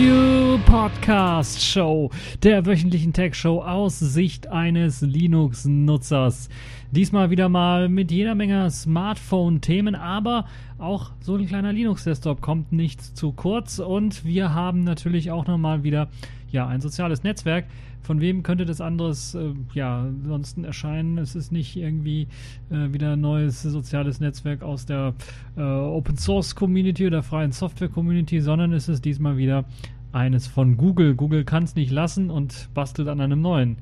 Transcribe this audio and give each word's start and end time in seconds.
You 0.00 0.58
Podcast 0.64 1.62
Show, 1.62 2.10
der 2.42 2.64
wöchentlichen 2.64 3.12
Tech 3.12 3.34
Show 3.34 3.60
aus 3.60 3.98
Sicht 3.98 4.46
eines 4.46 5.02
Linux-Nutzers. 5.02 6.48
Diesmal 6.90 7.28
wieder 7.28 7.50
mal 7.50 7.90
mit 7.90 8.10
jeder 8.10 8.34
Menge 8.34 8.70
Smartphone-Themen, 8.70 9.94
aber 9.94 10.46
auch 10.78 11.10
so 11.20 11.34
ein 11.34 11.46
kleiner 11.46 11.74
Linux-Desktop 11.74 12.40
kommt 12.40 12.72
nicht 12.72 13.02
zu 13.02 13.32
kurz 13.32 13.78
und 13.78 14.24
wir 14.24 14.54
haben 14.54 14.84
natürlich 14.84 15.30
auch 15.32 15.46
nochmal 15.46 15.82
wieder 15.82 16.08
ja, 16.50 16.66
ein 16.66 16.80
soziales 16.80 17.22
Netzwerk. 17.22 17.66
Von 18.02 18.20
wem 18.20 18.42
könnte 18.42 18.64
das 18.64 18.80
anderes 18.80 19.34
äh, 19.34 19.52
ja 19.74 20.00
ansonsten 20.00 20.64
erscheinen? 20.64 21.18
Es 21.18 21.34
ist 21.34 21.52
nicht 21.52 21.76
irgendwie 21.76 22.28
äh, 22.70 22.92
wieder 22.92 23.12
ein 23.12 23.20
neues 23.20 23.62
soziales 23.62 24.20
Netzwerk 24.20 24.62
aus 24.62 24.86
der 24.86 25.14
äh, 25.56 25.62
Open 25.62 26.16
Source 26.16 26.54
Community 26.54 27.06
oder 27.06 27.22
freien 27.22 27.52
Software 27.52 27.88
Community, 27.88 28.40
sondern 28.40 28.72
es 28.72 28.88
ist 28.88 29.04
diesmal 29.04 29.36
wieder 29.36 29.64
eines 30.12 30.46
von 30.46 30.76
Google. 30.76 31.14
Google 31.14 31.44
kann 31.44 31.64
es 31.64 31.74
nicht 31.74 31.90
lassen 31.90 32.30
und 32.30 32.68
bastelt 32.74 33.08
an 33.08 33.20
einem 33.20 33.40
neuen 33.42 33.76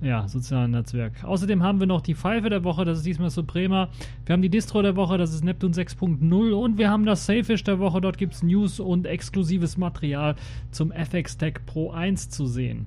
ja, 0.00 0.28
sozialen 0.28 0.70
Netzwerk. 0.70 1.24
Außerdem 1.24 1.62
haben 1.62 1.80
wir 1.80 1.86
noch 1.86 2.00
die 2.00 2.14
Pfeife 2.14 2.50
der 2.50 2.62
Woche, 2.64 2.84
das 2.84 2.98
ist 2.98 3.06
diesmal 3.06 3.30
Suprema. 3.30 3.88
Wir 4.26 4.34
haben 4.34 4.42
die 4.42 4.48
Distro 4.48 4.80
der 4.82 4.96
Woche, 4.96 5.18
das 5.18 5.34
ist 5.34 5.44
Neptune 5.44 5.74
6.0 5.74 6.52
und 6.52 6.78
wir 6.78 6.90
haben 6.90 7.04
das 7.04 7.26
Safish 7.26 7.64
der 7.64 7.78
Woche. 7.78 8.00
Dort 8.00 8.18
gibt 8.18 8.34
es 8.34 8.42
News 8.42 8.78
und 8.78 9.06
exklusives 9.06 9.76
Material 9.76 10.36
zum 10.70 10.92
FX 10.92 11.38
Tech 11.38 11.54
Pro 11.66 11.90
1 11.90 12.30
zu 12.30 12.46
sehen. 12.46 12.86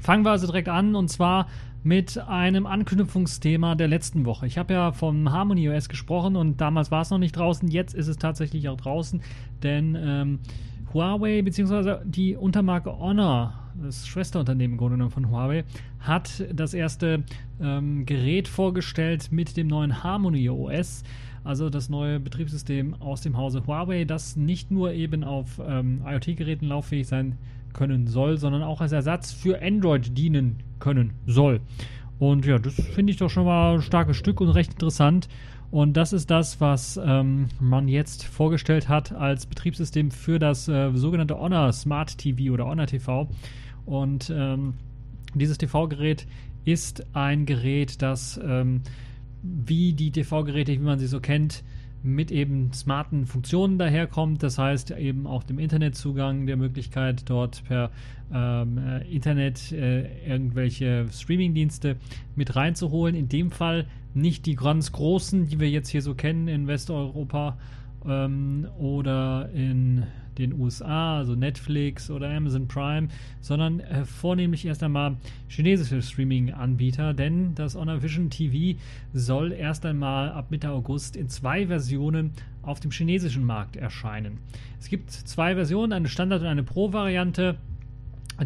Fangen 0.00 0.24
wir 0.24 0.32
also 0.32 0.46
direkt 0.46 0.68
an 0.68 0.96
und 0.96 1.08
zwar 1.08 1.46
mit 1.84 2.18
einem 2.18 2.66
Anknüpfungsthema 2.66 3.74
der 3.74 3.88
letzten 3.88 4.24
Woche. 4.24 4.46
Ich 4.46 4.58
habe 4.58 4.72
ja 4.72 4.92
vom 4.92 5.30
Harmony 5.30 5.68
OS 5.68 5.88
gesprochen 5.88 6.34
und 6.34 6.60
damals 6.60 6.90
war 6.90 7.02
es 7.02 7.10
noch 7.10 7.18
nicht 7.18 7.36
draußen, 7.36 7.68
jetzt 7.68 7.94
ist 7.94 8.08
es 8.08 8.16
tatsächlich 8.16 8.68
auch 8.70 8.78
draußen, 8.78 9.22
denn 9.62 9.96
ähm, 9.98 10.38
Huawei 10.94 11.42
bzw. 11.42 11.98
die 12.04 12.36
Untermarke 12.36 12.98
Honor, 12.98 13.63
das 13.84 14.06
Schwesterunternehmen 14.06 14.74
im 14.74 14.78
Grunde 14.78 14.96
genommen 14.96 15.10
von 15.10 15.30
Huawei, 15.30 15.64
hat 16.00 16.44
das 16.52 16.74
erste 16.74 17.24
ähm, 17.60 18.06
Gerät 18.06 18.48
vorgestellt 18.48 19.30
mit 19.30 19.56
dem 19.56 19.68
neuen 19.68 20.02
Harmony 20.02 20.48
OS, 20.48 21.04
also 21.44 21.70
das 21.70 21.88
neue 21.88 22.20
Betriebssystem 22.20 22.94
aus 23.00 23.20
dem 23.20 23.36
Hause 23.36 23.66
Huawei, 23.66 24.04
das 24.04 24.36
nicht 24.36 24.70
nur 24.70 24.92
eben 24.92 25.24
auf 25.24 25.60
ähm, 25.64 26.02
IoT-Geräten 26.06 26.66
lauffähig 26.66 27.06
sein 27.06 27.38
können 27.74 28.06
soll, 28.06 28.38
sondern 28.38 28.62
auch 28.62 28.80
als 28.80 28.92
Ersatz 28.92 29.32
für 29.32 29.60
Android 29.60 30.16
dienen 30.16 30.56
können 30.78 31.12
soll. 31.26 31.60
Und 32.18 32.46
ja, 32.46 32.58
das 32.58 32.74
finde 32.74 33.10
ich 33.10 33.18
doch 33.18 33.28
schon 33.28 33.44
mal 33.44 33.74
ein 33.74 33.82
starkes 33.82 34.16
Stück 34.16 34.40
und 34.40 34.48
recht 34.50 34.72
interessant. 34.72 35.28
Und 35.70 35.96
das 35.96 36.12
ist 36.12 36.30
das, 36.30 36.60
was 36.60 37.00
ähm, 37.04 37.48
man 37.58 37.88
jetzt 37.88 38.24
vorgestellt 38.24 38.88
hat 38.88 39.12
als 39.12 39.46
Betriebssystem 39.46 40.12
für 40.12 40.38
das 40.38 40.68
äh, 40.68 40.92
sogenannte 40.94 41.36
Honor 41.36 41.72
Smart 41.72 42.16
TV 42.16 42.52
oder 42.54 42.66
Honor 42.66 42.86
TV. 42.86 43.28
Und 43.86 44.32
ähm, 44.34 44.74
dieses 45.34 45.58
TV-Gerät 45.58 46.26
ist 46.64 47.06
ein 47.14 47.46
Gerät, 47.46 48.02
das 48.02 48.40
ähm, 48.42 48.82
wie 49.42 49.92
die 49.92 50.10
TV-Geräte, 50.10 50.72
wie 50.72 50.78
man 50.78 50.98
sie 50.98 51.06
so 51.06 51.20
kennt, 51.20 51.62
mit 52.02 52.30
eben 52.30 52.72
smarten 52.72 53.26
Funktionen 53.26 53.78
daherkommt. 53.78 54.42
Das 54.42 54.58
heißt 54.58 54.90
eben 54.92 55.26
auch 55.26 55.42
dem 55.42 55.58
Internetzugang, 55.58 56.46
der 56.46 56.56
Möglichkeit 56.56 57.28
dort 57.30 57.64
per 57.64 57.90
ähm, 58.32 58.78
äh, 58.78 59.02
Internet 59.10 59.72
äh, 59.72 60.26
irgendwelche 60.26 61.06
Streamingdienste 61.10 61.96
mit 62.36 62.56
reinzuholen. 62.56 63.14
In 63.14 63.28
dem 63.28 63.50
Fall 63.50 63.86
nicht 64.12 64.44
die 64.46 64.54
ganz 64.54 64.92
großen, 64.92 65.48
die 65.48 65.60
wir 65.60 65.70
jetzt 65.70 65.88
hier 65.88 66.02
so 66.02 66.14
kennen 66.14 66.46
in 66.46 66.66
Westeuropa 66.66 67.58
ähm, 68.06 68.68
oder 68.78 69.48
in 69.54 70.04
den 70.38 70.52
USA, 70.58 71.18
also 71.18 71.34
Netflix 71.34 72.10
oder 72.10 72.30
Amazon 72.30 72.68
Prime, 72.68 73.08
sondern 73.40 73.80
äh, 73.80 74.04
vornehmlich 74.04 74.66
erst 74.66 74.82
einmal 74.82 75.16
chinesische 75.48 76.02
Streaming-Anbieter, 76.02 77.14
denn 77.14 77.54
das 77.54 77.74
Honor 77.74 78.02
Vision 78.02 78.30
TV 78.30 78.78
soll 79.12 79.52
erst 79.52 79.86
einmal 79.86 80.30
ab 80.30 80.50
Mitte 80.50 80.70
August 80.70 81.16
in 81.16 81.28
zwei 81.28 81.66
Versionen 81.66 82.32
auf 82.62 82.80
dem 82.80 82.90
chinesischen 82.90 83.44
Markt 83.44 83.76
erscheinen. 83.76 84.38
Es 84.80 84.88
gibt 84.88 85.10
zwei 85.10 85.54
Versionen, 85.54 85.92
eine 85.92 86.08
Standard- 86.08 86.42
und 86.42 86.48
eine 86.48 86.62
Pro-Variante. 86.62 87.56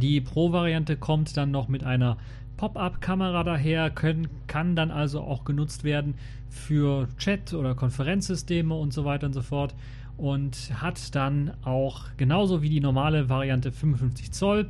Die 0.01 0.21
Pro-Variante 0.21 0.97
kommt 0.97 1.37
dann 1.37 1.51
noch 1.51 1.69
mit 1.69 1.85
einer 1.85 2.19
Pop-up-Kamera 2.59 3.45
daher, 3.45 3.89
können, 3.91 4.29
kann 4.49 4.75
dann 4.77 4.91
also 4.91 5.21
auch 5.21 5.45
genutzt 5.45 5.85
werden 5.85 6.15
für 6.51 7.09
Chat- 7.17 7.55
oder 7.55 7.75
Konferenzsysteme 7.75 8.75
und 8.75 8.93
so 8.93 9.05
weiter 9.05 9.27
und 9.27 9.33
so 9.33 9.43
fort 9.43 9.75
und 10.19 10.73
hat 10.83 11.15
dann 11.15 11.53
auch 11.63 12.05
genauso 12.17 12.61
wie 12.61 12.69
die 12.69 12.81
normale 12.81 13.29
Variante 13.29 13.73
55 13.73 14.33
Zoll 14.33 14.69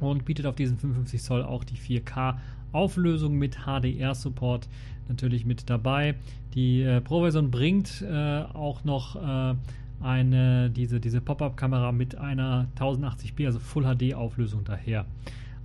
und 0.00 0.24
bietet 0.24 0.44
auf 0.44 0.56
diesen 0.56 0.76
55 0.76 1.22
Zoll 1.22 1.42
auch 1.42 1.64
die 1.64 1.76
4K 1.76 2.36
Auflösung 2.72 3.36
mit 3.36 3.60
HDR-Support 3.64 4.68
natürlich 5.08 5.46
mit 5.46 5.70
dabei. 5.70 6.16
Die 6.54 6.82
äh, 6.82 7.00
Pro-Version 7.00 7.50
bringt 7.50 8.02
äh, 8.02 8.42
auch 8.42 8.84
noch 8.84 9.16
äh, 9.16 9.54
eine, 10.00 10.68
diese, 10.70 11.00
diese 11.00 11.20
Pop-Up-Kamera 11.20 11.92
mit 11.92 12.16
einer 12.16 12.66
1080p, 12.78 13.46
also 13.46 13.60
Full 13.60 13.84
HD 13.84 14.14
Auflösung 14.14 14.64
daher. 14.64 15.06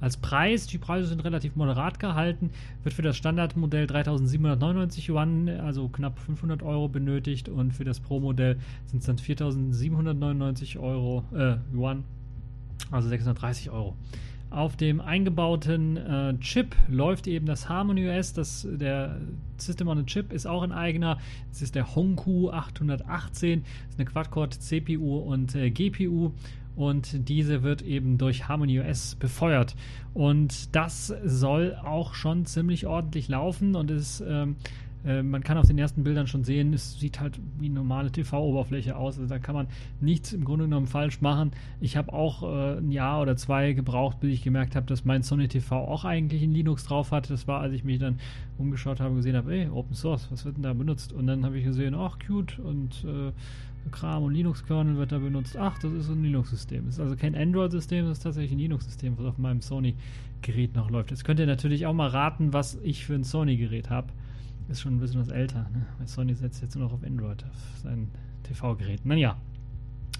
Als 0.02 0.18
Preis, 0.18 0.66
die 0.66 0.80
Preise 0.80 1.08
sind 1.08 1.24
relativ 1.24 1.56
moderat 1.56 2.00
gehalten, 2.00 2.50
wird 2.84 2.96
für 2.96 3.04
das 3.04 3.16
Standardmodell 3.16 3.86
3799 3.86 5.08
Yuan, 5.10 5.48
also 5.48 5.88
knapp 5.88 6.18
500 6.20 6.64
Euro 6.64 6.90
benötigt 6.90 7.48
und 7.48 7.72
für 7.72 7.84
das 7.84 8.00
Pro-Modell 8.00 8.58
sind 8.88 9.00
es 9.00 9.06
dann 9.06 9.20
4799 9.20 10.80
Euro, 10.80 11.24
äh, 11.34 11.58
Yuan, 11.72 12.04
also 12.90 13.10
630 13.10 13.70
Euro. 13.70 13.96
Auf 14.52 14.76
dem 14.76 15.00
eingebauten 15.00 15.96
äh, 15.96 16.38
Chip 16.40 16.76
läuft 16.90 17.26
eben 17.28 17.46
das 17.46 17.70
Harmony 17.70 18.10
OS. 18.10 18.34
Das, 18.34 18.68
der 18.70 19.16
System 19.56 19.88
on 19.88 20.00
a 20.00 20.04
Chip 20.04 20.34
ist 20.34 20.46
auch 20.46 20.62
ein 20.62 20.74
eigener. 20.74 21.20
Das 21.52 21.62
ist 21.62 21.74
der 21.74 21.96
Honku 21.96 22.50
818. 22.50 23.64
Das 23.64 23.94
ist 23.94 24.00
eine 24.00 24.10
Quad-Core 24.10 24.50
CPU 24.50 25.20
und 25.20 25.56
äh, 25.56 25.70
GPU 25.72 26.34
und 26.76 27.28
diese 27.30 27.64
wird 27.64 27.82
eben 27.82 28.18
durch 28.18 28.48
Harmony 28.48 28.80
OS 28.80 29.16
befeuert. 29.16 29.76
Und 30.14 30.76
das 30.76 31.14
soll 31.24 31.76
auch 31.84 32.14
schon 32.14 32.46
ziemlich 32.46 32.86
ordentlich 32.88 33.28
laufen 33.28 33.76
und 33.76 33.92
ist. 33.92 34.24
Ähm, 34.28 34.56
äh, 35.06 35.24
man 35.24 35.44
kann 35.44 35.58
auf 35.58 35.68
den 35.68 35.78
ersten 35.78 36.04
Bildern 36.04 36.28
schon 36.28 36.44
sehen, 36.44 36.74
es 36.74 37.00
sieht 37.00 37.20
halt 37.20 37.40
wie 37.60 37.66
eine 37.66 37.76
normale 37.76 38.12
TV-Oberfläche 38.12 38.96
aus. 38.96 39.18
Also 39.18 39.30
da 39.30 39.40
kann 39.40 39.56
man 39.56 39.68
nichts 40.00 40.34
im 40.34 40.44
Grunde 40.44 40.66
genommen 40.66 40.88
falsch 40.88 41.22
machen. 41.22 41.52
Ich 41.80 41.98
habe 41.98 42.14
auch 42.14 42.44
äh, 42.44 42.78
ein 42.78 42.92
Jahr 42.92 43.22
oder 43.22 43.36
zwei 43.36 43.74
gebraucht, 43.74 44.20
bis 44.20 44.34
ich 44.34 44.44
gemerkt 44.44 44.76
habe, 44.76 44.86
dass 44.86 45.06
mein 45.06 45.24
Sony 45.24 45.48
TV 45.48 45.76
auch 45.76 46.06
eigentlich 46.06 46.44
ein 46.44 46.54
Linux 46.54 46.86
drauf 46.86 47.12
hat. 47.12 47.30
Das 47.30 47.48
war, 47.48 47.62
als 47.62 47.74
ich 47.74 47.84
mich 47.84 48.00
dann 48.00 48.20
umgeschaut 48.58 49.00
habe 49.00 49.12
und 49.12 49.18
gesehen 49.18 49.36
habe, 49.36 49.54
ey, 49.54 49.70
Open 49.70 49.96
Source, 49.96 50.28
was 50.30 50.46
wird 50.46 50.58
denn 50.58 50.64
da 50.64 50.74
benutzt? 50.74 51.14
Und 51.14 51.28
dann 51.28 51.46
habe 51.46 51.58
ich 51.58 51.66
gesehen, 51.66 51.96
ach, 51.96 52.18
cute 52.26 52.60
und 52.60 53.04
äh, 53.06 53.32
Kram 53.90 54.24
und 54.24 54.34
Linux-Kernel 54.34 54.98
wird 54.98 55.12
da 55.12 55.20
benutzt. 55.20 55.58
Ach, 55.58 55.78
das 55.80 55.92
ist 55.92 56.10
ein 56.10 56.24
Linux-System. 56.24 56.86
Das 56.86 56.96
ist 56.96 57.00
also 57.00 57.16
kein 57.16 57.36
Android-System, 57.36 58.06
das 58.06 58.20
ist 58.20 58.24
tatsächlich 58.24 58.52
ein 58.52 58.60
Linux-System, 58.60 59.18
was 59.18 59.26
auf 59.26 59.38
meinem 59.38 59.62
Sony-Gerät 59.62 60.76
noch 60.76 60.90
läuft. 60.90 61.12
Jetzt 61.12 61.24
könnt 61.24 61.40
ihr 61.40 61.48
natürlich 61.48 61.86
auch 61.86 61.94
mal 61.94 62.10
raten, 62.10 62.54
was 62.54 62.78
ich 62.84 63.06
für 63.06 63.16
ein 63.16 63.24
Sony-Gerät 63.24 63.90
habe. 63.90 64.10
Ist 64.70 64.82
schon 64.82 64.96
ein 64.96 65.00
bisschen 65.00 65.20
was 65.20 65.30
älter, 65.30 65.70
ne? 65.74 65.86
Weil 65.98 66.08
Sony 66.08 66.34
setzt 66.34 66.62
jetzt 66.62 66.76
nur 66.76 66.86
noch 66.86 66.94
auf 66.94 67.04
Android, 67.04 67.44
auf 67.44 67.80
sein 67.82 68.10
TV-Gerät. 68.44 69.06
Naja. 69.06 69.38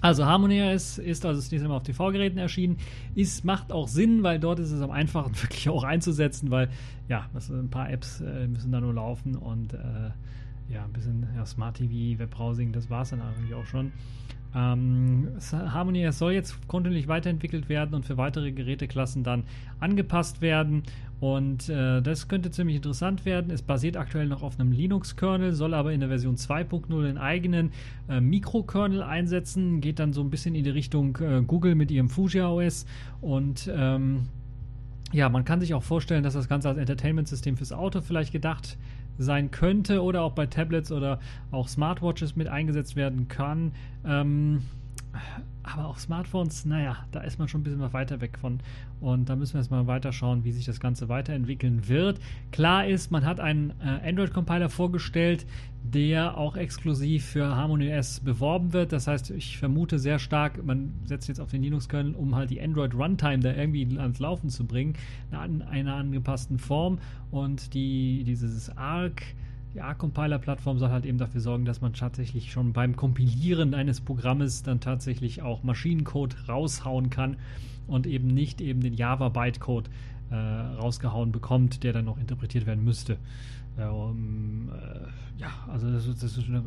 Also 0.02 0.26
Harmonia 0.26 0.72
ist, 0.72 0.98
ist 0.98 1.24
also 1.24 1.38
ist 1.38 1.52
diesmal 1.52 1.76
auf 1.76 1.84
TV-Geräten 1.84 2.36
erschienen. 2.36 2.76
Ist, 3.14 3.44
macht 3.44 3.70
auch 3.70 3.86
Sinn, 3.86 4.24
weil 4.24 4.40
dort 4.40 4.58
ist 4.58 4.72
es 4.72 4.82
am 4.82 4.90
einfachsten 4.90 5.36
wirklich 5.42 5.68
auch 5.68 5.84
einzusetzen, 5.84 6.50
weil 6.50 6.68
ja, 7.08 7.30
ein 7.50 7.70
paar 7.70 7.88
Apps 7.88 8.20
äh, 8.20 8.48
müssen 8.48 8.72
da 8.72 8.80
nur 8.80 8.94
laufen 8.94 9.36
und 9.36 9.74
äh, 9.74 10.10
ja, 10.68 10.84
ein 10.84 10.92
bisschen 10.92 11.26
ja, 11.36 11.44
Smart 11.44 11.76
TV, 11.76 12.18
Webbrowsing, 12.18 12.72
das 12.72 12.90
war 12.90 13.02
es 13.02 13.10
dann 13.10 13.20
eigentlich 13.20 13.54
auch 13.54 13.66
schon. 13.66 13.92
Ähm, 14.54 15.28
Harmony 15.50 16.10
soll 16.12 16.32
jetzt 16.32 16.68
kontinuierlich 16.68 17.08
weiterentwickelt 17.08 17.68
werden 17.68 17.94
und 17.94 18.04
für 18.04 18.18
weitere 18.18 18.52
Geräteklassen 18.52 19.24
dann 19.24 19.44
angepasst 19.80 20.42
werden. 20.42 20.82
Und 21.20 21.68
äh, 21.68 22.02
das 22.02 22.28
könnte 22.28 22.50
ziemlich 22.50 22.76
interessant 22.76 23.24
werden. 23.24 23.50
Es 23.50 23.62
basiert 23.62 23.96
aktuell 23.96 24.26
noch 24.26 24.42
auf 24.42 24.58
einem 24.58 24.72
Linux-Kernel, 24.72 25.52
soll 25.52 25.72
aber 25.72 25.92
in 25.92 26.00
der 26.00 26.08
Version 26.08 26.36
2.0 26.36 27.02
den 27.02 27.16
eigenen 27.16 27.70
äh, 28.08 28.20
Mikrokernel 28.20 29.02
einsetzen. 29.02 29.80
Geht 29.80 30.00
dann 30.00 30.12
so 30.12 30.20
ein 30.20 30.30
bisschen 30.30 30.54
in 30.54 30.64
die 30.64 30.70
Richtung 30.70 31.16
äh, 31.18 31.42
Google 31.46 31.74
mit 31.74 31.90
ihrem 31.90 32.10
Fuji 32.10 32.42
OS. 32.42 32.86
Und 33.20 33.70
ähm, 33.72 34.26
ja, 35.12 35.28
man 35.28 35.44
kann 35.44 35.60
sich 35.60 35.74
auch 35.74 35.82
vorstellen, 35.82 36.24
dass 36.24 36.34
das 36.34 36.48
Ganze 36.48 36.68
als 36.68 36.78
Entertainment-System 36.78 37.56
fürs 37.56 37.72
Auto 37.72 38.00
vielleicht 38.00 38.32
gedacht 38.32 38.76
sein 39.22 39.50
könnte 39.50 40.02
oder 40.02 40.22
auch 40.22 40.32
bei 40.32 40.46
Tablets 40.46 40.92
oder 40.92 41.18
auch 41.50 41.68
Smartwatches 41.68 42.36
mit 42.36 42.48
eingesetzt 42.48 42.96
werden 42.96 43.28
kann. 43.28 43.72
Ähm, 44.04 44.62
aber 45.62 45.86
auch 45.86 45.98
Smartphones, 45.98 46.64
naja, 46.64 46.96
da 47.12 47.20
ist 47.20 47.38
man 47.38 47.48
schon 47.48 47.60
ein 47.60 47.64
bisschen 47.64 47.92
weiter 47.92 48.20
weg 48.20 48.38
von. 48.38 48.60
Und 49.00 49.28
da 49.28 49.36
müssen 49.36 49.54
wir 49.54 49.60
jetzt 49.60 49.70
mal 49.70 49.86
weiter 49.86 50.12
schauen, 50.12 50.44
wie 50.44 50.52
sich 50.52 50.64
das 50.64 50.80
Ganze 50.80 51.08
weiterentwickeln 51.08 51.88
wird. 51.88 52.20
Klar 52.50 52.86
ist, 52.86 53.10
man 53.10 53.24
hat 53.24 53.40
einen 53.40 53.72
äh, 53.80 54.08
Android-Compiler 54.08 54.68
vorgestellt, 54.68 55.46
der 55.82 56.36
auch 56.36 56.56
exklusiv 56.56 57.24
für 57.24 57.56
Harmony 57.56 57.92
OS 57.92 58.20
beworben 58.20 58.72
wird. 58.72 58.92
Das 58.92 59.06
heißt, 59.06 59.30
ich 59.30 59.58
vermute 59.58 59.98
sehr 59.98 60.18
stark, 60.18 60.64
man 60.64 60.94
setzt 61.04 61.28
jetzt 61.28 61.40
auf 61.40 61.50
den 61.50 61.62
Linux-Kernel, 61.62 62.14
um 62.14 62.34
halt 62.34 62.50
die 62.50 62.60
Android 62.60 62.94
Runtime 62.94 63.40
da 63.40 63.52
irgendwie 63.52 63.98
ans 63.98 64.18
Laufen 64.18 64.50
zu 64.50 64.66
bringen, 64.66 64.94
in 65.30 65.62
einer 65.62 65.94
angepassten 65.94 66.58
Form. 66.58 66.98
Und 67.30 67.74
die, 67.74 68.24
dieses 68.24 68.76
Arc 68.76 69.22
die 69.74 69.80
ARC-Compiler-Plattform 69.80 70.78
soll 70.78 70.90
halt 70.90 71.06
eben 71.06 71.18
dafür 71.18 71.40
sorgen, 71.40 71.64
dass 71.64 71.80
man 71.80 71.94
tatsächlich 71.94 72.52
schon 72.52 72.72
beim 72.72 72.96
Kompilieren 72.96 73.74
eines 73.74 74.00
Programmes 74.00 74.62
dann 74.62 74.80
tatsächlich 74.80 75.42
auch 75.42 75.62
Maschinencode 75.62 76.48
raushauen 76.48 77.10
kann 77.10 77.36
und 77.86 78.06
eben 78.06 78.28
nicht 78.28 78.60
eben 78.60 78.80
den 78.80 78.94
Java-Bytecode 78.94 79.88
äh, 80.30 80.34
rausgehauen 80.34 81.32
bekommt, 81.32 81.84
der 81.84 81.92
dann 81.92 82.04
noch 82.04 82.18
interpretiert 82.18 82.66
werden 82.66 82.84
müsste. 82.84 83.16
Äh, 83.78 83.86
um, 83.86 84.70
äh, 84.70 85.40
ja, 85.40 85.50
also 85.68 85.90
das, 85.90 86.06
das 86.06 86.36
ist 86.36 86.48
eine 86.48 86.62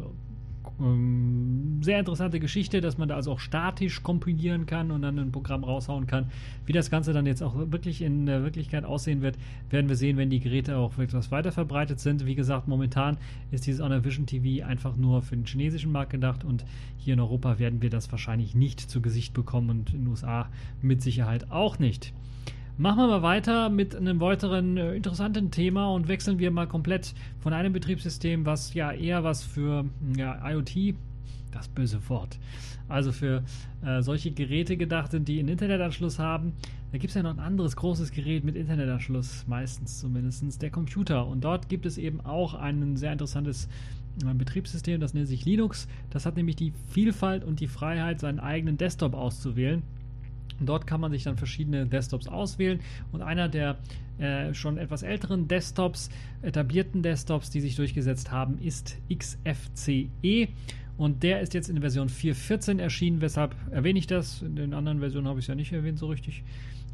ähm, 0.80 1.80
sehr 1.82 2.00
interessante 2.00 2.40
Geschichte, 2.40 2.82
dass 2.82 2.98
man 2.98 3.08
da 3.08 3.16
also 3.16 3.32
auch 3.32 3.40
statisch 3.40 4.04
kompilieren 4.04 4.66
kann 4.66 4.92
und 4.92 5.02
dann 5.02 5.18
ein 5.20 5.32
Programm 5.32 5.64
raushauen 5.64 6.08
kann. 6.08 6.32
Wie 6.66 6.74
das 6.74 6.90
Ganze 6.90 7.14
dann 7.14 7.26
jetzt 7.26 7.42
auch 7.42 7.56
wirklich 7.56 8.02
in 8.02 8.26
der 8.26 8.44
Wirklichkeit 8.44 8.86
aussehen 8.86 9.22
wird, 9.22 9.38
werden 9.70 9.90
wir 9.90 9.96
sehen, 9.96 10.18
wenn 10.18 10.30
die 10.30 10.40
Geräte 10.40 10.78
auch 10.78 10.98
etwas 10.98 11.32
weiter 11.32 11.52
verbreitet 11.52 12.00
sind. 12.00 12.26
Wie 12.26 12.36
gesagt, 12.36 12.68
momentan 12.68 13.18
ist 13.52 13.68
dieses 13.68 13.82
Honor 13.82 14.04
Vision 14.04 14.26
TV 14.26 14.66
einfach 14.66 14.96
nur 14.96 15.22
für 15.22 15.36
den 15.36 15.46
chinesischen 15.46 15.92
Markt 15.92 16.12
gedacht 16.12 16.44
und 16.44 16.66
hier 16.98 17.14
in 17.14 17.20
Europa 17.20 17.60
werden 17.60 17.82
wir 17.82 17.90
das 17.90 18.12
wahrscheinlich 18.12 18.56
nicht 18.56 18.80
zu 18.80 19.02
Gesicht 19.02 19.34
bekommen 19.34 19.70
und 19.70 19.94
in 19.94 20.02
den 20.02 20.08
USA 20.08 20.50
mit 20.82 21.02
Sicherheit 21.02 21.52
auch 21.52 21.80
nicht. 21.80 22.14
Machen 22.78 22.98
wir 22.98 23.08
mal 23.08 23.22
weiter 23.22 23.70
mit 23.70 23.96
einem 23.96 24.20
weiteren 24.20 24.76
äh, 24.76 24.96
interessanten 24.96 25.50
Thema 25.50 25.94
und 25.94 26.10
wechseln 26.10 26.40
wir 26.40 26.52
mal 26.52 26.68
komplett 26.68 27.14
von 27.40 27.54
einem 27.54 27.72
Betriebssystem, 27.72 28.46
was 28.46 28.74
ja 28.74 28.92
eher 28.92 29.24
was 29.24 29.44
für 29.44 29.86
hm, 30.02 30.16
ja, 30.18 30.38
IoT, 30.46 30.94
das 31.54 31.70
böse 31.70 32.02
Wort, 32.10 32.38
also 32.90 33.14
für 33.14 33.44
äh, 33.82 34.02
solche 34.02 34.32
Geräte 34.32 34.76
gedacht 34.76 35.12
sind, 35.12 35.30
die 35.30 35.40
einen 35.40 35.48
Internetanschluss 35.48 36.20
haben. 36.20 36.52
Da 36.92 36.98
gibt 36.98 37.12
es 37.12 37.16
ja 37.16 37.24
noch 37.24 37.30
ein 37.30 37.40
anderes 37.40 37.78
großes 37.78 38.12
Gerät 38.12 38.44
mit 38.44 38.58
Internetanschluss, 38.58 39.46
meistens 39.48 40.02
zumindest, 40.02 40.62
der 40.62 40.70
Computer. 40.70 41.26
Und 41.26 41.46
dort 41.46 41.70
gibt 41.70 41.86
es 41.86 41.98
eben 41.98 42.20
auch 42.20 42.56
ein 42.56 42.98
sehr 42.98 43.14
interessantes 43.14 43.70
äh, 44.22 44.34
Betriebssystem, 44.34 45.00
das 45.00 45.14
nennt 45.14 45.30
sich 45.30 45.46
Linux. 45.46 45.88
Das 46.10 46.26
hat 46.26 46.36
nämlich 46.36 46.58
die 46.58 46.74
Vielfalt 46.90 47.46
und 47.46 47.62
die 47.62 47.68
Freiheit, 47.70 48.20
seinen 48.20 48.42
eigenen 48.42 48.76
Desktop 48.76 49.14
auszuwählen. 49.14 49.82
Dort 50.60 50.88
kann 50.88 51.02
man 51.02 51.12
sich 51.12 51.24
dann 51.24 51.38
verschiedene 51.38 51.86
Desktops 51.86 52.28
auswählen 52.28 52.80
und 53.12 53.22
einer 53.22 53.50
der 53.50 53.78
äh, 54.18 54.54
schon 54.54 54.78
etwas 54.78 55.04
älteren 55.04 55.48
Desktops, 55.48 56.10
etablierten 56.42 57.04
Desktops, 57.04 57.50
die 57.50 57.62
sich 57.62 57.76
durchgesetzt 57.76 58.32
haben, 58.32 58.60
ist 58.60 58.98
XFCE 59.14 60.48
und 60.98 61.24
der 61.24 61.42
ist 61.42 61.54
jetzt 61.54 61.70
in 61.70 61.82
Version 61.82 62.08
4.14 62.08 62.80
erschienen. 62.80 63.20
Weshalb 63.22 63.56
erwähne 63.72 64.00
ich 64.00 64.08
das? 64.08 64.42
In 64.42 64.56
den 64.56 64.74
anderen 64.74 65.00
Versionen 65.00 65.28
habe 65.28 65.40
ich 65.40 65.46
es 65.46 65.48
ja 65.48 65.56
nicht 65.56 65.74
erwähnt 65.74 66.00
so 66.00 66.08
richtig 66.08 66.44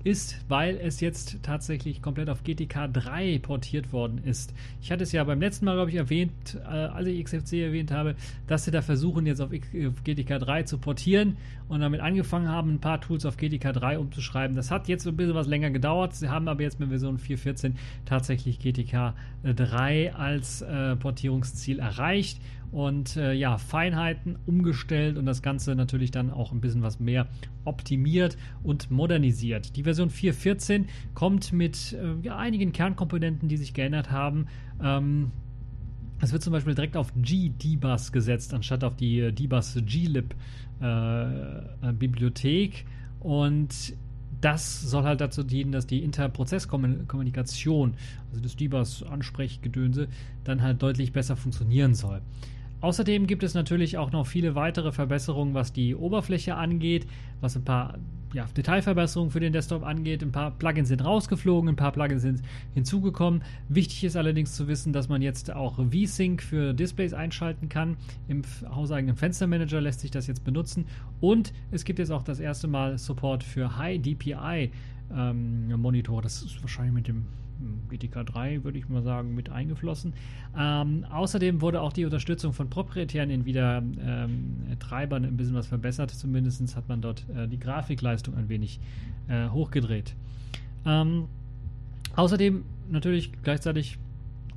ist, 0.03 0.43
weil 0.47 0.77
es 0.77 0.99
jetzt 0.99 1.39
tatsächlich 1.43 2.01
komplett 2.01 2.29
auf 2.29 2.43
GTK 2.43 2.87
3 2.91 3.39
portiert 3.39 3.93
worden 3.93 4.21
ist. 4.23 4.53
Ich 4.81 4.91
hatte 4.91 5.03
es 5.03 5.11
ja 5.11 5.23
beim 5.23 5.39
letzten 5.39 5.65
Mal, 5.65 5.75
glaube 5.75 5.91
ich, 5.91 5.97
erwähnt, 5.97 6.59
äh, 6.63 6.67
als 6.67 7.07
ich 7.07 7.23
XFC 7.23 7.53
erwähnt 7.53 7.91
habe, 7.91 8.15
dass 8.47 8.65
sie 8.65 8.71
da 8.71 8.81
versuchen, 8.81 9.25
jetzt 9.25 9.41
auf, 9.41 9.51
auf 9.51 10.03
GTK 10.03 10.39
3 10.39 10.63
zu 10.63 10.77
portieren 10.77 11.37
und 11.67 11.81
damit 11.81 12.01
angefangen 12.01 12.49
haben, 12.49 12.73
ein 12.73 12.79
paar 12.79 12.99
Tools 13.01 13.25
auf 13.25 13.37
GTK 13.37 13.73
3 13.73 13.99
umzuschreiben. 13.99 14.55
Das 14.55 14.71
hat 14.71 14.87
jetzt 14.87 15.07
ein 15.07 15.15
bisschen 15.15 15.35
was 15.35 15.47
länger 15.47 15.69
gedauert. 15.69 16.15
Sie 16.15 16.29
haben 16.29 16.47
aber 16.47 16.61
jetzt 16.61 16.79
mit 16.79 16.89
Version 16.89 17.17
4.14 17.17 17.73
tatsächlich 18.05 18.59
GTK 18.59 19.13
3 19.43 20.15
als 20.15 20.61
äh, 20.61 20.95
Portierungsziel 20.95 21.79
erreicht 21.79 22.39
und 22.71 23.17
äh, 23.17 23.33
ja, 23.33 23.57
Feinheiten 23.57 24.37
umgestellt 24.45 25.17
und 25.17 25.25
das 25.25 25.41
Ganze 25.41 25.75
natürlich 25.75 26.11
dann 26.11 26.31
auch 26.31 26.51
ein 26.51 26.61
bisschen 26.61 26.81
was 26.81 26.99
mehr 26.99 27.27
optimiert 27.65 28.37
und 28.63 28.89
modernisiert. 28.89 29.75
Die 29.75 29.83
Version 29.83 30.09
4.14 30.09 30.85
kommt 31.13 31.51
mit 31.51 31.93
äh, 31.93 32.15
ja, 32.25 32.37
einigen 32.37 32.71
Kernkomponenten, 32.71 33.49
die 33.49 33.57
sich 33.57 33.73
geändert 33.73 34.11
haben. 34.11 34.47
Ähm, 34.81 35.31
es 36.21 36.31
wird 36.31 36.43
zum 36.43 36.53
Beispiel 36.53 36.75
direkt 36.75 36.95
auf 36.95 37.11
G-Dbus 37.15 38.11
gesetzt, 38.11 38.53
anstatt 38.53 38.83
auf 38.83 38.95
die 38.95 39.19
äh, 39.19 39.31
Dbus 39.33 39.79
glib 39.85 40.35
äh, 40.81 41.65
äh. 41.81 42.69
Und 43.19 43.95
das 44.39 44.81
soll 44.81 45.03
halt 45.03 45.21
dazu 45.21 45.43
dienen, 45.43 45.71
dass 45.71 45.85
die 45.87 46.03
Interprozesskommunikation, 46.03 47.93
also 48.29 48.41
das 48.41 48.55
Dbus-Ansprechgedönse, 48.55 50.07
dann 50.43 50.61
halt 50.61 50.81
deutlich 50.81 51.11
besser 51.11 51.35
funktionieren 51.35 51.93
soll. 51.93 52.21
Außerdem 52.81 53.27
gibt 53.27 53.43
es 53.43 53.53
natürlich 53.53 53.97
auch 53.97 54.11
noch 54.11 54.25
viele 54.25 54.55
weitere 54.55 54.91
Verbesserungen, 54.91 55.53
was 55.53 55.71
die 55.71 55.95
Oberfläche 55.95 56.55
angeht, 56.55 57.05
was 57.39 57.55
ein 57.55 57.63
paar 57.63 57.99
ja, 58.33 58.45
Detailverbesserungen 58.55 59.31
für 59.31 59.39
den 59.39 59.53
Desktop 59.53 59.83
angeht. 59.83 60.23
Ein 60.23 60.31
paar 60.31 60.51
Plugins 60.51 60.87
sind 60.87 61.03
rausgeflogen, 61.03 61.69
ein 61.69 61.75
paar 61.75 61.91
Plugins 61.91 62.21
sind 62.21 62.41
hinzugekommen. 62.73 63.43
Wichtig 63.69 64.03
ist 64.03 64.15
allerdings 64.15 64.55
zu 64.55 64.67
wissen, 64.67 64.93
dass 64.93 65.09
man 65.09 65.21
jetzt 65.21 65.51
auch 65.51 65.79
VSync 65.91 66.41
für 66.41 66.73
Displays 66.73 67.13
einschalten 67.13 67.69
kann. 67.69 67.97
Im 68.27 68.41
hauseigenen 68.69 69.15
Fenstermanager 69.15 69.81
lässt 69.81 69.99
sich 69.99 70.11
das 70.11 70.27
jetzt 70.27 70.43
benutzen. 70.43 70.85
Und 71.19 71.53
es 71.71 71.83
gibt 71.85 71.99
jetzt 71.99 72.11
auch 72.11 72.23
das 72.23 72.39
erste 72.39 72.67
Mal 72.67 72.97
Support 72.97 73.43
für 73.43 73.77
High 73.77 74.01
DPI 74.01 74.71
ähm, 75.13 75.69
Monitor. 75.79 76.21
Das 76.21 76.41
ist 76.41 76.61
wahrscheinlich 76.61 76.93
mit 76.93 77.07
dem 77.07 77.25
GTK 77.89 78.25
3, 78.25 78.63
würde 78.63 78.77
ich 78.77 78.89
mal 78.89 79.03
sagen, 79.03 79.35
mit 79.35 79.49
eingeflossen. 79.49 80.13
Ähm, 80.57 81.05
außerdem 81.09 81.61
wurde 81.61 81.81
auch 81.81 81.93
die 81.93 82.05
Unterstützung 82.05 82.53
von 82.53 82.69
proprietären 82.69 83.29
Nvidia-Treibern 83.29 85.23
ähm, 85.23 85.29
ein 85.29 85.37
bisschen 85.37 85.55
was 85.55 85.67
verbessert. 85.67 86.11
Zumindest 86.11 86.75
hat 86.75 86.87
man 86.89 87.01
dort 87.01 87.25
äh, 87.35 87.47
die 87.47 87.59
Grafikleistung 87.59 88.35
ein 88.35 88.49
wenig 88.49 88.79
äh, 89.27 89.49
hochgedreht. 89.49 90.15
Ähm, 90.85 91.25
außerdem 92.15 92.63
natürlich 92.89 93.31
gleichzeitig 93.43 93.97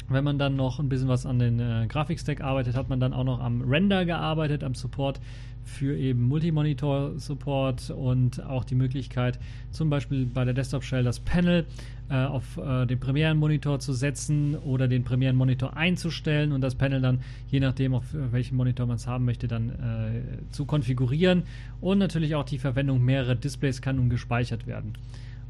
wenn 0.08 0.24
man 0.24 0.38
dann 0.38 0.56
noch 0.56 0.80
ein 0.80 0.88
bisschen 0.88 1.08
was 1.08 1.24
an 1.24 1.38
den 1.38 1.60
äh, 1.60 1.86
Grafikstack 1.88 2.42
arbeitet, 2.42 2.76
hat 2.76 2.88
man 2.88 3.00
dann 3.00 3.14
auch 3.14 3.24
noch 3.24 3.40
am 3.40 3.62
Render 3.62 4.04
gearbeitet, 4.04 4.62
am 4.62 4.74
Support 4.74 5.20
für 5.64 5.96
eben 5.96 6.28
Multimonitor-Support 6.28 7.90
und 7.90 8.44
auch 8.44 8.64
die 8.64 8.74
Möglichkeit, 8.74 9.38
zum 9.70 9.88
Beispiel 9.88 10.26
bei 10.26 10.44
der 10.44 10.52
Desktop-Shell 10.52 11.04
das 11.04 11.20
Panel 11.20 11.64
äh, 12.10 12.16
auf 12.24 12.58
äh, 12.58 12.86
den 12.86 13.00
Premieren-Monitor 13.00 13.78
zu 13.80 13.92
setzen 13.92 14.56
oder 14.56 14.88
den 14.88 15.04
Premieren-Monitor 15.04 15.76
einzustellen 15.76 16.52
und 16.52 16.60
das 16.60 16.74
Panel 16.74 17.00
dann, 17.00 17.20
je 17.48 17.60
nachdem, 17.60 17.94
auf 17.94 18.04
welchem 18.12 18.56
Monitor 18.56 18.86
man 18.86 18.96
es 18.96 19.06
haben 19.06 19.24
möchte, 19.24 19.48
dann 19.48 19.70
äh, 19.70 20.50
zu 20.50 20.66
konfigurieren. 20.66 21.44
Und 21.80 21.98
natürlich 21.98 22.34
auch 22.34 22.44
die 22.44 22.58
Verwendung 22.58 23.02
mehrerer 23.04 23.34
Displays 23.34 23.80
kann 23.80 23.96
nun 23.96 24.10
gespeichert 24.10 24.66
werden. 24.66 24.94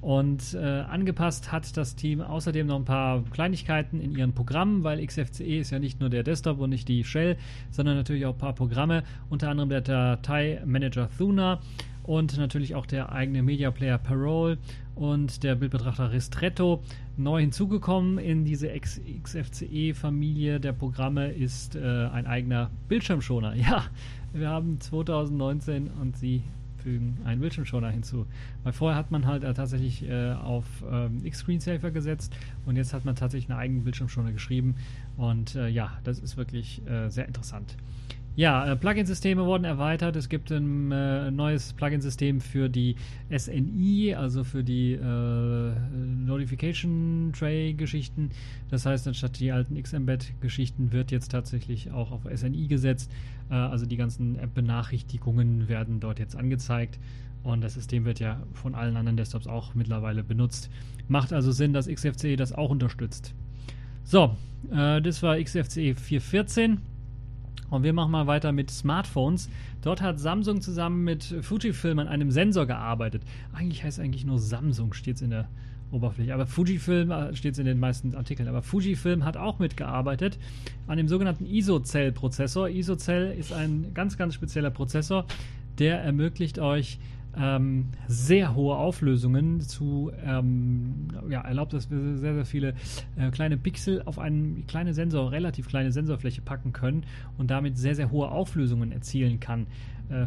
Und 0.04 0.52
äh, 0.52 0.58
angepasst 0.58 1.50
hat 1.50 1.78
das 1.78 1.96
Team 1.96 2.20
außerdem 2.20 2.66
noch 2.66 2.76
ein 2.76 2.84
paar 2.84 3.25
Kleinigkeiten 3.30 4.02
in 4.02 4.14
ihren 4.14 4.34
Programmen, 4.34 4.84
weil 4.84 5.04
XFCE 5.04 5.61
ist 5.61 5.70
ja 5.70 5.78
nicht 5.78 5.99
nur 5.99 6.11
der 6.11 6.23
Desktop 6.23 6.61
und 6.61 6.68
nicht 6.68 6.88
die 6.88 7.04
Shell, 7.04 7.38
sondern 7.70 7.96
natürlich 7.96 8.26
auch 8.26 8.34
ein 8.34 8.38
paar 8.38 8.54
Programme, 8.54 9.02
unter 9.30 9.49
anderem 9.49 9.70
der 9.70 9.80
Dateimanager 9.80 11.08
Thuna 11.16 11.61
und 12.02 12.37
natürlich 12.37 12.75
auch 12.75 12.84
der 12.84 13.12
eigene 13.12 13.42
Media 13.42 13.70
Player 13.70 13.96
Parole 13.96 14.58
und 14.94 15.42
der 15.42 15.54
Bildbetrachter 15.54 16.12
Ristretto. 16.12 16.82
Neu 17.16 17.40
hinzugekommen 17.40 18.18
in 18.18 18.44
diese 18.44 18.68
XFCE-Familie 18.68 20.60
der 20.60 20.72
Programme 20.72 21.30
ist 21.30 21.76
äh, 21.76 22.08
ein 22.12 22.26
eigener 22.26 22.70
Bildschirmschoner. 22.88 23.54
Ja, 23.64 23.84
wir 24.32 24.48
haben 24.48 24.80
2019 24.80 25.88
und 26.00 26.16
sie 26.16 26.42
fügen 26.84 27.16
einen 27.24 27.40
Bildschirmschoner 27.40 27.88
hinzu. 27.88 28.26
Weil 28.62 28.72
vorher 28.72 28.98
hat 28.98 29.10
man 29.10 29.26
halt 29.26 29.42
äh, 29.42 29.54
tatsächlich 29.54 30.06
äh, 30.08 30.32
auf 30.32 30.64
ähm, 30.90 31.24
X-Screensaver 31.24 31.90
gesetzt 31.90 32.36
und 32.66 32.76
jetzt 32.76 32.92
hat 32.92 33.04
man 33.04 33.16
tatsächlich 33.16 33.50
einen 33.50 33.58
eigenen 33.58 33.84
Bildschirmschoner 33.84 34.32
geschrieben. 34.32 34.76
Und 35.16 35.54
äh, 35.56 35.68
ja, 35.68 35.92
das 36.04 36.18
ist 36.18 36.36
wirklich 36.36 36.86
äh, 36.86 37.08
sehr 37.08 37.26
interessant. 37.26 37.76
Ja, 38.36 38.66
äh, 38.66 38.74
Plugin-Systeme 38.74 39.44
wurden 39.44 39.64
erweitert. 39.64 40.16
Es 40.16 40.28
gibt 40.28 40.50
ein 40.50 40.90
äh, 40.90 41.30
neues 41.30 41.72
Plugin-System 41.72 42.40
für 42.40 42.68
die 42.68 42.96
SNI, 43.30 44.16
also 44.16 44.42
für 44.42 44.64
die 44.64 44.94
äh, 44.94 45.72
Notification 46.26 47.32
Tray-Geschichten. 47.32 48.30
Das 48.70 48.86
heißt, 48.86 49.06
anstatt 49.06 49.38
die 49.38 49.52
alten 49.52 49.80
Xembed-Geschichten 49.80 50.90
wird 50.90 51.12
jetzt 51.12 51.30
tatsächlich 51.30 51.92
auch 51.92 52.10
auf 52.10 52.22
SNI 52.34 52.66
gesetzt. 52.66 53.12
Äh, 53.50 53.54
also 53.54 53.86
die 53.86 53.96
ganzen 53.96 54.36
App-Benachrichtigungen 54.36 55.68
werden 55.68 56.00
dort 56.00 56.18
jetzt 56.18 56.34
angezeigt. 56.34 56.98
Und 57.44 57.60
das 57.60 57.74
System 57.74 58.04
wird 58.04 58.18
ja 58.18 58.42
von 58.52 58.74
allen 58.74 58.96
anderen 58.96 59.16
Desktops 59.16 59.46
auch 59.46 59.76
mittlerweile 59.76 60.24
benutzt. 60.24 60.70
Macht 61.06 61.32
also 61.32 61.52
Sinn, 61.52 61.72
dass 61.72 61.86
XFCE 61.86 62.34
das 62.34 62.52
auch 62.52 62.70
unterstützt. 62.70 63.32
So, 64.02 64.36
äh, 64.72 65.00
das 65.00 65.22
war 65.22 65.40
XFCE 65.40 65.92
4.14. 65.92 66.78
Und 67.74 67.82
wir 67.82 67.92
machen 67.92 68.12
mal 68.12 68.26
weiter 68.26 68.52
mit 68.52 68.70
Smartphones. 68.70 69.50
Dort 69.82 70.00
hat 70.00 70.20
Samsung 70.20 70.60
zusammen 70.60 71.04
mit 71.04 71.24
Fujifilm 71.42 71.98
an 71.98 72.08
einem 72.08 72.30
Sensor 72.30 72.66
gearbeitet. 72.66 73.22
Eigentlich 73.52 73.82
heißt 73.82 73.98
es 73.98 74.04
eigentlich 74.04 74.24
nur 74.24 74.38
Samsung, 74.38 74.92
steht 74.92 75.16
es 75.16 75.22
in 75.22 75.30
der 75.30 75.48
Oberfläche. 75.90 76.34
Aber 76.34 76.46
Fujifilm 76.46 77.10
äh, 77.10 77.34
steht 77.34 77.54
es 77.54 77.58
in 77.58 77.66
den 77.66 77.80
meisten 77.80 78.14
Artikeln. 78.14 78.48
Aber 78.48 78.62
Fujifilm 78.62 79.24
hat 79.24 79.36
auch 79.36 79.58
mitgearbeitet 79.58 80.38
an 80.86 80.98
dem 80.98 81.08
sogenannten 81.08 81.46
ISO-Cell-Prozessor. 81.46 82.68
ISO-Cell 82.68 83.32
ist 83.38 83.52
ein 83.52 83.92
ganz, 83.94 84.16
ganz 84.16 84.34
spezieller 84.34 84.70
Prozessor, 84.70 85.26
der 85.78 86.00
ermöglicht 86.00 86.58
euch 86.58 86.98
ähm, 87.38 87.88
sehr 88.06 88.54
hohe 88.54 88.76
Auflösungen 88.76 89.60
zu, 89.60 90.12
ähm, 90.24 91.08
ja, 91.28 91.40
erlaubt, 91.40 91.72
dass 91.72 91.90
wir 91.90 92.16
sehr, 92.16 92.34
sehr 92.34 92.44
viele 92.44 92.74
äh, 93.16 93.30
kleine 93.30 93.56
Pixel 93.56 94.02
auf 94.04 94.18
eine 94.18 94.62
kleine 94.66 94.94
Sensor, 94.94 95.32
relativ 95.32 95.68
kleine 95.68 95.92
Sensorfläche 95.92 96.42
packen 96.42 96.72
können 96.72 97.04
und 97.38 97.50
damit 97.50 97.78
sehr, 97.78 97.94
sehr 97.94 98.10
hohe 98.10 98.30
Auflösungen 98.30 98.92
erzielen 98.92 99.40
kann. 99.40 99.66
Äh, 100.08 100.26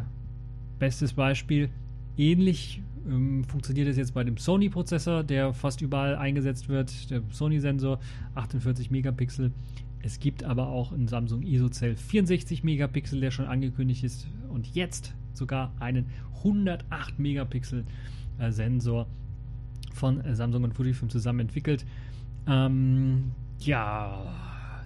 bestes 0.80 1.14
Beispiel, 1.14 1.70
ähnlich 2.18 2.82
ähm, 3.08 3.44
funktioniert 3.46 3.88
es 3.88 3.98
jetzt 3.98 4.14
bei 4.14 4.24
dem 4.24 4.38
Sony-Prozessor, 4.38 5.24
der 5.24 5.54
fast 5.54 5.82
überall 5.82 6.16
eingesetzt 6.16 6.70
wird, 6.70 7.10
der 7.10 7.22
Sony-Sensor, 7.32 8.00
48 8.36 8.92
Megapixel. 8.92 9.52
Es 10.02 10.20
gibt 10.20 10.44
aber 10.44 10.68
auch 10.68 10.92
in 10.92 11.08
Samsung 11.08 11.42
ISO-Cell 11.42 11.96
64 11.96 12.64
Megapixel, 12.64 13.20
der 13.20 13.32
schon 13.32 13.46
angekündigt 13.46 14.04
ist 14.04 14.28
und 14.50 14.68
jetzt 14.76 15.14
sogar 15.38 15.74
einen 15.80 16.08
108 16.40 17.20
Megapixel 17.20 17.86
Sensor 18.50 19.08
von 19.94 20.22
Samsung 20.36 20.64
und 20.64 20.74
Fujifilm 20.74 21.10
zusammen 21.10 21.42
entwickelt. 21.42 21.86
Ähm, 22.48 23.32
ja, 23.60 24.24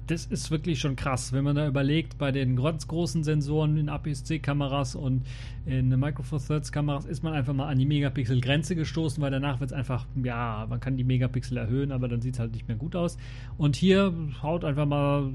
das 0.08 0.25
ist 0.25 0.51
wirklich 0.51 0.79
schon 0.79 0.96
krass, 0.96 1.31
wenn 1.31 1.43
man 1.43 1.55
da 1.55 1.67
überlegt, 1.67 2.17
bei 2.17 2.31
den 2.31 2.55
ganz 2.55 2.88
großen 2.88 3.24
Sensoren 3.24 3.77
in 3.77 3.88
APS-C-Kameras 3.88 4.96
und 4.96 5.24
in 5.65 5.88
Micro 5.88 6.24
Four 6.24 6.39
Thirds-Kameras 6.39 7.05
ist 7.05 7.24
man 7.24 7.34
einfach 7.34 7.53
mal 7.53 7.67
an 7.67 7.77
die 7.77 7.86
Megapixel-Grenze 7.86 8.75
gestoßen, 8.75 9.22
weil 9.22 9.31
danach 9.31 9.60
wird 9.60 9.72
es 9.72 9.77
einfach, 9.77 10.05
ja, 10.22 10.65
man 10.70 10.79
kann 10.79 10.98
die 10.98 11.03
Megapixel 11.03 11.58
erhöhen, 11.58 11.91
aber 11.91 12.08
dann 12.08 12.22
sieht 12.22 12.34
es 12.34 12.39
halt 12.39 12.53
nicht 12.53 12.67
mehr 12.67 12.77
gut 12.77 12.96
aus. 12.96 13.17
Und 13.58 13.75
hier 13.75 14.13
haut 14.41 14.65
einfach 14.65 14.86
mal 14.86 15.29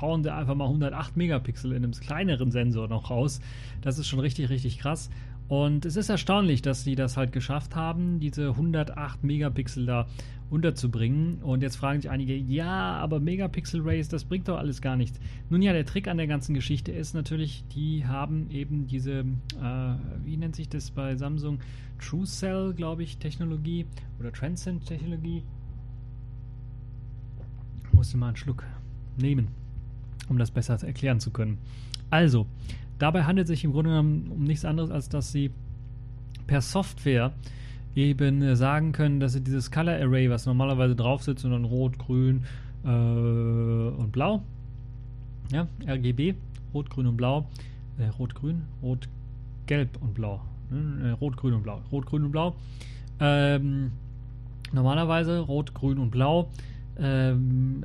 hauen 0.00 0.22
sie 0.22 0.32
einfach 0.32 0.54
mal 0.54 0.66
108 0.66 1.16
Megapixel 1.16 1.72
in 1.72 1.84
einem 1.84 1.92
kleineren 1.92 2.50
Sensor 2.50 2.88
noch 2.88 3.10
raus. 3.10 3.40
Das 3.80 3.98
ist 3.98 4.08
schon 4.08 4.20
richtig, 4.20 4.50
richtig 4.50 4.78
krass. 4.78 5.10
Und 5.50 5.84
es 5.84 5.96
ist 5.96 6.08
erstaunlich, 6.08 6.62
dass 6.62 6.84
sie 6.84 6.94
das 6.94 7.16
halt 7.16 7.32
geschafft 7.32 7.74
haben, 7.74 8.20
diese 8.20 8.50
108 8.50 9.24
Megapixel 9.24 9.84
da 9.84 10.06
unterzubringen. 10.48 11.42
Und 11.42 11.62
jetzt 11.62 11.74
fragen 11.74 12.00
sich 12.00 12.08
einige, 12.08 12.36
ja, 12.36 12.94
aber 12.98 13.18
Megapixel 13.18 13.80
Rays, 13.80 14.08
das 14.08 14.24
bringt 14.24 14.46
doch 14.46 14.58
alles 14.58 14.80
gar 14.80 14.94
nichts. 14.94 15.18
Nun 15.48 15.60
ja, 15.60 15.72
der 15.72 15.84
Trick 15.84 16.06
an 16.06 16.18
der 16.18 16.28
ganzen 16.28 16.54
Geschichte 16.54 16.92
ist 16.92 17.14
natürlich, 17.14 17.64
die 17.74 18.06
haben 18.06 18.48
eben 18.50 18.86
diese, 18.86 19.20
äh, 19.60 19.94
wie 20.24 20.36
nennt 20.36 20.54
sich 20.54 20.68
das 20.68 20.92
bei 20.92 21.16
Samsung? 21.16 21.58
True 21.98 22.26
Cell, 22.26 22.72
glaube 22.72 23.02
ich, 23.02 23.18
Technologie 23.18 23.86
oder 24.20 24.32
Transcend 24.32 24.86
Technologie. 24.86 25.42
Musste 27.92 28.16
mal 28.16 28.28
einen 28.28 28.36
Schluck 28.36 28.64
nehmen 29.16 29.59
um 30.30 30.38
das 30.38 30.50
besser 30.50 30.82
erklären 30.82 31.20
zu 31.20 31.30
können. 31.30 31.58
Also, 32.08 32.46
dabei 32.98 33.24
handelt 33.24 33.46
es 33.46 33.50
sich 33.50 33.64
im 33.64 33.72
Grunde 33.72 33.90
genommen 33.90 34.30
um 34.30 34.44
nichts 34.44 34.64
anderes, 34.64 34.90
als 34.90 35.08
dass 35.08 35.32
sie 35.32 35.50
per 36.46 36.62
Software 36.62 37.32
eben 37.94 38.42
äh, 38.42 38.56
sagen 38.56 38.92
können, 38.92 39.20
dass 39.20 39.32
sie 39.32 39.40
dieses 39.40 39.70
Color 39.70 39.94
Array, 39.94 40.30
was 40.30 40.46
normalerweise 40.46 40.94
drauf 40.96 41.22
sitzt, 41.22 41.44
und 41.44 41.50
dann 41.50 41.64
rot, 41.64 41.98
grün 41.98 42.44
äh, 42.84 42.88
und 42.88 44.10
blau, 44.12 44.42
ja, 45.52 45.66
RGB, 45.86 46.34
rot, 46.72 46.88
grün 46.90 47.06
und 47.06 47.16
blau, 47.16 47.48
äh, 47.98 48.06
rot, 48.18 48.34
grün, 48.34 48.62
rot, 48.82 49.08
gelb 49.66 49.90
und 50.00 50.14
blau, 50.14 50.40
ne? 50.70 51.10
äh, 51.10 51.10
rot, 51.12 51.36
grün 51.36 51.54
und 51.54 51.62
blau, 51.62 51.80
rot, 51.90 52.06
grün 52.06 52.24
und 52.24 52.32
blau, 52.32 52.54
ähm, 53.18 53.90
normalerweise 54.72 55.40
rot, 55.40 55.74
grün 55.74 55.98
und 55.98 56.10
blau, 56.10 56.48
ähm, 56.98 57.84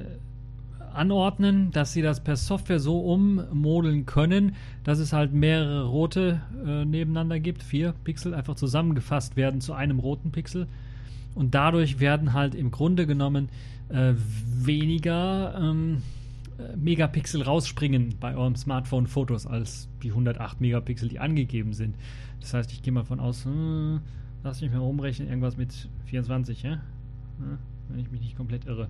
anordnen, 0.95 1.71
dass 1.71 1.93
sie 1.93 2.01
das 2.01 2.23
per 2.23 2.35
Software 2.35 2.79
so 2.79 2.99
ummodeln 2.99 4.05
können, 4.05 4.55
dass 4.83 4.99
es 4.99 5.13
halt 5.13 5.33
mehrere 5.33 5.85
rote 5.85 6.41
äh, 6.65 6.85
nebeneinander 6.85 7.39
gibt, 7.39 7.63
vier 7.63 7.93
Pixel 8.03 8.33
einfach 8.33 8.55
zusammengefasst 8.55 9.35
werden 9.35 9.61
zu 9.61 9.73
einem 9.73 9.99
roten 9.99 10.31
Pixel. 10.31 10.67
Und 11.33 11.53
dadurch 11.53 11.99
werden 11.99 12.33
halt 12.33 12.55
im 12.55 12.71
Grunde 12.71 13.05
genommen 13.05 13.49
äh, 13.89 14.13
weniger 14.15 15.55
ähm, 15.59 16.01
äh, 16.57 16.75
Megapixel 16.77 17.41
rausspringen 17.41 18.15
bei 18.19 18.35
eurem 18.35 18.55
Smartphone-Fotos 18.55 19.45
als 19.45 19.89
die 20.01 20.09
108 20.09 20.61
Megapixel, 20.61 21.09
die 21.09 21.19
angegeben 21.19 21.73
sind. 21.73 21.95
Das 22.39 22.53
heißt, 22.53 22.71
ich 22.71 22.81
gehe 22.81 22.93
mal 22.93 23.03
von 23.03 23.19
aus, 23.19 23.45
hm, 23.45 23.99
lass 24.43 24.61
mich 24.61 24.71
mal 24.71 24.79
umrechnen, 24.79 25.27
irgendwas 25.27 25.57
mit 25.57 25.89
24, 26.05 26.63
ja? 26.63 26.71
ja? 26.71 26.79
wenn 27.89 27.99
ich 27.99 28.09
mich 28.11 28.21
nicht 28.21 28.37
komplett 28.37 28.65
irre 28.65 28.87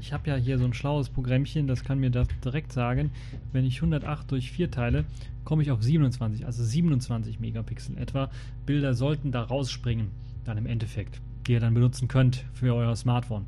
ich 0.00 0.12
habe 0.12 0.28
ja 0.28 0.36
hier 0.36 0.58
so 0.58 0.64
ein 0.64 0.74
schlaues 0.74 1.08
Programmchen, 1.08 1.66
das 1.66 1.84
kann 1.84 2.00
mir 2.00 2.10
das 2.10 2.28
direkt 2.44 2.72
sagen. 2.72 3.10
Wenn 3.52 3.64
ich 3.64 3.76
108 3.76 4.30
durch 4.30 4.50
4 4.50 4.70
teile, 4.70 5.04
komme 5.44 5.62
ich 5.62 5.70
auf 5.70 5.82
27, 5.82 6.46
also 6.46 6.64
27 6.64 7.40
Megapixel 7.40 7.98
etwa. 7.98 8.30
Bilder 8.66 8.94
sollten 8.94 9.32
da 9.32 9.42
rausspringen, 9.42 10.10
dann 10.44 10.58
im 10.58 10.66
Endeffekt, 10.66 11.20
die 11.46 11.52
ihr 11.52 11.60
dann 11.60 11.74
benutzen 11.74 12.08
könnt 12.08 12.44
für 12.52 12.74
euer 12.74 12.96
Smartphone. 12.96 13.46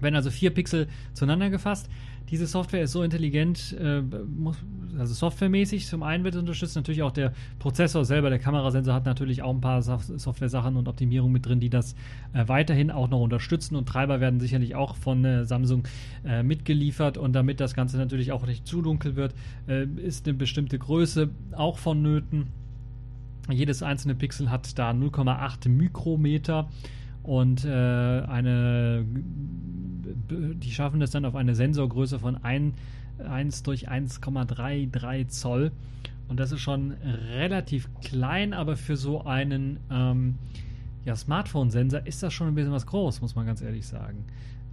Wenn 0.00 0.14
also 0.14 0.30
vier 0.30 0.50
Pixel 0.50 0.88
zueinander 1.14 1.50
gefasst, 1.50 1.88
diese 2.30 2.46
Software 2.46 2.82
ist 2.82 2.92
so 2.92 3.02
intelligent, 3.02 3.76
äh, 3.78 4.00
muss, 4.00 4.56
also 4.98 5.14
softwaremäßig. 5.14 5.86
Zum 5.86 6.02
einen 6.02 6.24
wird 6.24 6.36
unterstützt, 6.36 6.74
natürlich 6.74 7.02
auch 7.02 7.12
der 7.12 7.32
Prozessor 7.58 8.04
selber, 8.04 8.30
der 8.30 8.38
Kamerasensor 8.38 8.94
hat 8.94 9.04
natürlich 9.04 9.42
auch 9.42 9.54
ein 9.54 9.60
paar 9.60 9.82
Software-Sachen 9.82 10.76
und 10.76 10.88
Optimierungen 10.88 11.32
mit 11.32 11.46
drin, 11.46 11.60
die 11.60 11.70
das 11.70 11.94
äh, 12.32 12.46
weiterhin 12.48 12.90
auch 12.90 13.08
noch 13.08 13.20
unterstützen. 13.20 13.76
Und 13.76 13.88
Treiber 13.88 14.20
werden 14.20 14.40
sicherlich 14.40 14.74
auch 14.74 14.96
von 14.96 15.24
äh, 15.24 15.44
Samsung 15.44 15.86
äh, 16.24 16.42
mitgeliefert. 16.42 17.16
Und 17.18 17.32
damit 17.32 17.60
das 17.60 17.74
Ganze 17.74 17.96
natürlich 17.96 18.32
auch 18.32 18.46
nicht 18.46 18.66
zu 18.66 18.82
dunkel 18.82 19.16
wird, 19.16 19.34
äh, 19.68 19.84
ist 19.84 20.26
eine 20.26 20.34
bestimmte 20.34 20.78
Größe 20.78 21.30
auch 21.52 21.78
vonnöten. 21.78 22.48
Jedes 23.48 23.82
einzelne 23.82 24.16
Pixel 24.16 24.50
hat 24.50 24.76
da 24.76 24.90
0,8 24.90 25.68
Mikrometer 25.68 26.68
und 27.22 27.64
äh, 27.64 27.68
eine 27.68 29.04
die 30.30 30.70
schaffen 30.70 31.00
das 31.00 31.10
dann 31.10 31.24
auf 31.24 31.34
eine 31.34 31.54
Sensorgröße 31.54 32.18
von 32.18 32.42
1, 32.42 32.74
1 33.18 33.62
durch 33.62 33.88
1,33 33.88 35.28
Zoll. 35.28 35.72
Und 36.28 36.40
das 36.40 36.52
ist 36.52 36.60
schon 36.60 36.92
relativ 36.92 37.88
klein, 38.02 38.52
aber 38.52 38.76
für 38.76 38.96
so 38.96 39.24
einen 39.24 39.78
ähm, 39.90 40.36
ja, 41.04 41.14
Smartphone-Sensor 41.14 42.04
ist 42.04 42.22
das 42.22 42.34
schon 42.34 42.48
ein 42.48 42.54
bisschen 42.54 42.72
was 42.72 42.86
groß, 42.86 43.20
muss 43.20 43.36
man 43.36 43.46
ganz 43.46 43.62
ehrlich 43.62 43.86
sagen. 43.86 44.24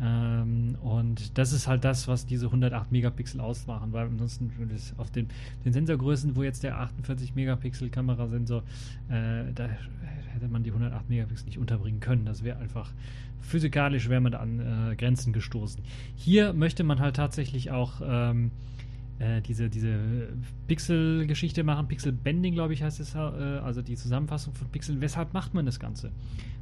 Ähm, 0.02 0.76
und 0.82 1.38
das 1.38 1.54
ist 1.54 1.68
halt 1.68 1.84
das, 1.84 2.08
was 2.08 2.26
diese 2.26 2.48
108 2.48 2.92
Megapixel 2.92 3.40
ausmachen, 3.40 3.94
weil 3.94 4.08
ansonsten 4.08 4.52
auf 4.98 5.12
den, 5.12 5.28
den 5.66 5.74
Sensorgrößen, 5.74 6.36
wo 6.36 6.44
jetzt 6.44 6.64
der 6.64 6.80
48 6.80 7.36
Megapixel 7.36 7.90
Kamerasensor, 7.90 8.64
äh, 9.10 9.52
da 9.54 9.68
hätte 10.34 10.48
man 10.50 10.64
die 10.64 10.72
108 10.72 11.10
Megapixel 11.10 11.46
nicht 11.46 11.60
unterbringen 11.60 12.00
können. 12.00 12.26
Das 12.26 12.44
wäre 12.44 12.58
einfach 12.58 12.92
physikalisch 13.44 14.10
wäre 14.10 14.22
man 14.22 14.32
da 14.32 14.40
an 14.40 14.92
äh, 14.92 14.96
Grenzen 14.96 15.34
gestoßen. 15.34 15.84
Hier 16.16 16.54
möchte 16.54 16.84
man 16.84 17.00
halt 17.00 17.18
tatsächlich 17.18 17.72
auch 17.72 18.02
ähm, 18.04 18.52
äh, 19.20 19.42
diese, 19.42 19.70
diese 19.70 20.00
Pixel-Geschichte 20.68 21.64
machen. 21.64 21.88
Pixel-Bending, 21.88 22.54
glaube 22.54 22.74
ich, 22.74 22.84
heißt 22.84 23.00
es, 23.00 23.16
äh, 23.16 23.18
also 23.18 23.82
die 23.82 23.96
Zusammenfassung 23.96 24.54
von 24.54 24.68
Pixeln. 24.70 25.02
Weshalb 25.02 25.34
macht 25.34 25.54
man 25.54 25.66
das 25.66 25.80
Ganze? 25.80 26.12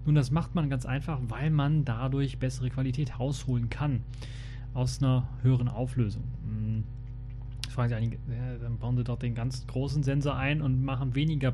Nun, 0.06 0.16
das 0.16 0.32
macht 0.32 0.56
man 0.56 0.70
ganz 0.70 0.86
einfach, 0.86 1.20
weil 1.28 1.50
man 1.50 1.86
dadurch 1.86 2.40
bessere 2.40 2.70
Qualität 2.70 3.20
rausholen 3.20 3.70
kann 3.70 4.02
aus 4.74 5.02
einer 5.02 5.28
höheren 5.42 5.68
Auflösung. 5.68 6.24
Hm. 6.46 6.84
fragen 7.70 7.90
sich 7.90 7.98
einige, 7.98 8.18
ja, 8.30 8.58
dann 8.62 8.78
bauen 8.78 8.98
sie 8.98 9.04
doch 9.04 9.20
den 9.20 9.36
ganz 9.36 9.66
großen 9.68 10.04
Sensor 10.04 10.36
ein 10.36 10.62
und 10.62 10.84
machen 10.84 11.16
weniger 11.16 11.54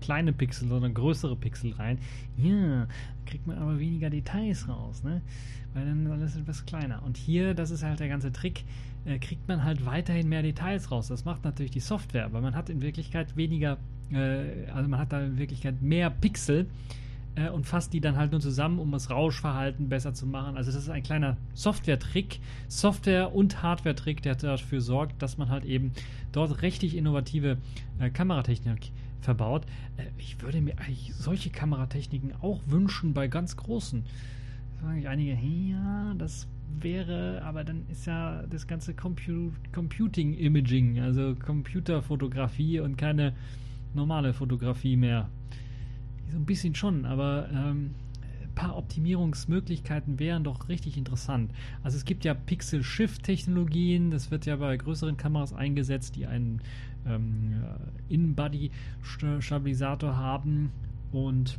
kleine 0.00 0.32
Pixel, 0.32 0.68
sondern 0.68 0.94
größere 0.94 1.36
Pixel 1.36 1.72
rein. 1.72 1.98
Ja, 2.36 2.86
kriegt 3.26 3.46
man 3.46 3.58
aber 3.58 3.78
weniger 3.78 4.10
Details 4.10 4.68
raus, 4.68 5.02
ne? 5.02 5.22
Weil 5.74 5.86
dann 5.86 6.06
alles 6.08 6.36
etwas 6.36 6.66
kleiner. 6.66 7.02
Und 7.02 7.16
hier, 7.16 7.54
das 7.54 7.70
ist 7.70 7.82
halt 7.82 8.00
der 8.00 8.08
ganze 8.08 8.32
Trick, 8.32 8.64
äh, 9.04 9.18
kriegt 9.18 9.48
man 9.48 9.64
halt 9.64 9.86
weiterhin 9.86 10.28
mehr 10.28 10.42
Details 10.42 10.90
raus. 10.90 11.08
Das 11.08 11.24
macht 11.24 11.44
natürlich 11.44 11.70
die 11.70 11.80
Software, 11.80 12.32
weil 12.32 12.42
man 12.42 12.54
hat 12.54 12.70
in 12.70 12.82
Wirklichkeit 12.82 13.36
weniger, 13.36 13.78
äh, 14.12 14.70
also 14.72 14.88
man 14.88 15.00
hat 15.00 15.12
da 15.12 15.20
in 15.20 15.38
Wirklichkeit 15.38 15.80
mehr 15.82 16.10
Pixel 16.10 16.66
äh, 17.38 17.48
und 17.50 17.66
fasst 17.66 17.92
die 17.92 18.00
dann 18.00 18.16
halt 18.16 18.32
nur 18.32 18.40
zusammen, 18.40 18.78
um 18.78 18.90
das 18.92 19.10
Rauschverhalten 19.10 19.88
besser 19.88 20.14
zu 20.14 20.26
machen. 20.26 20.56
Also 20.56 20.72
das 20.72 20.82
ist 20.82 20.90
ein 20.90 21.02
kleiner 21.02 21.36
Software-Trick, 21.54 22.40
Software- 22.68 23.34
und 23.34 23.62
Hardware-Trick, 23.62 24.22
der 24.22 24.34
dafür 24.34 24.80
sorgt, 24.80 25.22
dass 25.22 25.38
man 25.38 25.48
halt 25.48 25.64
eben 25.64 25.92
dort 26.32 26.62
richtig 26.62 26.96
innovative 26.96 27.58
äh, 27.98 28.10
Kameratechnik 28.10 28.92
verbaut. 29.20 29.64
Äh, 29.96 30.04
ich 30.18 30.40
würde 30.42 30.60
mir 30.60 30.78
eigentlich 30.78 31.12
solche 31.14 31.50
Kameratechniken 31.50 32.34
auch 32.40 32.60
wünschen 32.66 33.14
bei 33.14 33.28
ganz 33.28 33.56
großen. 33.56 34.04
Da 34.76 34.86
sagen 34.86 34.96
sich 34.96 35.08
einige, 35.08 35.32
ja, 35.34 36.14
das 36.18 36.46
wäre, 36.82 37.42
aber 37.42 37.64
dann 37.64 37.86
ist 37.88 38.06
ja 38.06 38.42
das 38.48 38.66
ganze 38.66 38.94
Compu 38.94 39.50
Computing 39.72 40.34
Imaging, 40.34 41.00
also 41.00 41.34
Computerfotografie 41.34 42.80
und 42.80 42.96
keine 42.96 43.34
normale 43.94 44.34
Fotografie 44.34 44.96
mehr. 44.96 45.28
So 46.30 46.36
ein 46.36 46.44
bisschen 46.44 46.74
schon, 46.74 47.04
aber 47.04 47.48
ähm, 47.52 47.94
ein 48.42 48.54
paar 48.54 48.76
Optimierungsmöglichkeiten 48.76 50.18
wären 50.18 50.44
doch 50.44 50.68
richtig 50.68 50.96
interessant. 50.96 51.52
Also 51.82 51.96
es 51.96 52.04
gibt 52.04 52.24
ja 52.24 52.34
Pixel-Shift-Technologien, 52.34 54.10
das 54.10 54.30
wird 54.30 54.46
ja 54.46 54.56
bei 54.56 54.76
größeren 54.76 55.16
Kameras 55.16 55.52
eingesetzt, 55.52 56.16
die 56.16 56.26
einen 56.26 56.60
ähm, 57.06 57.62
In-Body-Stabilisator 58.08 60.16
haben 60.16 60.70
und 61.12 61.58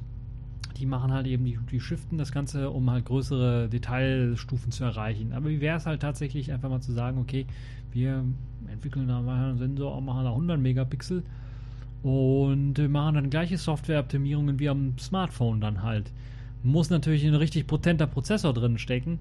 die 0.80 0.86
machen 0.86 1.12
halt 1.12 1.28
eben, 1.28 1.46
die, 1.46 1.60
die 1.72 1.80
shiften 1.80 2.18
das 2.18 2.32
Ganze, 2.32 2.70
um 2.70 2.90
halt 2.90 3.06
größere 3.06 3.70
Detailstufen 3.70 4.72
zu 4.72 4.84
erreichen. 4.84 5.34
Aber 5.34 5.50
wie 5.50 5.62
wäre 5.62 5.78
es 5.78 5.86
halt 5.86 6.02
tatsächlich 6.02 6.52
einfach 6.52 6.70
mal 6.70 6.82
zu 6.82 6.92
sagen, 6.92 7.20
okay, 7.20 7.46
wir 7.92 8.24
entwickeln 8.72 9.08
da 9.08 9.22
mal 9.22 9.50
einen 9.50 9.58
Sensor 9.58 9.98
und 9.98 10.06
machen 10.06 10.24
da 10.24 10.30
100 10.30 10.60
Megapixel 10.60 11.24
und 12.04 12.78
machen 12.90 13.16
dann 13.16 13.30
gleiche 13.30 13.58
Softwareoptimierungen 13.58 14.60
wie 14.60 14.70
am 14.70 14.98
Smartphone 14.98 15.60
dann 15.60 15.84
halt. 15.84 16.12
Muss 16.64 16.90
natürlich 16.90 17.26
ein 17.26 17.36
richtig 17.36 17.68
potenter 17.68 18.08
Prozessor 18.08 18.54
drin 18.54 18.78
stecken. 18.78 19.20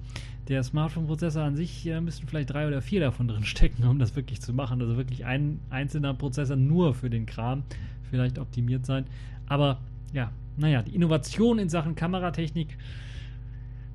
Der 0.48 0.62
Smartphone-Prozessor 0.62 1.42
an 1.42 1.56
sich 1.56 1.86
äh, 1.86 2.00
müssten 2.00 2.26
vielleicht 2.26 2.50
drei 2.50 2.66
oder 2.66 2.82
vier 2.82 3.00
davon 3.00 3.28
drin 3.28 3.44
stecken, 3.44 3.84
um 3.86 3.98
das 3.98 4.16
wirklich 4.16 4.40
zu 4.40 4.52
machen. 4.52 4.80
Also 4.80 4.96
wirklich 4.96 5.24
ein 5.24 5.60
einzelner 5.70 6.14
Prozessor 6.14 6.56
nur 6.56 6.94
für 6.94 7.10
den 7.10 7.26
Kram 7.26 7.62
vielleicht 8.10 8.38
optimiert 8.38 8.86
sein. 8.86 9.06
Aber 9.46 9.78
ja, 10.12 10.30
naja, 10.58 10.82
die 10.82 10.94
Innovation 10.94 11.58
in 11.58 11.68
Sachen 11.68 11.94
Kameratechnik 11.94 12.76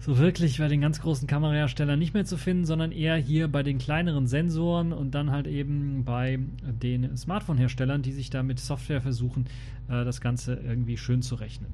so 0.03 0.17
wirklich 0.17 0.57
bei 0.57 0.67
den 0.67 0.81
ganz 0.81 0.99
großen 0.99 1.29
Kameraherstellern 1.29 1.97
nicht 1.97 2.13
mehr 2.13 2.25
zu 2.25 2.35
finden, 2.35 2.65
sondern 2.65 2.91
eher 2.91 3.15
hier 3.15 3.47
bei 3.47 3.63
den 3.63 3.77
kleineren 3.77 4.27
Sensoren 4.27 4.91
und 4.91 5.15
dann 5.15 5.31
halt 5.31 5.47
eben 5.47 6.03
bei 6.03 6.39
den 6.61 7.15
Smartphone-Herstellern, 7.15 8.01
die 8.01 8.11
sich 8.11 8.29
da 8.29 8.43
mit 8.43 8.59
Software 8.59 9.01
versuchen, 9.01 9.45
äh, 9.87 10.03
das 10.03 10.19
Ganze 10.19 10.55
irgendwie 10.55 10.97
schön 10.97 11.21
zu 11.21 11.35
rechnen. 11.35 11.69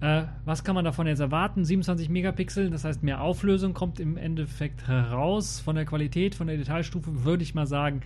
Äh, 0.00 0.24
was 0.44 0.64
kann 0.64 0.74
man 0.74 0.84
davon 0.84 1.06
jetzt 1.06 1.20
erwarten? 1.20 1.64
27 1.64 2.08
Megapixel, 2.08 2.70
das 2.70 2.84
heißt 2.84 3.04
mehr 3.04 3.20
Auflösung 3.20 3.72
kommt 3.72 4.00
im 4.00 4.16
Endeffekt 4.16 4.88
heraus. 4.88 5.60
Von 5.60 5.76
der 5.76 5.84
Qualität, 5.84 6.34
von 6.34 6.48
der 6.48 6.56
Detailstufe 6.56 7.24
würde 7.24 7.44
ich 7.44 7.54
mal 7.54 7.66
sagen, 7.66 8.02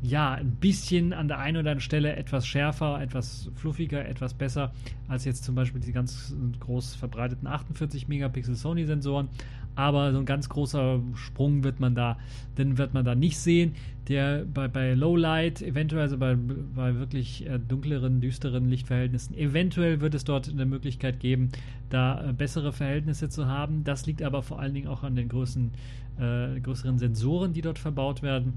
ja, 0.00 0.34
ein 0.34 0.52
bisschen 0.52 1.12
an 1.12 1.28
der 1.28 1.38
einen 1.38 1.56
oder 1.56 1.70
anderen 1.70 1.80
Stelle 1.80 2.14
etwas 2.14 2.46
schärfer, 2.46 3.00
etwas 3.00 3.50
fluffiger, 3.56 4.06
etwas 4.06 4.34
besser 4.34 4.72
als 5.08 5.24
jetzt 5.24 5.44
zum 5.44 5.54
Beispiel 5.54 5.80
die 5.80 5.92
ganz 5.92 6.34
groß 6.60 6.94
verbreiteten 6.94 7.48
48 7.48 8.06
Megapixel 8.06 8.54
Sony-Sensoren. 8.54 9.28
Aber 9.74 10.12
so 10.12 10.18
ein 10.18 10.26
ganz 10.26 10.48
großer 10.48 11.00
Sprung 11.14 11.62
wird 11.62 11.78
man 11.78 11.94
da, 11.94 12.18
den 12.56 12.78
wird 12.78 12.94
man 12.94 13.04
da 13.04 13.14
nicht 13.14 13.38
sehen. 13.38 13.74
Der 14.08 14.44
bei, 14.44 14.66
bei 14.66 14.94
Lowlight, 14.94 15.62
eventuell 15.62 16.02
also 16.02 16.18
bei, 16.18 16.34
bei 16.34 16.96
wirklich 16.96 17.46
äh, 17.46 17.60
dunkleren, 17.60 18.20
düsteren 18.20 18.68
Lichtverhältnissen, 18.70 19.36
eventuell 19.36 20.00
wird 20.00 20.14
es 20.14 20.24
dort 20.24 20.48
eine 20.48 20.66
Möglichkeit 20.66 21.20
geben, 21.20 21.50
da 21.90 22.28
äh, 22.28 22.32
bessere 22.32 22.72
Verhältnisse 22.72 23.28
zu 23.28 23.46
haben. 23.46 23.84
Das 23.84 24.06
liegt 24.06 24.22
aber 24.22 24.42
vor 24.42 24.58
allen 24.58 24.74
Dingen 24.74 24.88
auch 24.88 25.04
an 25.04 25.14
den 25.14 25.28
größeren, 25.28 25.70
äh, 26.18 26.58
größeren 26.60 26.98
Sensoren, 26.98 27.52
die 27.52 27.62
dort 27.62 27.78
verbaut 27.78 28.22
werden 28.22 28.54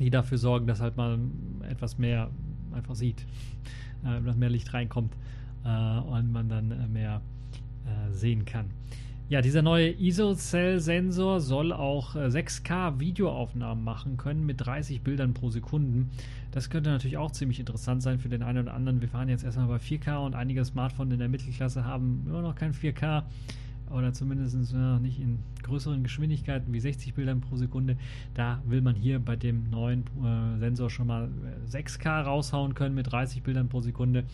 die 0.00 0.10
dafür 0.10 0.38
sorgen, 0.38 0.66
dass 0.66 0.80
halt 0.80 0.96
mal 0.96 1.18
etwas 1.68 1.98
mehr 1.98 2.30
einfach 2.72 2.94
sieht, 2.94 3.24
äh, 4.04 4.20
dass 4.22 4.36
mehr 4.36 4.50
Licht 4.50 4.72
reinkommt 4.74 5.14
äh, 5.64 5.98
und 6.00 6.32
man 6.32 6.48
dann 6.48 6.70
äh, 6.72 6.88
mehr 6.88 7.20
äh, 7.84 8.12
sehen 8.12 8.44
kann. 8.44 8.66
Ja, 9.28 9.42
dieser 9.42 9.62
neue 9.62 9.92
ISO-Cell-Sensor 9.92 11.38
soll 11.38 11.72
auch 11.72 12.16
6K-Videoaufnahmen 12.16 13.82
äh, 13.82 13.84
machen 13.84 14.16
können 14.16 14.44
mit 14.44 14.66
30 14.66 15.02
Bildern 15.02 15.34
pro 15.34 15.50
Sekunde. 15.50 16.06
Das 16.50 16.68
könnte 16.68 16.90
natürlich 16.90 17.16
auch 17.16 17.30
ziemlich 17.30 17.60
interessant 17.60 18.02
sein 18.02 18.18
für 18.18 18.28
den 18.28 18.42
einen 18.42 18.64
oder 18.64 18.74
anderen. 18.74 19.00
Wir 19.00 19.08
fahren 19.08 19.28
jetzt 19.28 19.44
erstmal 19.44 19.68
bei 19.68 19.76
4K 19.76 20.26
und 20.26 20.34
einige 20.34 20.64
Smartphones 20.64 21.12
in 21.12 21.20
der 21.20 21.28
Mittelklasse 21.28 21.84
haben 21.84 22.24
immer 22.26 22.42
noch 22.42 22.56
kein 22.56 22.74
4K 22.74 23.22
oder 23.90 24.12
zumindest 24.12 24.56
nicht 25.00 25.20
in 25.20 25.40
größeren 25.62 26.02
Geschwindigkeiten 26.02 26.72
wie 26.72 26.80
60 26.80 27.14
Bildern 27.14 27.40
pro 27.40 27.56
Sekunde. 27.56 27.96
Da 28.34 28.62
will 28.66 28.80
man 28.80 28.94
hier 28.94 29.18
bei 29.18 29.36
dem 29.36 29.70
neuen 29.70 30.04
äh, 30.24 30.58
Sensor 30.58 30.90
schon 30.90 31.06
mal 31.06 31.28
6K 31.70 32.22
raushauen 32.22 32.74
können 32.74 32.94
mit 32.94 33.10
30 33.10 33.42
Bildern 33.42 33.68
pro 33.68 33.80
Sekunde. 33.80 34.24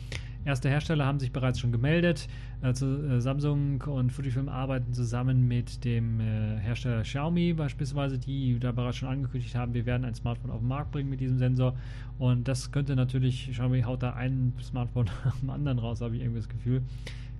Erste 0.46 0.68
Hersteller 0.68 1.04
haben 1.04 1.18
sich 1.18 1.32
bereits 1.32 1.58
schon 1.58 1.72
gemeldet. 1.72 2.28
Also, 2.62 3.02
äh, 3.02 3.20
Samsung 3.20 3.82
und 3.82 4.12
Fujifilm 4.12 4.48
arbeiten 4.48 4.92
zusammen 4.92 5.48
mit 5.48 5.84
dem 5.84 6.20
äh, 6.20 6.58
Hersteller 6.60 7.02
Xiaomi 7.02 7.52
beispielsweise, 7.52 8.16
die 8.16 8.56
da 8.60 8.70
bereits 8.70 8.98
schon 8.98 9.08
angekündigt 9.08 9.56
haben, 9.56 9.74
wir 9.74 9.86
werden 9.86 10.04
ein 10.04 10.14
Smartphone 10.14 10.52
auf 10.52 10.60
den 10.60 10.68
Markt 10.68 10.92
bringen 10.92 11.10
mit 11.10 11.18
diesem 11.18 11.38
Sensor. 11.38 11.74
Und 12.18 12.46
das 12.46 12.70
könnte 12.70 12.94
natürlich, 12.94 13.50
Xiaomi 13.50 13.82
haut 13.82 14.04
da 14.04 14.12
ein 14.12 14.52
Smartphone 14.62 15.06
nach 15.24 15.36
dem 15.36 15.50
anderen 15.50 15.80
raus, 15.80 16.00
habe 16.00 16.14
ich 16.14 16.22
irgendwie 16.22 16.38
das 16.38 16.48
Gefühl. 16.48 16.82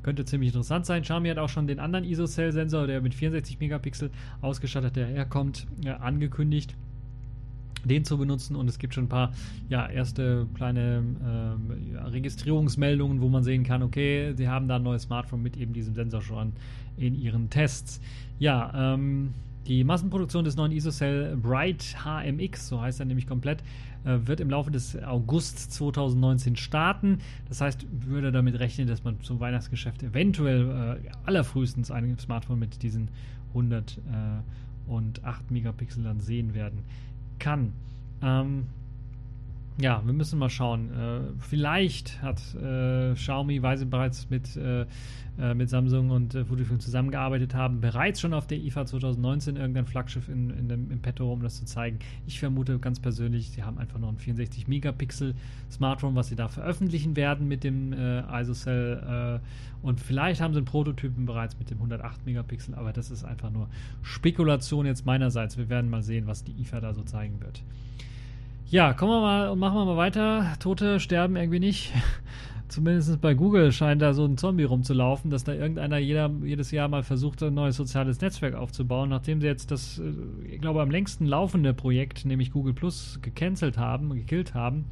Könnte 0.02 0.24
ziemlich 0.24 0.48
interessant 0.50 0.86
sein. 0.86 1.02
Xiaomi 1.02 1.28
hat 1.28 1.38
auch 1.38 1.48
schon 1.48 1.66
den 1.66 1.80
anderen 1.80 2.04
ISO-Cell-Sensor, 2.04 2.86
der 2.86 3.00
mit 3.00 3.14
64 3.14 3.58
Megapixel 3.58 4.10
ausgestattet 4.40 4.96
daherkommt, 4.96 5.66
äh, 5.84 5.90
angekündigt 5.90 6.76
den 7.86 8.04
zu 8.04 8.18
benutzen 8.18 8.56
und 8.56 8.68
es 8.68 8.78
gibt 8.78 8.94
schon 8.94 9.04
ein 9.04 9.08
paar 9.08 9.32
ja, 9.68 9.88
erste 9.88 10.46
kleine 10.54 11.04
äh, 11.94 11.98
Registrierungsmeldungen, 12.08 13.20
wo 13.20 13.28
man 13.28 13.44
sehen 13.44 13.64
kann, 13.64 13.82
okay, 13.82 14.34
sie 14.36 14.48
haben 14.48 14.68
da 14.68 14.76
ein 14.76 14.82
neues 14.82 15.02
Smartphone 15.02 15.42
mit 15.42 15.56
eben 15.56 15.72
diesem 15.72 15.94
Sensor 15.94 16.22
schon 16.22 16.52
in 16.96 17.14
ihren 17.14 17.50
Tests. 17.50 18.00
Ja, 18.38 18.94
ähm, 18.94 19.34
die 19.66 19.84
Massenproduktion 19.84 20.44
des 20.44 20.56
neuen 20.56 20.72
ISO-Cell 20.72 21.36
Bright 21.36 21.96
HMX, 22.04 22.68
so 22.68 22.80
heißt 22.80 23.00
er 23.00 23.06
nämlich 23.06 23.26
komplett, 23.26 23.62
äh, 24.04 24.18
wird 24.24 24.40
im 24.40 24.50
Laufe 24.50 24.70
des 24.70 25.02
August 25.02 25.72
2019 25.72 26.56
starten. 26.56 27.18
Das 27.48 27.60
heißt, 27.60 27.86
würde 27.90 28.32
damit 28.32 28.58
rechnen, 28.58 28.86
dass 28.86 29.04
man 29.04 29.20
zum 29.20 29.40
Weihnachtsgeschäft 29.40 30.02
eventuell 30.02 31.00
äh, 31.04 31.10
allerfrühestens 31.24 31.90
ein 31.90 32.18
Smartphone 32.18 32.58
mit 32.58 32.82
diesen 32.82 33.08
108 33.48 33.98
äh, 34.88 35.52
Megapixel 35.52 36.04
dann 36.04 36.20
sehen 36.20 36.54
werden 36.54 36.80
kann. 37.38 37.72
Ähm, 38.22 38.66
ja, 39.78 40.02
wir 40.04 40.12
müssen 40.14 40.38
mal 40.38 40.48
schauen. 40.48 40.90
Äh, 40.90 41.20
vielleicht 41.38 42.22
hat 42.22 42.40
äh, 42.54 43.12
Xiaomi, 43.14 43.62
weil 43.62 43.76
sie 43.76 43.84
bereits 43.84 44.30
mit, 44.30 44.56
äh, 44.56 44.86
äh 45.38 45.54
mit 45.54 45.68
Samsung 45.68 46.10
und 46.10 46.34
äh, 46.34 46.46
Fujifilm 46.46 46.80
zusammengearbeitet 46.80 47.54
haben, 47.54 47.80
bereits 47.82 48.20
schon 48.20 48.32
auf 48.32 48.46
der 48.46 48.58
IFA 48.58 48.86
2019 48.86 49.56
irgendein 49.56 49.84
Flaggschiff 49.84 50.28
in, 50.28 50.48
in 50.50 50.68
dem, 50.68 50.90
im 50.90 51.00
Petto, 51.00 51.30
um 51.30 51.42
das 51.42 51.58
zu 51.58 51.66
zeigen. 51.66 51.98
Ich 52.26 52.40
vermute 52.40 52.78
ganz 52.78 53.00
persönlich, 53.00 53.50
sie 53.50 53.64
haben 53.64 53.76
einfach 53.76 53.98
noch 53.98 54.08
ein 54.08 54.16
64 54.16 54.66
Megapixel 54.66 55.34
Smartphone, 55.70 56.14
was 56.14 56.28
sie 56.28 56.36
da 56.36 56.48
veröffentlichen 56.48 57.14
werden 57.14 57.46
mit 57.46 57.62
dem 57.62 57.92
äh, 57.92 58.22
ISOCell 58.40 59.40
und 59.82 60.00
vielleicht 60.00 60.40
haben 60.40 60.52
sie 60.52 60.58
einen 60.58 60.66
Prototypen 60.66 61.26
bereits 61.26 61.58
mit 61.58 61.70
dem 61.70 61.78
108 61.78 62.26
Megapixel, 62.26 62.74
aber 62.74 62.92
das 62.92 63.10
ist 63.10 63.24
einfach 63.24 63.50
nur 63.50 63.68
Spekulation 64.02 64.86
jetzt 64.86 65.06
meinerseits. 65.06 65.58
Wir 65.58 65.68
werden 65.68 65.90
mal 65.90 66.02
sehen, 66.02 66.26
was 66.26 66.42
die 66.42 66.52
IFA 66.60 66.80
da 66.80 66.94
so 66.94 67.02
zeigen 67.02 67.40
wird. 67.40 67.62
Ja, 68.68 68.94
kommen 68.94 69.12
wir 69.12 69.20
mal 69.20 69.48
und 69.50 69.60
machen 69.60 69.76
wir 69.76 69.84
mal 69.84 69.96
weiter. 69.96 70.54
Tote 70.58 70.98
sterben 70.98 71.36
irgendwie 71.36 71.60
nicht. 71.60 71.92
Zumindest 72.68 73.20
bei 73.20 73.32
Google 73.32 73.70
scheint 73.70 74.02
da 74.02 74.12
so 74.12 74.24
ein 74.24 74.36
Zombie 74.36 74.64
rumzulaufen, 74.64 75.30
dass 75.30 75.44
da 75.44 75.52
irgendeiner 75.52 75.98
jeder, 75.98 76.32
jedes 76.42 76.72
Jahr 76.72 76.88
mal 76.88 77.04
versucht, 77.04 77.40
ein 77.44 77.54
neues 77.54 77.76
soziales 77.76 78.20
Netzwerk 78.20 78.56
aufzubauen, 78.56 79.08
nachdem 79.08 79.40
sie 79.40 79.46
jetzt 79.46 79.70
das, 79.70 80.00
äh, 80.00 80.12
ich 80.52 80.60
glaube, 80.60 80.82
am 80.82 80.90
längsten 80.90 81.26
laufende 81.26 81.74
Projekt, 81.74 82.24
nämlich 82.24 82.50
Google 82.50 82.74
Plus, 82.74 83.20
gecancelt 83.22 83.78
haben, 83.78 84.12
gekillt 84.12 84.54
haben. 84.54 84.86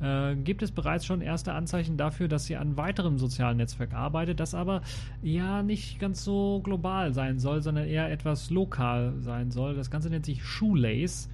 Äh, 0.00 0.34
gibt 0.34 0.64
es 0.64 0.72
bereits 0.72 1.06
schon 1.06 1.20
erste 1.20 1.52
Anzeichen 1.52 1.96
dafür, 1.96 2.26
dass 2.26 2.46
sie 2.46 2.56
an 2.56 2.76
weiterem 2.76 3.18
sozialen 3.18 3.58
Netzwerk 3.58 3.94
arbeitet, 3.94 4.40
das 4.40 4.52
aber 4.52 4.82
ja 5.22 5.62
nicht 5.62 6.00
ganz 6.00 6.24
so 6.24 6.60
global 6.64 7.14
sein 7.14 7.38
soll, 7.38 7.62
sondern 7.62 7.86
eher 7.86 8.10
etwas 8.10 8.50
lokal 8.50 9.14
sein 9.20 9.52
soll. 9.52 9.76
Das 9.76 9.92
Ganze 9.92 10.10
nennt 10.10 10.26
sich 10.26 10.42
Shoelace. 10.42 11.28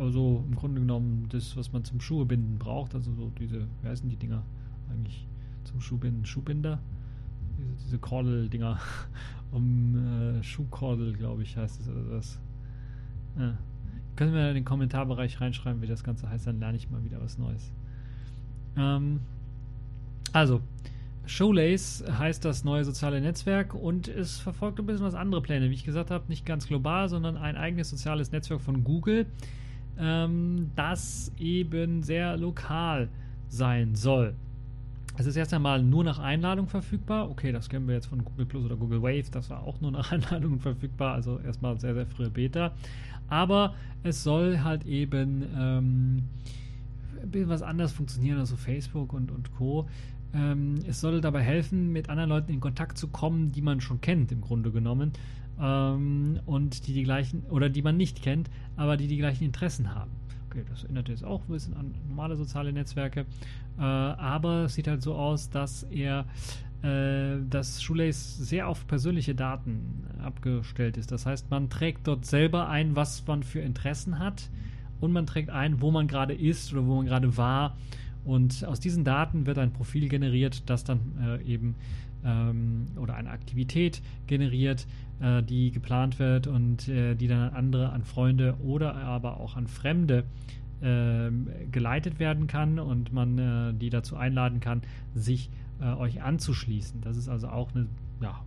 Also 0.00 0.42
im 0.48 0.56
Grunde 0.56 0.80
genommen 0.80 1.26
das, 1.28 1.58
was 1.58 1.72
man 1.72 1.84
zum 1.84 2.00
Schuhebinden 2.00 2.58
braucht. 2.58 2.94
Also 2.94 3.12
so 3.12 3.30
diese, 3.38 3.66
wie 3.82 3.88
heißen 3.88 4.08
die 4.08 4.16
Dinger 4.16 4.42
eigentlich 4.90 5.26
zum 5.64 5.82
Schuhbinden? 5.82 6.24
Schuhbinder? 6.24 6.78
Diese, 7.58 7.74
diese 7.84 7.98
Kordel-Dinger. 7.98 8.80
um 9.52 10.38
äh, 10.38 10.42
Schuhkordel, 10.42 11.12
glaube 11.12 11.42
ich, 11.42 11.56
heißt 11.56 11.80
es 11.80 11.88
oder 11.88 12.02
das. 12.16 12.40
Ja. 13.38 13.58
Können 14.16 14.32
wir 14.32 14.48
in 14.48 14.54
den 14.54 14.64
Kommentarbereich 14.64 15.40
reinschreiben, 15.40 15.82
wie 15.82 15.86
das 15.86 16.02
Ganze 16.02 16.30
heißt, 16.30 16.46
dann 16.46 16.60
lerne 16.60 16.78
ich 16.78 16.90
mal 16.90 17.04
wieder 17.04 17.20
was 17.20 17.36
Neues. 17.36 17.70
Ähm, 18.76 19.20
also, 20.32 20.62
Shoelace 21.26 22.04
heißt 22.10 22.44
das 22.44 22.64
neue 22.64 22.84
soziale 22.84 23.20
Netzwerk 23.20 23.74
und 23.74 24.08
es 24.08 24.38
verfolgt 24.38 24.78
ein 24.78 24.86
bisschen 24.86 25.04
was 25.04 25.14
andere 25.14 25.42
Pläne. 25.42 25.68
Wie 25.68 25.74
ich 25.74 25.84
gesagt 25.84 26.10
habe, 26.10 26.24
nicht 26.28 26.46
ganz 26.46 26.66
global, 26.66 27.08
sondern 27.08 27.36
ein 27.36 27.56
eigenes 27.56 27.90
soziales 27.90 28.32
Netzwerk 28.32 28.60
von 28.60 28.82
Google 28.82 29.26
ähm, 29.98 30.70
das 30.76 31.32
eben 31.38 32.02
sehr 32.02 32.36
lokal 32.36 33.08
sein 33.48 33.94
soll. 33.94 34.34
Es 35.18 35.26
ist 35.26 35.36
erst 35.36 35.52
einmal 35.52 35.82
nur 35.82 36.04
nach 36.04 36.18
Einladung 36.18 36.66
verfügbar. 36.66 37.28
Okay, 37.30 37.52
das 37.52 37.68
kennen 37.68 37.86
wir 37.86 37.94
jetzt 37.94 38.06
von 38.06 38.24
Google 38.24 38.46
Plus 38.46 38.64
oder 38.64 38.76
Google 38.76 39.02
Wave. 39.02 39.30
Das 39.30 39.50
war 39.50 39.62
auch 39.62 39.80
nur 39.80 39.90
nach 39.90 40.12
Einladung 40.12 40.60
verfügbar. 40.60 41.14
Also 41.14 41.38
erstmal 41.40 41.78
sehr, 41.78 41.94
sehr 41.94 42.06
frühe 42.06 42.30
Beta. 42.30 42.72
Aber 43.28 43.74
es 44.02 44.22
soll 44.22 44.60
halt 44.60 44.86
eben 44.86 45.44
ähm, 45.56 46.22
ein 47.22 47.30
bisschen 47.30 47.48
was 47.48 47.62
anders 47.62 47.92
funktionieren, 47.92 48.38
also 48.38 48.56
Facebook 48.56 49.12
und, 49.12 49.30
und 49.30 49.52
Co. 49.56 49.88
Ähm, 50.34 50.78
es 50.86 51.00
soll 51.00 51.20
dabei 51.20 51.42
helfen, 51.42 51.92
mit 51.92 52.08
anderen 52.08 52.30
Leuten 52.30 52.52
in 52.52 52.60
Kontakt 52.60 52.98
zu 52.98 53.08
kommen, 53.08 53.52
die 53.52 53.62
man 53.62 53.80
schon 53.80 54.00
kennt, 54.00 54.32
im 54.32 54.40
Grunde 54.40 54.70
genommen. 54.70 55.12
Ähm, 55.60 56.40
und 56.46 56.86
die 56.86 56.94
die 56.94 57.02
gleichen, 57.02 57.42
oder 57.50 57.68
die 57.68 57.82
man 57.82 57.96
nicht 57.96 58.22
kennt, 58.22 58.50
aber 58.76 58.96
die 58.96 59.06
die 59.06 59.18
gleichen 59.18 59.44
Interessen 59.44 59.94
haben. 59.94 60.10
Okay, 60.48 60.64
das 60.68 60.84
erinnert 60.84 61.08
jetzt 61.08 61.24
auch 61.24 61.42
ein 61.42 61.52
bisschen 61.52 61.76
an 61.76 61.94
normale 62.08 62.36
soziale 62.36 62.72
Netzwerke. 62.72 63.26
Äh, 63.78 63.82
aber 63.82 64.64
es 64.64 64.74
sieht 64.74 64.88
halt 64.88 65.02
so 65.02 65.14
aus, 65.14 65.50
dass 65.50 65.84
er 65.84 66.26
äh, 66.82 67.36
dass 67.50 67.82
Shoelace 67.82 68.38
sehr 68.38 68.66
auf 68.66 68.86
persönliche 68.86 69.34
Daten 69.34 70.06
abgestellt 70.24 70.96
ist. 70.96 71.12
Das 71.12 71.26
heißt, 71.26 71.50
man 71.50 71.68
trägt 71.68 72.06
dort 72.06 72.24
selber 72.24 72.70
ein, 72.70 72.96
was 72.96 73.26
man 73.26 73.42
für 73.42 73.60
Interessen 73.60 74.18
hat 74.18 74.48
und 74.98 75.12
man 75.12 75.26
trägt 75.26 75.50
ein, 75.50 75.82
wo 75.82 75.90
man 75.90 76.08
gerade 76.08 76.32
ist 76.34 76.72
oder 76.72 76.86
wo 76.86 76.96
man 76.96 77.04
gerade 77.04 77.36
war. 77.36 77.76
Und 78.24 78.64
aus 78.64 78.80
diesen 78.80 79.04
Daten 79.04 79.46
wird 79.46 79.58
ein 79.58 79.72
Profil 79.72 80.08
generiert, 80.08 80.68
das 80.68 80.84
dann 80.84 81.00
äh, 81.22 81.42
eben 81.42 81.76
ähm, 82.24 82.86
oder 82.96 83.14
eine 83.14 83.30
Aktivität 83.30 84.02
generiert, 84.26 84.86
äh, 85.20 85.42
die 85.42 85.70
geplant 85.70 86.18
wird 86.18 86.46
und 86.46 86.88
äh, 86.88 87.14
die 87.14 87.28
dann 87.28 87.40
an 87.40 87.54
andere, 87.54 87.90
an 87.90 88.04
Freunde 88.04 88.56
oder 88.62 88.94
aber 88.94 89.40
auch 89.40 89.56
an 89.56 89.66
Fremde 89.66 90.24
ähm, 90.82 91.48
geleitet 91.70 92.18
werden 92.18 92.46
kann 92.46 92.78
und 92.78 93.12
man 93.12 93.38
äh, 93.38 93.74
die 93.74 93.90
dazu 93.90 94.16
einladen 94.16 94.60
kann, 94.60 94.82
sich 95.14 95.50
äh, 95.80 95.92
euch 95.94 96.22
anzuschließen. 96.22 97.00
Das 97.00 97.16
ist 97.16 97.28
also 97.28 97.48
auch 97.48 97.74
eine 97.74 97.86
ja, 98.22 98.40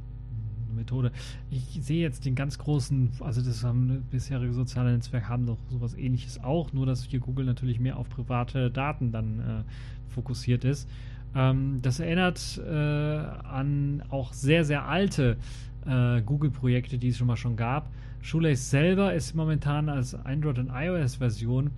Methode. 0.73 1.11
Ich 1.49 1.79
sehe 1.81 2.01
jetzt 2.01 2.25
den 2.25 2.35
ganz 2.35 2.57
großen, 2.57 3.11
also 3.19 3.41
das 3.41 3.63
haben 3.63 4.03
bisherige 4.11 4.53
soziale 4.53 4.91
Netzwerke 4.91 5.29
haben 5.29 5.45
doch 5.45 5.57
sowas 5.69 5.95
ähnliches 5.95 6.43
auch, 6.43 6.73
nur 6.73 6.85
dass 6.85 7.05
hier 7.05 7.19
Google 7.19 7.45
natürlich 7.45 7.79
mehr 7.79 7.97
auf 7.97 8.09
private 8.09 8.69
Daten 8.69 9.11
dann 9.11 9.39
äh, 9.39 10.11
fokussiert 10.13 10.65
ist. 10.65 10.89
Ähm, 11.35 11.79
das 11.81 11.99
erinnert 11.99 12.61
äh, 12.65 12.69
an 12.69 14.03
auch 14.09 14.33
sehr, 14.33 14.65
sehr 14.65 14.87
alte 14.87 15.37
äh, 15.85 16.21
Google-Projekte, 16.21 16.97
die 16.97 17.09
es 17.09 17.17
schon 17.17 17.27
mal 17.27 17.37
schon 17.37 17.55
gab. 17.55 17.91
Shoelace 18.21 18.69
selber 18.69 19.13
ist 19.13 19.35
momentan 19.35 19.89
als 19.89 20.15
Android- 20.15 20.59
und 20.59 20.71
iOS-Version 20.73 21.71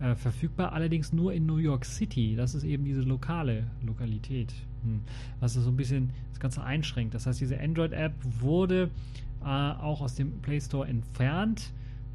äh, 0.00 0.14
verfügbar, 0.14 0.72
allerdings 0.72 1.12
nur 1.12 1.32
in 1.32 1.44
New 1.46 1.58
York 1.58 1.84
City. 1.84 2.34
Das 2.36 2.54
ist 2.54 2.64
eben 2.64 2.84
diese 2.84 3.02
lokale 3.02 3.70
Lokalität. 3.82 4.54
Was 5.40 5.54
so 5.54 5.68
ein 5.68 5.76
bisschen 5.76 6.10
das 6.30 6.40
Ganze 6.40 6.62
einschränkt. 6.62 7.14
Das 7.14 7.26
heißt, 7.26 7.40
diese 7.40 7.60
Android-App 7.60 8.12
wurde 8.40 8.90
äh, 9.42 9.46
auch 9.46 10.00
aus 10.00 10.14
dem 10.14 10.40
Play 10.40 10.60
Store 10.60 10.86
entfernt. 10.86 11.72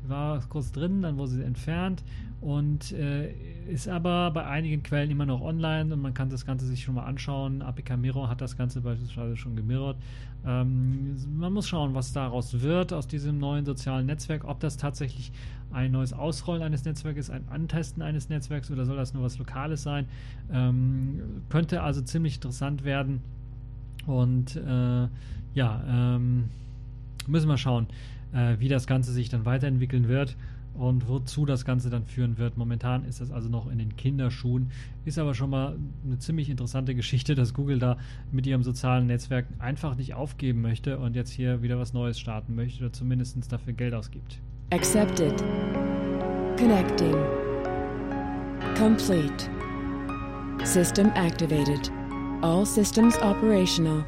War 0.08 0.42
kurz 0.50 0.72
drin, 0.72 1.02
dann 1.02 1.18
wurde 1.18 1.32
sie 1.32 1.44
entfernt 1.44 2.04
und 2.46 2.92
äh, 2.92 3.34
ist 3.68 3.90
aber 3.90 4.30
bei 4.30 4.46
einigen 4.46 4.84
Quellen 4.84 5.10
immer 5.10 5.26
noch 5.26 5.42
online 5.42 5.92
und 5.92 6.00
man 6.00 6.14
kann 6.14 6.30
das 6.30 6.46
Ganze 6.46 6.68
sich 6.68 6.84
schon 6.84 6.94
mal 6.94 7.06
anschauen. 7.06 7.64
APK 7.64 7.98
Mirror 7.98 8.30
hat 8.30 8.40
das 8.40 8.56
Ganze 8.56 8.82
beispielsweise 8.82 9.36
schon 9.36 9.56
gemirrort. 9.56 9.98
Ähm, 10.46 11.18
man 11.40 11.52
muss 11.54 11.68
schauen, 11.68 11.96
was 11.96 12.14
daraus 12.14 12.62
wird 12.62 12.94
aus 12.94 13.08
diesem 13.08 13.40
neuen 13.40 13.66
sozialen 13.66 14.06
Netzwerk, 14.06 14.46
ob 14.46 14.60
das 14.60 14.78
tatsächlich 14.78 15.32
ein 15.72 15.92
neues 15.92 16.14
Ausrollen 16.14 16.62
eines 16.62 16.86
Netzwerkes, 16.86 17.32
ein 17.32 17.50
Antesten 17.50 18.04
eines 18.04 18.30
Netzwerks 18.30 18.70
oder 18.70 18.86
soll 18.86 18.98
das 18.98 19.16
nur 19.16 19.24
was 19.24 19.40
Lokales 19.40 19.82
sein. 19.82 20.06
Ähm, 20.54 21.42
könnte 21.50 21.82
also 21.82 22.04
ziemlich 22.04 22.36
interessant 22.36 22.84
werden 22.84 23.22
und 24.06 24.56
äh, 24.56 25.08
ja, 25.56 25.84
ähm, 25.90 26.52
müssen 27.26 27.48
wir 27.48 27.58
schauen 27.58 27.88
äh, 28.36 28.60
wie 28.60 28.68
das 28.68 28.86
Ganze 28.86 29.12
sich 29.12 29.30
dann 29.30 29.46
weiterentwickeln 29.46 30.08
wird 30.08 30.36
und 30.78 31.08
wozu 31.08 31.46
das 31.46 31.66
Ganze 31.66 31.90
dann 31.90 32.06
führen 32.06 32.38
wird. 32.38 32.58
Momentan 32.58 33.06
ist 33.06 33.22
das 33.22 33.32
also 33.32 33.50
noch 33.50 33.70
in 33.70 33.78
den 33.78 33.96
Kinderschuhen, 33.96 34.72
ist 35.06 35.18
aber 35.18 35.34
schon 35.34 35.50
mal 35.50 35.78
eine 36.06 36.20
ziemlich 36.20 36.50
interessante 36.50 36.96
Geschichte, 36.96 37.36
dass 37.36 37.54
Google 37.54 37.80
da 37.80 37.98
mit 38.32 38.46
ihrem 38.48 38.64
sozialen 38.64 39.08
Netzwerk 39.08 39.48
einfach 39.60 39.96
nicht 39.96 40.14
aufgeben 40.14 40.62
möchte 40.62 41.00
und 41.00 41.16
jetzt 41.16 41.32
hier 41.32 41.62
wieder 41.62 41.80
was 41.80 41.94
Neues 41.94 42.20
starten 42.20 42.56
möchte 42.56 42.84
oder 42.84 42.94
zumindest 42.94 43.52
dafür 43.52 43.74
Geld 43.74 43.94
ausgibt. 43.94 44.40
Accepted. 44.72 45.44
Connecting. 46.58 47.16
Complete. 48.78 49.50
System 50.64 51.12
activated. 51.16 51.92
All 52.42 52.66
systems 52.66 53.18
operational. 53.18 54.06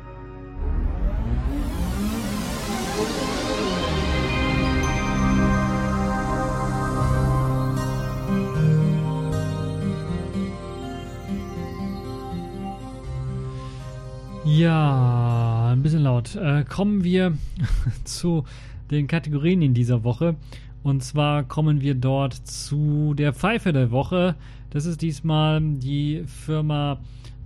Ja, 14.58 15.70
ein 15.72 15.84
bisschen 15.84 16.02
laut. 16.02 16.36
Äh, 16.36 16.64
kommen 16.64 17.04
wir 17.04 17.38
zu 18.06 18.44
den 18.90 19.06
Kategorien 19.06 19.62
in 19.62 19.76
dieser 19.76 20.04
Woche. 20.04 20.36
Und 20.82 21.04
zwar 21.04 21.44
kommen 21.44 21.82
wir 21.82 21.94
dort 21.94 22.34
zu 22.34 23.14
der 23.14 23.34
Pfeife 23.34 23.72
der 23.72 23.92
Woche. 23.92 24.34
Das 24.72 24.88
ist 24.88 25.04
diesmal 25.04 25.62
die 25.62 26.24
Firma 26.26 27.00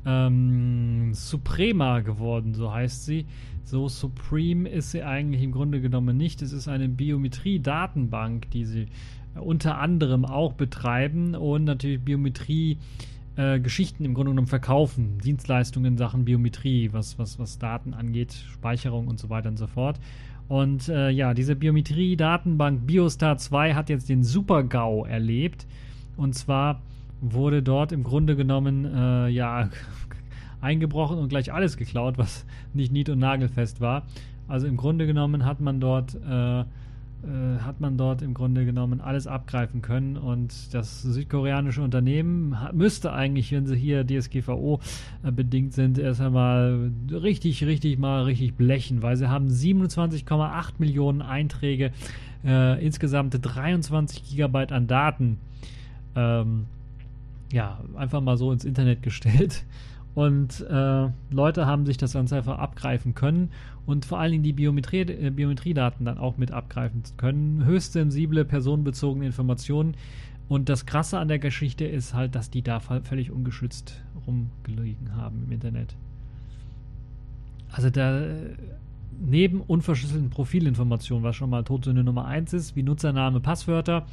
ähm, 0.06 1.14
Suprema 1.14 2.00
geworden, 2.00 2.54
so 2.54 2.72
heißt 2.72 3.04
sie. 3.04 3.26
So 3.66 3.90
Supreme 3.90 4.70
ist 4.70 4.92
sie 4.92 5.04
eigentlich 5.04 5.44
im 5.44 5.52
Grunde 5.52 5.82
genommen 5.82 6.16
nicht. 6.16 6.42
Es 6.42 6.54
ist 6.54 6.70
eine 6.70 6.88
Biometrie-Datenbank, 6.88 8.50
die 8.52 8.64
sie 8.64 8.88
unter 9.36 9.80
anderem 9.80 10.24
auch 10.24 10.54
betreiben 10.54 11.36
und 11.36 11.66
natürlich 11.66 12.00
Biometrie 12.00 12.78
äh, 13.36 13.60
Geschichten 13.60 14.06
im 14.06 14.14
Grunde 14.14 14.32
genommen 14.32 14.48
verkaufen, 14.48 15.20
Dienstleistungen 15.20 15.94
in 15.94 15.98
Sachen 15.98 16.26
Biometrie, 16.26 16.90
was, 16.92 17.18
was, 17.18 17.40
was 17.40 17.60
Daten 17.60 17.94
angeht, 17.94 18.34
Speicherung 18.34 19.08
und 19.08 19.20
so 19.20 19.30
weiter 19.30 19.50
und 19.50 19.58
so 19.58 19.68
fort. 19.68 20.00
Und 20.48 20.90
äh, 20.90 21.10
ja, 21.10 21.34
diese 21.34 21.56
Biometrie-Datenbank 21.56 22.86
Biostar 22.86 23.38
2 23.38 23.74
hat 23.74 23.90
jetzt 23.90 24.10
den 24.10 24.24
Super-GAU 24.24 25.06
erlebt. 25.06 25.66
Und 26.18 26.36
zwar 26.36 26.82
wurde 27.22 27.64
dort 27.64 27.94
im 27.94 28.04
Grunde 28.04 28.36
genommen 28.36 28.86
äh, 28.86 29.30
ja 29.30 29.70
eingebrochen 30.62 31.18
und 31.20 31.30
gleich 31.30 31.54
alles 31.54 31.78
geklaut, 31.78 32.18
was 32.18 32.46
nicht 32.74 32.92
nied- 32.92 33.10
und 33.10 33.20
nagelfest 33.20 33.80
war. 33.80 34.08
Also 34.50 34.68
im 34.68 34.76
Grunde 34.76 35.08
genommen 35.08 35.46
hat 35.46 35.62
man 35.62 35.80
dort 35.80 36.16
äh, 36.16 36.66
hat 37.24 37.80
man 37.80 37.98
dort 37.98 38.22
im 38.22 38.34
Grunde 38.34 38.66
genommen 38.66 39.00
alles 39.00 39.28
abgreifen 39.28 39.82
können 39.82 40.18
und 40.18 40.74
das 40.74 41.04
südkoreanische 41.04 41.82
Unternehmen 41.84 42.56
müsste 42.74 43.14
eigentlich, 43.14 43.52
wenn 43.52 43.68
sie 43.68 43.76
hier 43.76 44.06
DSGVO 44.06 44.80
äh, 45.24 45.32
bedingt 45.32 45.74
sind, 45.74 46.00
erst 46.00 46.20
einmal 46.20 46.92
richtig, 47.12 47.64
richtig 47.64 48.00
mal 48.00 48.24
richtig 48.24 48.56
blechen, 48.56 49.04
weil 49.04 49.18
sie 49.18 49.30
haben 49.30 49.48
27,8 49.48 50.74
Millionen 50.80 51.22
Einträge, 51.22 51.92
äh, 52.44 52.84
insgesamt 52.84 53.38
23 53.40 54.24
Gigabyte 54.24 54.72
an 54.72 54.88
Daten, 54.88 55.38
ähm, 56.16 56.66
ja, 57.52 57.80
einfach 57.96 58.22
mal 58.22 58.38
so 58.38 58.52
ins 58.52 58.66
Internet 58.66 59.04
gestellt. 59.04 59.64
Und 60.14 60.62
äh, 60.70 61.10
Leute 61.30 61.66
haben 61.66 61.86
sich 61.86 61.98
das 61.98 62.14
Ganze 62.14 62.36
einfach 62.36 62.60
abgreifen 62.60 63.16
können 63.16 63.52
und 63.86 64.06
vor 64.06 64.20
allen 64.20 64.32
Dingen 64.32 64.44
die 64.44 64.52
äh, 64.52 65.30
Biometriedaten 65.30 66.06
dann 66.06 66.18
auch 66.18 66.38
mit 66.38 66.52
abgreifen 66.52 67.04
können. 67.18 67.64
Höchst 67.66 67.94
sensible, 67.94 68.44
personenbezogene 68.44 69.26
Informationen. 69.26 69.96
Und 70.50 70.68
das 70.68 70.86
Krasse 70.86 71.18
an 71.18 71.30
der 71.30 71.40
Geschichte 71.40 71.86
ist 71.86 72.14
halt, 72.14 72.36
dass 72.36 72.50
die 72.50 72.62
da 72.62 72.82
völlig 72.82 73.32
ungeschützt 73.32 74.02
rumgelegen 74.28 75.16
haben 75.16 75.44
im 75.46 75.52
Internet. 75.54 75.96
Also 77.72 77.90
da 77.90 78.22
neben 79.22 79.62
unverschlüsselten 79.62 80.30
Profilinformationen, 80.30 81.24
was 81.24 81.36
schon 81.38 81.50
mal 81.50 81.64
Todsünde 81.64 82.04
Nummer 82.04 82.26
1 82.26 82.52
ist, 82.54 82.76
wie 82.76 82.84
Nutzername, 82.84 83.40
Passwörter, 83.40 84.08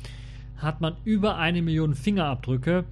hat 0.58 0.80
man 0.80 0.94
über 1.04 1.36
eine 1.36 1.62
Million 1.62 1.94
Fingerabdrücke 1.94 2.84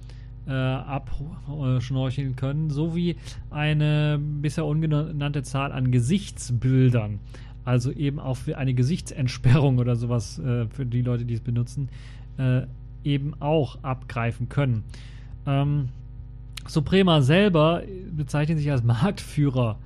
äh, 0.47 0.51
abschnorcheln 0.51 2.35
können, 2.35 2.69
sowie 2.69 3.17
eine 3.49 4.19
bisher 4.19 4.65
ungenannte 4.65 5.43
Zahl 5.43 5.71
an 5.71 5.91
Gesichtsbildern. 5.91 7.19
Also 7.65 7.91
eben 7.91 8.19
auch 8.19 8.37
für 8.37 8.57
eine 8.57 8.73
Gesichtsentsperrung 8.73 9.77
oder 9.77 9.95
sowas 9.95 10.39
äh, 10.39 10.67
für 10.67 10.85
die 10.85 11.01
Leute, 11.01 11.25
die 11.25 11.33
es 11.33 11.41
benutzen, 11.41 11.89
äh, 12.37 12.61
eben 13.03 13.33
auch 13.41 13.83
abgreifen 13.83 14.47
können. 14.47 14.83
Ähm, 15.45 15.89
Suprema 16.65 17.21
selber 17.21 17.83
bezeichnet 18.15 18.59
sich 18.59 18.71
als 18.71 18.83
Marktführer 18.83 19.79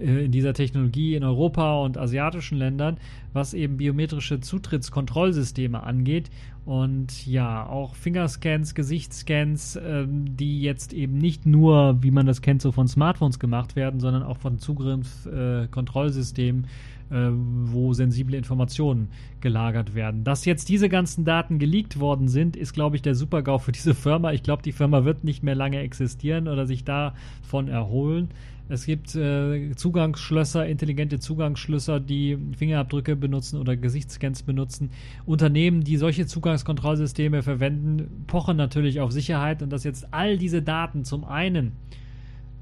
in 0.00 0.30
dieser 0.30 0.54
Technologie 0.54 1.14
in 1.14 1.24
Europa 1.24 1.80
und 1.80 1.98
asiatischen 1.98 2.58
Ländern, 2.58 2.98
was 3.32 3.54
eben 3.54 3.76
biometrische 3.76 4.40
Zutrittskontrollsysteme 4.40 5.82
angeht. 5.82 6.30
Und 6.64 7.26
ja, 7.26 7.66
auch 7.66 7.94
Fingerscans, 7.94 8.74
Gesichtsscans, 8.74 9.78
ähm, 9.80 10.36
die 10.36 10.60
jetzt 10.60 10.92
eben 10.92 11.16
nicht 11.16 11.46
nur, 11.46 12.02
wie 12.02 12.10
man 12.10 12.26
das 12.26 12.42
kennt, 12.42 12.60
so 12.60 12.72
von 12.72 12.88
Smartphones 12.88 13.38
gemacht 13.38 13.76
werden, 13.76 14.00
sondern 14.00 14.24
auch 14.24 14.38
von 14.38 14.58
Zugriffskontrollsystemen, 14.58 16.66
äh, 17.10 17.28
wo 17.66 17.92
sensible 17.92 18.36
Informationen 18.36 19.10
gelagert 19.40 19.94
werden. 19.94 20.24
Dass 20.24 20.44
jetzt 20.44 20.68
diese 20.68 20.88
ganzen 20.88 21.24
Daten 21.24 21.60
geleakt 21.60 22.00
worden 22.00 22.26
sind, 22.26 22.56
ist, 22.56 22.72
glaube 22.72 22.96
ich, 22.96 23.02
der 23.02 23.14
Supergau 23.14 23.58
für 23.58 23.70
diese 23.70 23.94
Firma. 23.94 24.32
Ich 24.32 24.42
glaube, 24.42 24.64
die 24.64 24.72
Firma 24.72 25.04
wird 25.04 25.22
nicht 25.22 25.44
mehr 25.44 25.54
lange 25.54 25.78
existieren 25.78 26.48
oder 26.48 26.66
sich 26.66 26.82
davon 26.82 27.68
erholen. 27.68 28.30
Es 28.68 28.84
gibt 28.84 29.14
äh, 29.14 29.74
Zugangsschlösser, 29.76 30.66
intelligente 30.66 31.20
Zugangsschlösser, 31.20 32.00
die 32.00 32.36
Fingerabdrücke 32.56 33.14
benutzen 33.14 33.60
oder 33.60 33.76
Gesichtsscans 33.76 34.42
benutzen. 34.42 34.90
Unternehmen, 35.24 35.84
die 35.84 35.96
solche 35.96 36.26
Zugangskontrollsysteme 36.26 37.42
verwenden, 37.42 38.24
pochen 38.26 38.56
natürlich 38.56 39.00
auf 39.00 39.12
Sicherheit 39.12 39.62
und 39.62 39.70
dass 39.70 39.84
jetzt 39.84 40.08
all 40.10 40.36
diese 40.36 40.62
Daten 40.62 41.04
zum 41.04 41.24
einen 41.24 41.72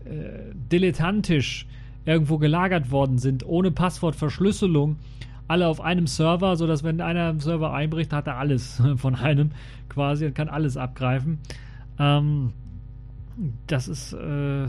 äh, 0.05 0.53
dilettantisch 0.71 1.67
irgendwo 2.05 2.37
gelagert 2.37 2.91
worden 2.91 3.17
sind, 3.17 3.47
ohne 3.47 3.71
Passwortverschlüsselung, 3.71 4.97
alle 5.49 5.69
auf 5.69 5.81
einem 5.81 6.07
Server, 6.07 6.57
sodass 6.57 6.85
wenn 6.85 7.01
einer 7.01 7.31
im 7.31 7.41
Server 7.41 7.73
einbricht, 7.73 8.13
hat 8.13 8.27
er 8.27 8.37
alles 8.37 8.83
von 8.97 9.15
einem 9.15 9.53
quasi 9.89 10.27
und 10.27 10.35
kann 10.35 10.49
alles 10.51 10.77
abgreifen. 10.77 11.39
Ähm, 11.99 12.53
das 13.67 13.89
ist 13.89 14.13
äh, 14.13 14.67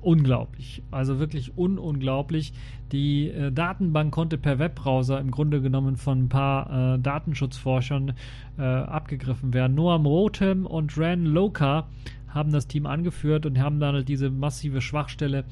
unglaublich. 0.00 0.82
Also 0.90 1.18
wirklich 1.18 1.56
ununglaublich. 1.56 2.52
Die 2.92 3.28
äh, 3.28 3.50
Datenbank 3.50 4.12
konnte 4.12 4.38
per 4.38 4.58
Webbrowser 4.58 5.20
im 5.20 5.30
Grunde 5.30 5.60
genommen 5.60 5.96
von 5.96 6.24
ein 6.24 6.28
paar 6.28 6.94
äh, 6.94 6.98
Datenschutzforschern 6.98 8.14
äh, 8.58 8.62
abgegriffen 8.62 9.54
werden. 9.54 9.74
Noam 9.74 10.06
Rotem 10.06 10.66
und 10.66 10.96
Ran 10.98 11.24
Loka 11.24 11.88
haben 12.28 12.52
das 12.52 12.66
Team 12.66 12.86
angeführt 12.86 13.46
und 13.46 13.58
haben 13.58 13.80
dann 13.80 13.94
halt 13.94 14.08
diese 14.08 14.30
massive 14.30 14.80
Schwachstelle 14.80 15.44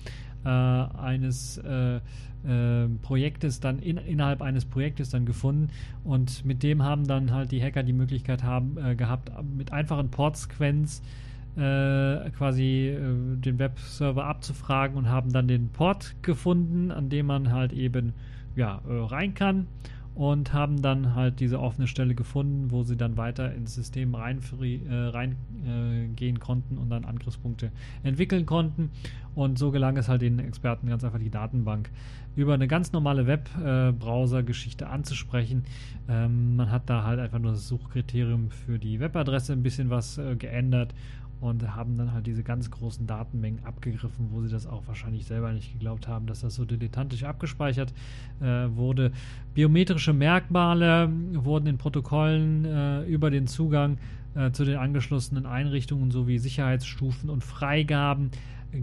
äh, 0.44 0.48
eines 0.48 1.58
äh, 1.58 1.96
äh, 1.96 2.88
Projektes 3.02 3.60
dann 3.60 3.78
in, 3.78 3.96
innerhalb 3.96 4.42
eines 4.42 4.64
Projektes 4.64 5.10
dann 5.10 5.24
gefunden 5.24 5.68
und 6.02 6.44
mit 6.44 6.62
dem 6.64 6.82
haben 6.82 7.06
dann 7.06 7.30
halt 7.30 7.52
die 7.52 7.62
Hacker 7.62 7.84
die 7.84 7.92
Möglichkeit 7.92 8.42
haben 8.42 8.96
gehabt 8.96 9.30
mit 9.56 9.70
einfachen 9.72 10.10
Portsequenz 10.10 11.00
äh, 11.00 11.21
quasi 11.56 12.88
äh, 12.88 13.36
den 13.36 13.58
Webserver 13.58 14.24
abzufragen 14.24 14.96
und 14.96 15.08
haben 15.08 15.32
dann 15.32 15.48
den 15.48 15.68
Port 15.68 16.14
gefunden, 16.22 16.90
an 16.90 17.10
dem 17.10 17.26
man 17.26 17.52
halt 17.52 17.72
eben 17.72 18.14
ja, 18.56 18.80
äh, 18.88 18.92
rein 18.92 19.34
kann 19.34 19.66
und 20.14 20.52
haben 20.52 20.82
dann 20.82 21.14
halt 21.14 21.40
diese 21.40 21.58
offene 21.58 21.86
Stelle 21.86 22.14
gefunden, 22.14 22.70
wo 22.70 22.82
sie 22.82 22.96
dann 22.96 23.16
weiter 23.16 23.54
ins 23.54 23.74
System 23.74 24.14
reingehen 24.14 24.86
äh, 24.90 24.94
rein, 24.94 25.36
äh, 25.66 26.32
konnten 26.34 26.76
und 26.76 26.90
dann 26.90 27.04
Angriffspunkte 27.04 27.72
entwickeln 28.02 28.44
konnten. 28.44 28.90
Und 29.34 29.58
so 29.58 29.70
gelang 29.70 29.96
es 29.96 30.08
halt 30.08 30.20
den 30.20 30.38
Experten 30.38 30.88
ganz 30.88 31.02
einfach 31.04 31.18
die 31.18 31.30
Datenbank 31.30 31.90
über 32.36 32.52
eine 32.52 32.68
ganz 32.68 32.92
normale 32.92 33.26
Webbrowser-Geschichte 33.26 34.88
anzusprechen. 34.88 35.64
Ähm, 36.08 36.56
man 36.56 36.70
hat 36.70 36.90
da 36.90 37.04
halt 37.04 37.18
einfach 37.18 37.38
nur 37.38 37.52
das 37.52 37.66
Suchkriterium 37.68 38.50
für 38.50 38.78
die 38.78 39.00
Webadresse 39.00 39.54
ein 39.54 39.62
bisschen 39.62 39.88
was 39.88 40.18
äh, 40.18 40.36
geändert 40.36 40.94
und 41.42 41.74
haben 41.74 41.96
dann 41.96 42.12
halt 42.12 42.28
diese 42.28 42.44
ganz 42.44 42.70
großen 42.70 43.04
Datenmengen 43.08 43.64
abgegriffen, 43.64 44.28
wo 44.30 44.40
sie 44.42 44.48
das 44.48 44.64
auch 44.64 44.86
wahrscheinlich 44.86 45.26
selber 45.26 45.52
nicht 45.52 45.72
geglaubt 45.72 46.06
haben, 46.06 46.26
dass 46.26 46.40
das 46.40 46.54
so 46.54 46.64
dilettantisch 46.64 47.24
abgespeichert 47.24 47.92
äh, 48.40 48.68
wurde. 48.76 49.10
Biometrische 49.52 50.12
Merkmale 50.12 51.10
wurden 51.32 51.66
in 51.66 51.78
Protokollen 51.78 52.64
äh, 52.64 53.02
über 53.06 53.32
den 53.32 53.48
Zugang 53.48 53.98
äh, 54.36 54.52
zu 54.52 54.64
den 54.64 54.76
angeschlossenen 54.76 55.44
Einrichtungen 55.44 56.12
sowie 56.12 56.38
Sicherheitsstufen 56.38 57.28
und 57.28 57.42
Freigaben 57.42 58.30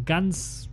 ganz 0.03 0.69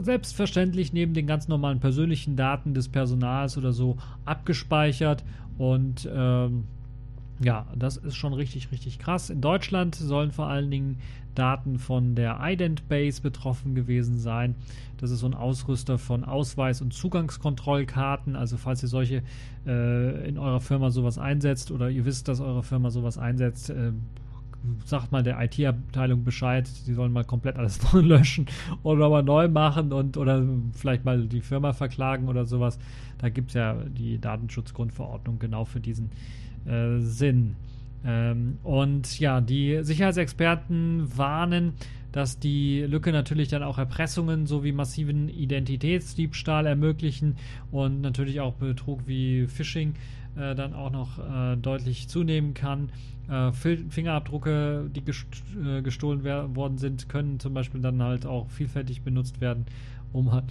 selbstverständlich 0.00 0.92
neben 0.92 1.12
den 1.12 1.26
ganz 1.26 1.48
normalen 1.48 1.80
persönlichen 1.80 2.36
Daten 2.36 2.72
des 2.72 2.88
Personals 2.88 3.58
oder 3.58 3.72
so 3.72 3.96
abgespeichert 4.24 5.24
und 5.58 6.08
ähm, 6.14 6.64
ja, 7.44 7.66
das 7.76 7.96
ist 7.96 8.16
schon 8.16 8.32
richtig, 8.32 8.70
richtig 8.72 8.98
krass. 8.98 9.30
In 9.30 9.40
Deutschland 9.40 9.94
sollen 9.94 10.32
vor 10.32 10.48
allen 10.48 10.70
Dingen 10.70 10.98
Daten 11.34 11.78
von 11.78 12.14
der 12.14 12.38
Ident-Base 12.40 13.20
betroffen 13.20 13.74
gewesen 13.74 14.18
sein. 14.18 14.54
Das 14.98 15.10
ist 15.10 15.20
so 15.20 15.26
ein 15.26 15.34
Ausrüster 15.34 15.98
von 15.98 16.24
Ausweis- 16.24 16.80
und 16.80 16.94
Zugangskontrollkarten. 16.94 18.36
Also 18.36 18.56
falls 18.56 18.82
ihr 18.82 18.88
solche 18.88 19.22
äh, 19.66 20.28
in 20.28 20.38
eurer 20.38 20.60
Firma 20.60 20.90
sowas 20.90 21.18
einsetzt 21.18 21.70
oder 21.70 21.90
ihr 21.90 22.04
wisst, 22.04 22.28
dass 22.28 22.40
eure 22.40 22.62
Firma 22.62 22.90
sowas 22.90 23.18
einsetzt, 23.18 23.70
äh, 23.70 23.92
sagt 24.86 25.12
mal 25.12 25.22
der 25.22 25.42
IT-Abteilung 25.42 26.24
Bescheid, 26.24 26.66
die 26.86 26.94
sollen 26.94 27.12
mal 27.12 27.24
komplett 27.24 27.56
alles 27.56 27.80
löschen 27.92 28.46
oder 28.82 29.10
mal 29.10 29.22
neu 29.22 29.48
machen 29.48 29.92
und 29.92 30.16
oder 30.16 30.42
vielleicht 30.72 31.04
mal 31.04 31.26
die 31.26 31.42
Firma 31.42 31.74
verklagen 31.74 32.28
oder 32.28 32.46
sowas. 32.46 32.78
Da 33.18 33.28
gibt 33.28 33.48
es 33.50 33.54
ja 33.54 33.74
die 33.74 34.18
Datenschutzgrundverordnung 34.18 35.38
genau 35.38 35.64
für 35.64 35.80
diesen 35.80 36.10
äh, 36.66 36.98
Sinn. 37.00 37.56
Ähm, 38.04 38.58
und 38.62 39.18
ja, 39.18 39.40
die 39.40 39.80
Sicherheitsexperten 39.82 41.16
warnen, 41.16 41.74
dass 42.12 42.38
die 42.38 42.82
Lücke 42.82 43.10
natürlich 43.10 43.48
dann 43.48 43.62
auch 43.62 43.78
Erpressungen 43.78 44.46
sowie 44.46 44.72
massiven 44.72 45.28
Identitätsdiebstahl 45.28 46.66
ermöglichen 46.66 47.36
und 47.72 48.02
natürlich 48.02 48.40
auch 48.40 48.54
Betrug 48.54 49.00
wie 49.06 49.46
Phishing 49.48 49.94
äh, 50.36 50.54
dann 50.54 50.74
auch 50.74 50.92
noch 50.92 51.18
äh, 51.18 51.56
deutlich 51.56 52.08
zunehmen 52.08 52.54
kann. 52.54 52.90
Äh, 53.28 53.52
Fingerabdrücke, 53.52 54.90
die 54.94 55.02
gest 55.02 55.26
äh, 55.64 55.82
gestohlen 55.82 56.24
worden 56.54 56.78
sind, 56.78 57.08
können 57.08 57.40
zum 57.40 57.54
Beispiel 57.54 57.80
dann 57.80 58.02
halt 58.02 58.26
auch 58.26 58.48
vielfältig 58.50 59.02
benutzt 59.02 59.40
werden, 59.40 59.66
um 60.12 60.30
halt 60.30 60.44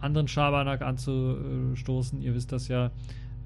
anderen 0.00 0.28
Schabernack 0.28 0.82
anzustoßen. 0.82 2.22
Ihr 2.22 2.34
wisst 2.34 2.52
das 2.52 2.68
ja 2.68 2.90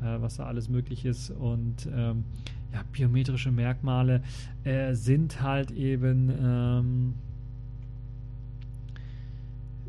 äh, 0.03 0.21
was 0.21 0.37
da 0.37 0.47
alles 0.47 0.69
möglich 0.69 1.05
ist. 1.05 1.31
Und 1.31 1.89
ähm, 1.95 2.25
ja, 2.73 2.83
biometrische 2.93 3.51
Merkmale 3.51 4.23
äh, 4.65 4.95
sind 4.95 5.43
halt 5.43 5.71
eben 5.71 6.31
ähm, 6.43 7.15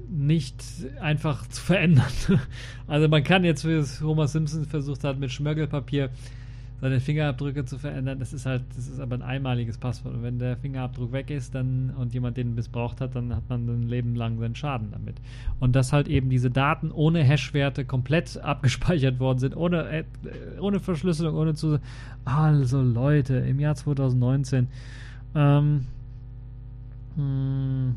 nicht 0.09 0.63
einfach 0.99 1.47
zu 1.47 1.61
verändern. 1.61 2.11
also 2.87 3.07
man 3.07 3.23
kann 3.23 3.43
jetzt, 3.43 3.65
wie 3.65 3.73
es 3.73 4.01
Homer 4.01 4.27
Simpson 4.27 4.65
versucht 4.65 5.03
hat, 5.03 5.19
mit 5.19 5.31
Schmöggelpapier 5.31 6.09
seine 6.81 6.99
Fingerabdrücke 6.99 7.65
zu 7.65 7.77
verändern. 7.77 8.19
Das 8.19 8.33
ist 8.33 8.45
halt, 8.45 8.63
das 8.75 8.87
ist 8.87 8.99
aber 8.99 9.15
ein 9.15 9.21
einmaliges 9.21 9.77
Passwort. 9.77 10.15
Und 10.15 10.23
wenn 10.23 10.39
der 10.39 10.57
Fingerabdruck 10.57 11.11
weg 11.11 11.29
ist, 11.29 11.55
dann 11.55 11.91
und 11.97 12.13
jemand 12.13 12.37
den 12.37 12.55
missbraucht 12.55 13.01
hat, 13.01 13.15
dann 13.15 13.35
hat 13.35 13.49
man 13.49 13.67
ein 13.67 13.87
Leben 13.87 14.15
lang 14.15 14.39
seinen 14.39 14.55
Schaden 14.55 14.91
damit. 14.91 15.17
Und 15.59 15.75
dass 15.75 15.93
halt 15.93 16.07
eben 16.07 16.29
diese 16.29 16.49
Daten 16.49 16.91
ohne 16.91 17.23
Hashwerte 17.23 17.85
komplett 17.85 18.37
abgespeichert 18.43 19.19
worden 19.19 19.39
sind, 19.39 19.55
ohne, 19.55 19.89
äh, 19.89 20.03
ohne 20.59 20.79
Verschlüsselung, 20.79 21.35
ohne 21.35 21.53
zu. 21.53 21.79
Also 22.25 22.81
Leute, 22.81 23.35
im 23.35 23.59
Jahr 23.59 23.75
2019. 23.75 24.67
Ähm, 25.35 25.85
hm, 27.15 27.95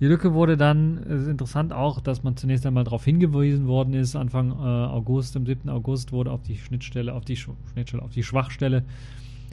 die 0.00 0.06
Lücke 0.06 0.32
wurde 0.32 0.56
dann, 0.56 0.98
es 0.98 1.22
ist 1.22 1.28
interessant 1.28 1.72
auch, 1.72 2.00
dass 2.00 2.22
man 2.22 2.36
zunächst 2.36 2.64
einmal 2.66 2.84
darauf 2.84 3.04
hingewiesen 3.04 3.66
worden 3.66 3.94
ist, 3.94 4.16
Anfang 4.16 4.50
äh, 4.50 4.54
August, 4.54 5.36
am 5.36 5.46
7. 5.46 5.68
August 5.68 6.12
wurde 6.12 6.30
auf 6.30 6.42
die 6.42 6.56
Schnittstelle, 6.56 7.14
auf 7.14 7.24
die 7.24 7.36
Schnittstelle, 7.36 8.02
auf 8.02 8.12
die 8.12 8.22
Schwachstelle 8.22 8.84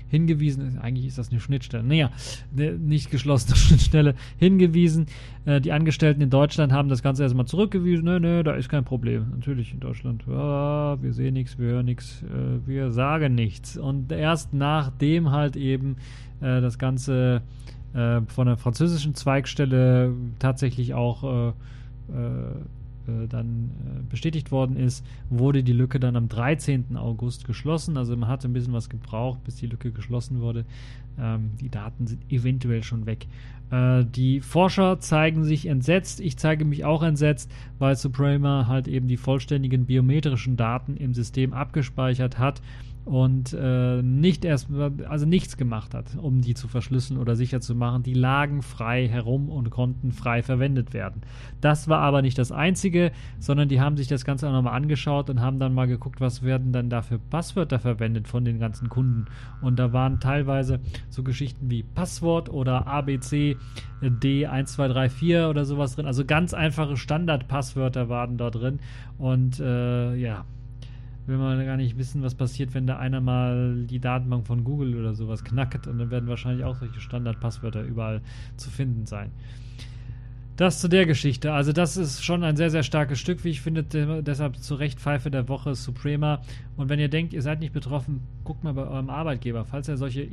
hingewiesen. 0.09 0.77
Eigentlich 0.79 1.07
ist 1.07 1.17
das 1.17 1.31
eine 1.31 1.39
Schnittstelle. 1.39 1.83
Naja, 1.83 2.11
eine 2.55 2.73
nicht 2.73 3.11
geschlossene 3.11 3.55
Schnittstelle 3.55 4.15
hingewiesen. 4.37 5.07
Äh, 5.45 5.61
die 5.61 5.71
Angestellten 5.71 6.21
in 6.21 6.29
Deutschland 6.29 6.71
haben 6.71 6.89
das 6.89 7.01
Ganze 7.01 7.23
erstmal 7.23 7.45
zurückgewiesen. 7.47 8.05
Nö, 8.05 8.19
nö, 8.19 8.43
da 8.43 8.53
ist 8.53 8.69
kein 8.69 8.85
Problem. 8.85 9.31
Natürlich 9.31 9.73
in 9.73 9.79
Deutschland. 9.79 10.23
Ja, 10.27 11.01
wir 11.01 11.13
sehen 11.13 11.33
nichts, 11.33 11.57
wir 11.57 11.67
hören 11.67 11.85
nichts, 11.85 12.23
äh, 12.23 12.67
wir 12.67 12.91
sagen 12.91 13.35
nichts. 13.35 13.77
Und 13.77 14.11
erst 14.11 14.53
nachdem 14.53 15.31
halt 15.31 15.55
eben 15.55 15.97
äh, 16.41 16.61
das 16.61 16.77
Ganze 16.77 17.41
äh, 17.95 18.21
von 18.27 18.47
der 18.47 18.57
französischen 18.57 19.15
Zweigstelle 19.15 20.13
tatsächlich 20.39 20.93
auch 20.93 21.23
äh, 21.23 21.47
äh, 21.47 21.51
äh 23.07 23.27
dann 23.29 23.69
äh, 23.69 24.01
bestätigt 24.09 24.51
worden 24.51 24.75
ist, 24.75 25.05
wurde 25.29 25.63
die 25.63 25.73
Lücke 25.73 25.99
dann 25.99 26.15
am 26.15 26.27
13. 26.27 26.97
August 26.97 27.45
geschlossen. 27.45 27.97
Also 27.97 28.17
man 28.17 28.27
hatte 28.27 28.49
ein 28.49 28.53
bisschen 28.53 28.73
was 28.73 28.89
gebraucht, 28.89 29.43
bis 29.45 29.55
die 29.55 29.67
Lücke 29.67 29.91
geschlossen 29.91 30.41
wurde. 30.41 30.65
Ähm, 31.17 31.51
die 31.61 31.69
Daten 31.69 32.07
sind 32.07 32.29
eventuell 32.31 32.83
schon 32.83 33.05
weg. 33.05 33.27
die 34.15 34.41
Forscher 34.41 34.99
zeigen 34.99 35.43
sich 35.43 35.65
entsetzt. 35.65 36.19
Ich 36.19 36.37
zeige 36.37 36.65
mich 36.65 36.85
auch 36.85 37.01
entsetzt, 37.01 37.51
weil 37.79 37.95
Suprema 37.95 38.67
halt 38.67 38.87
eben 38.87 39.07
die 39.07 39.17
vollständigen 39.17 39.87
biometrischen 39.87 40.55
Daten 40.55 40.95
im 40.97 41.15
System 41.15 41.51
abgespeichert 41.51 42.37
hat 42.37 42.61
und 43.05 43.53
äh, 43.53 44.01
nicht 44.01 44.45
erst, 44.45 44.67
also 45.07 45.27
nichts 45.27 45.57
gemacht 45.57 45.93
hat, 45.93 46.17
um 46.19 46.41
die 46.41 46.55
zu 46.55 46.67
verschlüsseln 46.67 47.19
oder 47.19 47.35
sicher 47.35 47.61
zu 47.61 47.75
machen. 47.75 48.01
Die 48.01 48.15
lagen 48.15 48.63
frei 48.63 49.07
herum 49.07 49.49
und 49.49 49.69
konnten 49.69 50.11
frei 50.11 50.41
verwendet 50.41 50.93
werden. 50.93 51.21
Das 51.61 51.87
war 51.87 51.99
aber 51.99 52.23
nicht 52.23 52.39
das 52.39 52.51
Einzige, 52.51 53.11
sondern 53.39 53.69
die 53.69 53.79
haben 53.79 53.95
sich 53.95 54.07
das 54.07 54.25
Ganze 54.25 54.47
auch 54.47 54.51
nochmal 54.51 54.73
angeschaut 54.73 55.29
und 55.29 55.39
haben 55.39 55.59
dann 55.59 55.75
mal 55.75 55.85
geguckt, 55.85 56.19
was 56.19 56.41
werden 56.41 56.71
dann 56.71 56.89
da 56.89 57.03
für 57.03 57.19
Passwörter 57.19 57.77
verwendet 57.77 58.27
von 58.27 58.43
den 58.43 58.57
ganzen 58.57 58.89
Kunden. 58.89 59.25
Und 59.61 59.77
da 59.77 59.93
waren 59.93 60.19
teilweise 60.19 60.79
so 61.09 61.21
Geschichten 61.21 61.69
wie 61.69 61.83
Passwort 61.83 62.49
oder 62.49 62.87
ABC 62.87 63.55
D1234 64.01 65.47
oder 65.47 65.63
sowas 65.63 65.95
drin. 65.95 66.07
Also 66.07 66.25
ganz 66.25 66.55
einfache 66.55 66.97
Standardpasswörter 66.97 68.09
waren 68.09 68.37
da 68.37 68.49
drin. 68.49 68.79
Und 69.19 69.59
äh, 69.59 70.15
ja, 70.15 70.45
will 71.27 71.37
man 71.37 71.65
gar 71.65 71.77
nicht 71.77 71.97
wissen, 71.97 72.21
was 72.21 72.35
passiert, 72.35 72.73
wenn 72.73 72.87
da 72.87 72.97
einer 72.97 73.21
mal 73.21 73.85
die 73.85 73.99
Datenbank 73.99 74.45
von 74.45 74.63
Google 74.63 74.95
oder 74.99 75.13
sowas 75.13 75.43
knackt 75.43 75.87
und 75.87 75.97
dann 75.97 76.11
werden 76.11 76.29
wahrscheinlich 76.29 76.65
auch 76.65 76.75
solche 76.75 76.99
Standardpasswörter 76.99 77.83
überall 77.83 78.21
zu 78.57 78.69
finden 78.69 79.05
sein. 79.05 79.31
Das 80.57 80.79
zu 80.79 80.87
der 80.87 81.05
Geschichte. 81.05 81.51
Also, 81.51 81.73
das 81.73 81.97
ist 81.97 82.23
schon 82.23 82.41
ein 82.45 82.55
sehr, 82.55 82.69
sehr 82.69 82.83
starkes 82.83 83.19
Stück, 83.19 83.43
wie 83.43 83.49
ich 83.49 83.59
finde. 83.59 83.83
Deshalb 83.83 84.55
zu 84.55 84.75
Recht 84.75 85.01
Pfeife 85.01 85.29
der 85.29 85.49
Woche 85.49 85.75
Suprema. 85.75 86.41
Und 86.77 86.87
wenn 86.87 86.97
ihr 86.97 87.09
denkt, 87.09 87.33
ihr 87.33 87.41
seid 87.41 87.59
nicht 87.59 87.73
betroffen, 87.73 88.21
guckt 88.45 88.63
mal 88.63 88.73
bei 88.73 88.87
eurem 88.87 89.09
Arbeitgeber. 89.09 89.65
Falls 89.65 89.89
ihr 89.89 89.97
solche 89.97 90.25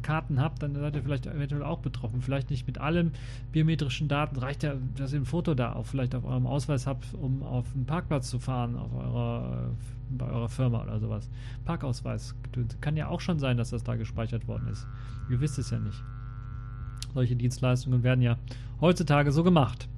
Karten 0.00 0.40
habt, 0.40 0.62
dann 0.62 0.74
seid 0.74 0.96
ihr 0.96 1.02
vielleicht 1.02 1.26
eventuell 1.26 1.62
auch 1.62 1.80
betroffen. 1.80 2.22
Vielleicht 2.22 2.48
nicht 2.48 2.66
mit 2.66 2.78
allen 2.78 3.12
biometrischen 3.52 4.08
Daten. 4.08 4.38
Reicht 4.38 4.62
ja, 4.62 4.74
dass 4.96 5.12
ihr 5.12 5.20
ein 5.20 5.26
Foto 5.26 5.54
da 5.54 5.74
auch 5.74 5.84
vielleicht 5.84 6.14
auf 6.14 6.24
eurem 6.24 6.46
Ausweis 6.46 6.86
habt, 6.86 7.12
um 7.12 7.42
auf 7.42 7.66
einen 7.74 7.84
Parkplatz 7.84 8.30
zu 8.30 8.38
fahren, 8.38 8.74
auf 8.74 8.94
eurer, 8.94 9.70
bei 10.08 10.30
eurer 10.30 10.48
Firma 10.48 10.82
oder 10.82 10.98
sowas. 10.98 11.28
Parkausweis. 11.66 12.34
Kann 12.80 12.96
ja 12.96 13.08
auch 13.08 13.20
schon 13.20 13.38
sein, 13.38 13.58
dass 13.58 13.68
das 13.68 13.84
da 13.84 13.96
gespeichert 13.96 14.48
worden 14.48 14.68
ist. 14.68 14.86
Ihr 15.28 15.40
wisst 15.42 15.58
es 15.58 15.68
ja 15.68 15.78
nicht. 15.78 16.02
Solche 17.14 17.36
Dienstleistungen 17.36 18.02
werden 18.02 18.22
ja 18.22 18.38
heutzutage 18.80 19.32
so 19.32 19.42
gemacht. 19.42 19.88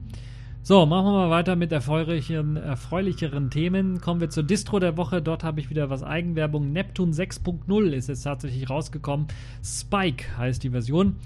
So, 0.62 0.84
machen 0.84 1.06
wir 1.06 1.12
mal 1.12 1.30
weiter 1.30 1.56
mit 1.56 1.72
erfreulicheren, 1.72 2.56
erfreulicheren 2.56 3.50
Themen. 3.50 4.00
Kommen 4.00 4.20
wir 4.20 4.28
zur 4.28 4.42
Distro 4.42 4.78
der 4.78 4.98
Woche. 4.98 5.22
Dort 5.22 5.42
habe 5.42 5.58
ich 5.58 5.70
wieder 5.70 5.88
was 5.88 6.02
Eigenwerbung. 6.02 6.72
Neptune 6.72 7.12
6.0 7.12 7.90
ist 7.90 8.08
jetzt 8.08 8.24
tatsächlich 8.24 8.68
rausgekommen. 8.68 9.26
Spike 9.64 10.36
heißt 10.36 10.62
die 10.62 10.70
Version. 10.70 11.16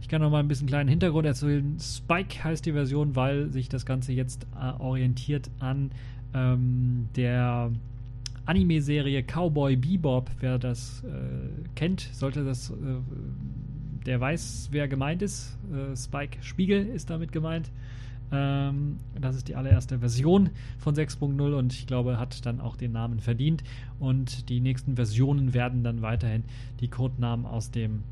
Ich 0.00 0.08
kann 0.08 0.20
noch 0.20 0.30
mal 0.30 0.38
ein 0.38 0.48
bisschen 0.48 0.68
kleinen 0.68 0.88
Hintergrund 0.88 1.26
erzählen. 1.26 1.76
Spike 1.80 2.44
heißt 2.44 2.64
die 2.66 2.72
Version, 2.72 3.16
weil 3.16 3.50
sich 3.50 3.68
das 3.68 3.84
Ganze 3.84 4.12
jetzt 4.12 4.46
äh, 4.54 4.80
orientiert 4.80 5.50
an 5.58 5.90
ähm, 6.32 7.08
der 7.16 7.72
Anime-Serie 8.46 9.24
Cowboy 9.24 9.76
Bebop. 9.76 10.30
Wer 10.38 10.58
das 10.58 11.02
äh, 11.04 11.68
kennt, 11.74 12.08
sollte 12.12 12.44
das 12.44 12.70
äh, 12.70 12.74
der 14.06 14.20
weiß, 14.20 14.68
wer 14.70 14.88
gemeint 14.88 15.22
ist. 15.22 15.56
Äh, 15.72 15.96
Spike 15.96 16.38
Spiegel 16.42 16.86
ist 16.86 17.10
damit 17.10 17.32
gemeint. 17.32 17.70
Ähm, 18.32 18.98
das 19.20 19.36
ist 19.36 19.48
die 19.48 19.54
allererste 19.54 19.98
Version 19.98 20.50
von 20.78 20.94
6.0 20.94 21.54
und 21.54 21.72
ich 21.72 21.86
glaube, 21.86 22.18
hat 22.18 22.44
dann 22.46 22.60
auch 22.60 22.76
den 22.76 22.92
Namen 22.92 23.20
verdient. 23.20 23.62
Und 23.98 24.48
die 24.48 24.60
nächsten 24.60 24.96
Versionen 24.96 25.54
werden 25.54 25.84
dann 25.84 26.02
weiterhin 26.02 26.44
die 26.80 26.88
Codenamen 26.88 27.46
aus 27.46 27.70
dem 27.70 28.02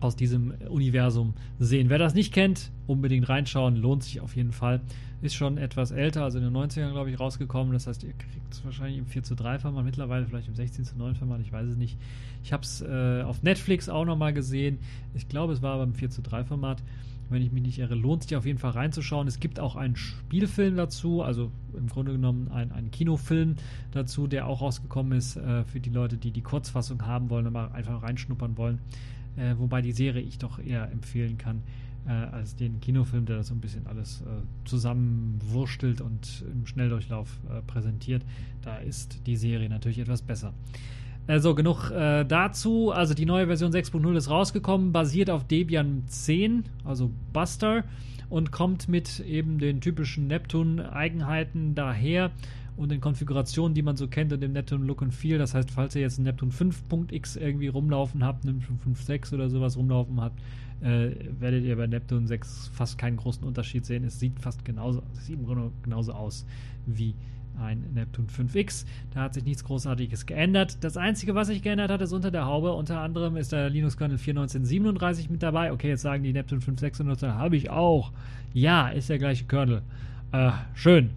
aus 0.00 0.16
diesem 0.16 0.54
Universum 0.70 1.34
sehen. 1.58 1.90
Wer 1.90 1.98
das 1.98 2.14
nicht 2.14 2.32
kennt, 2.32 2.70
unbedingt 2.86 3.28
reinschauen, 3.28 3.76
lohnt 3.76 4.02
sich 4.02 4.22
auf 4.22 4.34
jeden 4.34 4.52
Fall. 4.52 4.80
Ist 5.22 5.34
schon 5.34 5.58
etwas 5.58 5.90
älter, 5.90 6.24
also 6.24 6.38
in 6.38 6.44
den 6.44 6.56
90ern, 6.56 6.92
glaube 6.92 7.10
ich, 7.10 7.20
rausgekommen. 7.20 7.74
Das 7.74 7.86
heißt, 7.86 8.04
ihr 8.04 8.14
kriegt 8.14 8.52
es 8.52 8.64
wahrscheinlich 8.64 8.98
im 8.98 9.06
4 9.06 9.22
zu 9.22 9.34
3 9.34 9.58
Format, 9.58 9.84
mittlerweile 9.84 10.24
vielleicht 10.26 10.48
im 10.48 10.54
16 10.54 10.84
zu 10.84 10.96
9 10.96 11.14
Format, 11.14 11.40
ich 11.40 11.52
weiß 11.52 11.68
es 11.68 11.76
nicht. 11.76 11.98
Ich 12.42 12.54
habe 12.54 12.62
es 12.62 12.80
äh, 12.80 13.22
auf 13.22 13.42
Netflix 13.42 13.90
auch 13.90 14.06
nochmal 14.06 14.32
gesehen. 14.32 14.78
Ich 15.14 15.28
glaube, 15.28 15.52
es 15.52 15.60
war 15.60 15.74
aber 15.74 15.82
im 15.82 15.94
4 15.94 16.08
zu 16.08 16.22
3 16.22 16.44
Format. 16.44 16.82
Wenn 17.28 17.42
ich 17.42 17.52
mich 17.52 17.62
nicht 17.62 17.78
irre, 17.78 17.94
lohnt 17.94 18.22
es 18.22 18.28
sich 18.28 18.36
auf 18.36 18.46
jeden 18.46 18.58
Fall 18.58 18.72
reinzuschauen. 18.72 19.28
Es 19.28 19.38
gibt 19.38 19.60
auch 19.60 19.76
einen 19.76 19.94
Spielfilm 19.94 20.76
dazu, 20.76 21.22
also 21.22 21.52
im 21.76 21.86
Grunde 21.86 22.12
genommen 22.12 22.50
einen 22.50 22.90
Kinofilm 22.90 23.56
dazu, 23.92 24.26
der 24.26 24.46
auch 24.46 24.62
rausgekommen 24.62 25.16
ist 25.16 25.36
äh, 25.36 25.64
für 25.64 25.80
die 25.80 25.90
Leute, 25.90 26.16
die 26.16 26.32
die 26.32 26.42
Kurzfassung 26.42 27.06
haben 27.06 27.30
wollen 27.30 27.52
mal 27.52 27.70
einfach 27.72 28.02
reinschnuppern 28.02 28.56
wollen. 28.56 28.80
Äh, 29.36 29.54
wobei 29.58 29.80
die 29.80 29.92
Serie 29.92 30.22
ich 30.22 30.38
doch 30.38 30.58
eher 30.58 30.90
empfehlen 30.90 31.38
kann 31.38 31.62
äh, 32.06 32.12
als 32.12 32.56
den 32.56 32.80
Kinofilm, 32.80 33.26
der 33.26 33.36
das 33.36 33.48
so 33.48 33.54
ein 33.54 33.60
bisschen 33.60 33.86
alles 33.86 34.22
äh, 34.22 34.68
zusammenwurstelt 34.68 36.00
und 36.00 36.44
im 36.52 36.66
Schnelldurchlauf 36.66 37.28
äh, 37.48 37.62
präsentiert. 37.62 38.22
Da 38.62 38.76
ist 38.76 39.26
die 39.26 39.36
Serie 39.36 39.68
natürlich 39.68 39.98
etwas 39.98 40.22
besser. 40.22 40.52
Also 41.26 41.54
genug 41.54 41.90
äh, 41.90 42.24
dazu. 42.24 42.90
Also 42.90 43.14
die 43.14 43.26
neue 43.26 43.46
Version 43.46 43.70
6.0 43.70 44.16
ist 44.16 44.30
rausgekommen, 44.30 44.92
basiert 44.92 45.30
auf 45.30 45.46
Debian 45.46 46.04
10, 46.06 46.64
also 46.84 47.10
Buster, 47.32 47.84
und 48.28 48.52
kommt 48.52 48.88
mit 48.88 49.20
eben 49.20 49.58
den 49.58 49.80
typischen 49.80 50.26
Neptune-Eigenheiten 50.28 51.74
daher 51.74 52.30
und 52.76 52.90
den 52.90 53.00
Konfigurationen, 53.00 53.74
die 53.74 53.82
man 53.82 53.96
so 53.96 54.08
kennt 54.08 54.32
in 54.32 54.40
dem 54.40 54.52
Neptune 54.52 54.84
Look 54.86 55.02
and 55.02 55.12
Feel. 55.12 55.38
Das 55.38 55.54
heißt, 55.54 55.70
falls 55.70 55.94
ihr 55.94 56.02
jetzt 56.02 56.18
ein 56.18 56.22
Neptune 56.22 56.52
5.x 56.52 57.36
irgendwie 57.36 57.68
rumlaufen 57.68 58.24
habt, 58.24 58.44
Neptune 58.44 58.78
5.6 58.96 59.34
oder 59.34 59.50
sowas 59.50 59.76
rumlaufen 59.76 60.20
habt, 60.20 60.40
äh, 60.82 61.10
werdet 61.38 61.64
ihr 61.64 61.76
bei 61.76 61.86
Neptune 61.86 62.26
6 62.26 62.70
fast 62.72 62.98
keinen 62.98 63.16
großen 63.16 63.44
Unterschied 63.44 63.84
sehen. 63.84 64.04
Es 64.04 64.18
sieht 64.18 64.38
fast 64.38 64.64
genauso, 64.64 65.02
sieht 65.12 65.38
im 65.38 65.46
Grunde 65.46 65.70
genauso 65.82 66.12
aus 66.12 66.46
wie 66.86 67.14
ein 67.60 67.84
Neptune 67.92 68.28
5X. 68.28 68.86
Da 69.12 69.22
hat 69.22 69.34
sich 69.34 69.44
nichts 69.44 69.64
Großartiges 69.64 70.24
geändert. 70.26 70.78
Das 70.82 70.96
Einzige, 70.96 71.34
was 71.34 71.48
sich 71.48 71.62
geändert 71.62 71.90
hat, 71.90 72.00
ist 72.00 72.12
unter 72.12 72.30
der 72.30 72.46
Haube. 72.46 72.72
Unter 72.72 73.00
anderem 73.00 73.36
ist 73.36 73.52
der 73.52 73.68
Linux-Kernel 73.68 74.16
4.1937 74.16 75.30
mit 75.30 75.42
dabei. 75.42 75.72
Okay, 75.72 75.88
jetzt 75.88 76.02
sagen 76.02 76.22
die 76.22 76.32
Neptune 76.32 76.60
5.6 76.60 77.02
Nutzer, 77.02 77.34
habe 77.34 77.56
ich 77.56 77.70
auch. 77.70 78.12
Ja, 78.54 78.88
ist 78.88 79.10
der 79.10 79.18
gleiche 79.18 79.44
Kernel. 79.44 79.82
Äh, 80.32 80.52
schön 80.74 81.10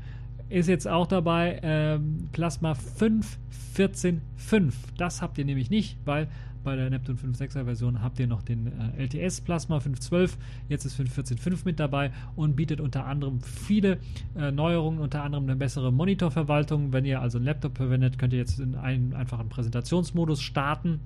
ist 0.53 0.67
jetzt 0.69 0.87
auch 0.87 1.07
dabei 1.07 1.59
ähm, 1.63 2.29
Plasma 2.31 2.73
5.14.5. 2.73 4.71
Das 4.97 5.23
habt 5.23 5.37
ihr 5.39 5.45
nämlich 5.45 5.69
nicht, 5.71 5.97
weil 6.05 6.27
bei 6.63 6.75
der 6.75 6.89
Neptune 6.89 7.17
5.6er 7.17 7.65
Version 7.65 8.01
habt 8.01 8.19
ihr 8.19 8.27
noch 8.27 8.41
den 8.41 8.67
äh, 8.97 9.03
LTS 9.03 9.41
Plasma 9.41 9.77
5.12. 9.77 10.31
Jetzt 10.69 10.85
ist 10.85 10.99
5.14.5 10.99 11.59
mit 11.65 11.79
dabei 11.79 12.11
und 12.35 12.55
bietet 12.55 12.81
unter 12.81 13.05
anderem 13.05 13.41
viele 13.41 13.99
äh, 14.35 14.51
Neuerungen, 14.51 14.99
unter 14.99 15.23
anderem 15.23 15.43
eine 15.45 15.55
bessere 15.55 15.91
Monitorverwaltung. 15.91 16.93
Wenn 16.93 17.05
ihr 17.05 17.21
also 17.21 17.37
einen 17.37 17.45
Laptop 17.45 17.77
verwendet, 17.77 18.17
könnt 18.17 18.33
ihr 18.33 18.39
jetzt 18.39 18.59
in 18.59 18.75
einen 18.75 19.13
einfachen 19.13 19.49
Präsentationsmodus 19.49 20.41
starten 20.41 20.99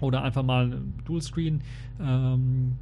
oder 0.00 0.22
einfach 0.22 0.42
mal 0.42 0.82
Dualscreen 1.04 1.62
ähm, 2.00 2.72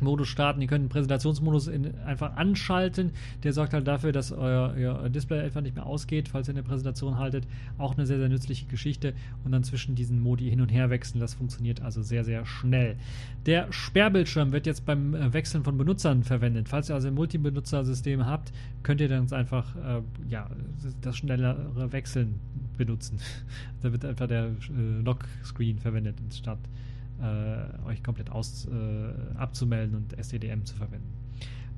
Modus 0.00 0.28
starten. 0.28 0.60
Ihr 0.60 0.68
könnt 0.68 0.84
den 0.84 0.88
Präsentationsmodus 0.88 1.68
in, 1.68 1.98
einfach 2.00 2.36
anschalten. 2.36 3.12
Der 3.42 3.52
sorgt 3.52 3.72
halt 3.72 3.86
dafür, 3.86 4.12
dass 4.12 4.32
euer, 4.32 4.74
euer, 4.76 5.08
Display 5.08 5.40
einfach 5.40 5.60
nicht 5.60 5.76
mehr 5.76 5.86
ausgeht, 5.86 6.28
falls 6.28 6.48
ihr 6.48 6.54
eine 6.54 6.62
Präsentation 6.62 7.18
haltet. 7.18 7.46
Auch 7.78 7.96
eine 7.96 8.06
sehr, 8.06 8.18
sehr 8.18 8.28
nützliche 8.28 8.66
Geschichte. 8.66 9.14
Und 9.44 9.52
dann 9.52 9.64
zwischen 9.64 9.94
diesen 9.94 10.20
Modi 10.20 10.48
hin 10.48 10.60
und 10.60 10.68
her 10.68 10.90
wechseln. 10.90 11.20
Das 11.20 11.34
funktioniert 11.34 11.82
also 11.82 12.02
sehr, 12.02 12.24
sehr 12.24 12.44
schnell. 12.46 12.96
Der 13.46 13.72
Sperrbildschirm 13.72 14.52
wird 14.52 14.66
jetzt 14.66 14.84
beim 14.84 15.14
äh, 15.14 15.32
Wechseln 15.32 15.64
von 15.64 15.78
Benutzern 15.78 16.24
verwendet. 16.24 16.68
Falls 16.68 16.90
ihr 16.90 16.94
also 16.94 17.08
ein 17.08 17.14
Multibenutzersystem 17.14 18.26
habt, 18.26 18.52
könnt 18.82 19.00
ihr 19.00 19.08
dann 19.08 19.32
einfach 19.32 19.74
äh, 19.76 20.02
ja, 20.28 20.50
das 21.00 21.16
schnellere 21.16 21.92
Wechseln 21.92 22.40
benutzen. 22.76 23.18
da 23.82 23.92
wird 23.92 24.04
einfach 24.04 24.26
der 24.26 24.46
äh, 24.46 25.02
Lock-Screen 25.02 25.78
verwendet, 25.78 26.16
statt 26.32 26.58
äh, 26.62 26.87
euch 27.86 28.02
komplett 28.02 28.30
aus, 28.30 28.66
äh, 28.66 29.36
abzumelden 29.36 29.96
und 29.96 30.12
STDM 30.18 30.64
zu 30.64 30.76
verwenden. 30.76 31.27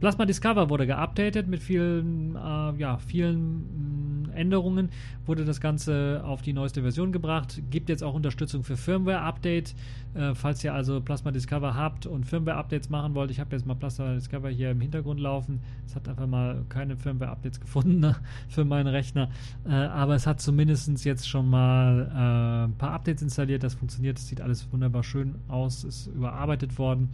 Plasma 0.00 0.24
Discover 0.24 0.70
wurde 0.70 0.86
geupdatet 0.86 1.46
mit 1.46 1.62
vielen, 1.62 2.34
äh, 2.34 2.72
ja, 2.78 2.96
vielen 2.96 4.24
mm, 4.24 4.30
Änderungen, 4.34 4.88
wurde 5.26 5.44
das 5.44 5.60
Ganze 5.60 6.22
auf 6.24 6.40
die 6.40 6.54
neueste 6.54 6.80
Version 6.80 7.12
gebracht, 7.12 7.62
gibt 7.70 7.90
jetzt 7.90 8.02
auch 8.02 8.14
Unterstützung 8.14 8.64
für 8.64 8.78
Firmware-Update. 8.78 9.74
Äh, 10.14 10.34
falls 10.34 10.64
ihr 10.64 10.72
also 10.72 11.02
Plasma 11.02 11.30
Discover 11.32 11.74
habt 11.74 12.06
und 12.06 12.24
Firmware-Updates 12.24 12.88
machen 12.88 13.14
wollt, 13.14 13.30
ich 13.30 13.40
habe 13.40 13.54
jetzt 13.54 13.66
mal 13.66 13.74
Plasma 13.74 14.14
Discover 14.14 14.48
hier 14.48 14.70
im 14.70 14.80
Hintergrund 14.80 15.20
laufen. 15.20 15.60
Es 15.86 15.94
hat 15.94 16.08
einfach 16.08 16.26
mal 16.26 16.64
keine 16.70 16.96
Firmware-Updates 16.96 17.60
gefunden 17.60 18.00
ne, 18.00 18.16
für 18.48 18.64
meinen 18.64 18.86
Rechner, 18.86 19.28
äh, 19.68 19.72
aber 19.72 20.14
es 20.14 20.26
hat 20.26 20.40
zumindest 20.40 21.04
jetzt 21.04 21.28
schon 21.28 21.50
mal 21.50 22.10
äh, 22.10 22.64
ein 22.68 22.78
paar 22.78 22.92
Updates 22.92 23.20
installiert. 23.20 23.62
Das 23.62 23.74
funktioniert, 23.74 24.18
es 24.18 24.28
sieht 24.28 24.40
alles 24.40 24.66
wunderbar 24.72 25.04
schön 25.04 25.34
aus, 25.48 25.84
ist 25.84 26.06
überarbeitet 26.06 26.78
worden. 26.78 27.10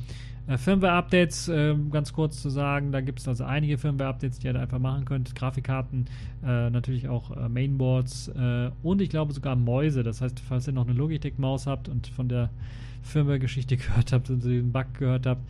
Äh, 0.46 0.58
Firmware-Updates, 0.58 1.48
äh, 1.48 1.74
ganz 1.90 2.12
kurz 2.12 2.40
zu 2.40 2.50
sagen, 2.50 2.92
da 2.92 3.00
gibt 3.00 3.18
es 3.18 3.28
also 3.28 3.44
einige 3.44 3.78
Firmware-Updates, 3.78 4.38
die 4.38 4.46
ihr 4.46 4.52
da 4.52 4.60
einfach 4.60 4.78
machen 4.78 5.04
könnt. 5.04 5.34
Grafikkarten, 5.34 6.06
äh, 6.44 6.70
natürlich 6.70 7.08
auch 7.08 7.36
äh, 7.36 7.48
Mainboards 7.48 8.28
äh, 8.28 8.70
und 8.82 9.00
ich 9.00 9.10
glaube 9.10 9.32
sogar 9.32 9.56
Mäuse. 9.56 10.02
Das 10.02 10.20
heißt, 10.20 10.38
falls 10.40 10.66
ihr 10.68 10.72
noch 10.72 10.86
eine 10.86 10.96
Logitech-Maus 10.96 11.66
habt 11.66 11.88
und 11.88 12.06
von 12.06 12.28
der 12.28 12.50
Firmware-Geschichte 13.02 13.76
gehört 13.76 14.12
habt 14.12 14.30
und 14.30 14.44
den 14.44 14.72
Bug 14.72 14.94
gehört 14.94 15.26
habt 15.26 15.42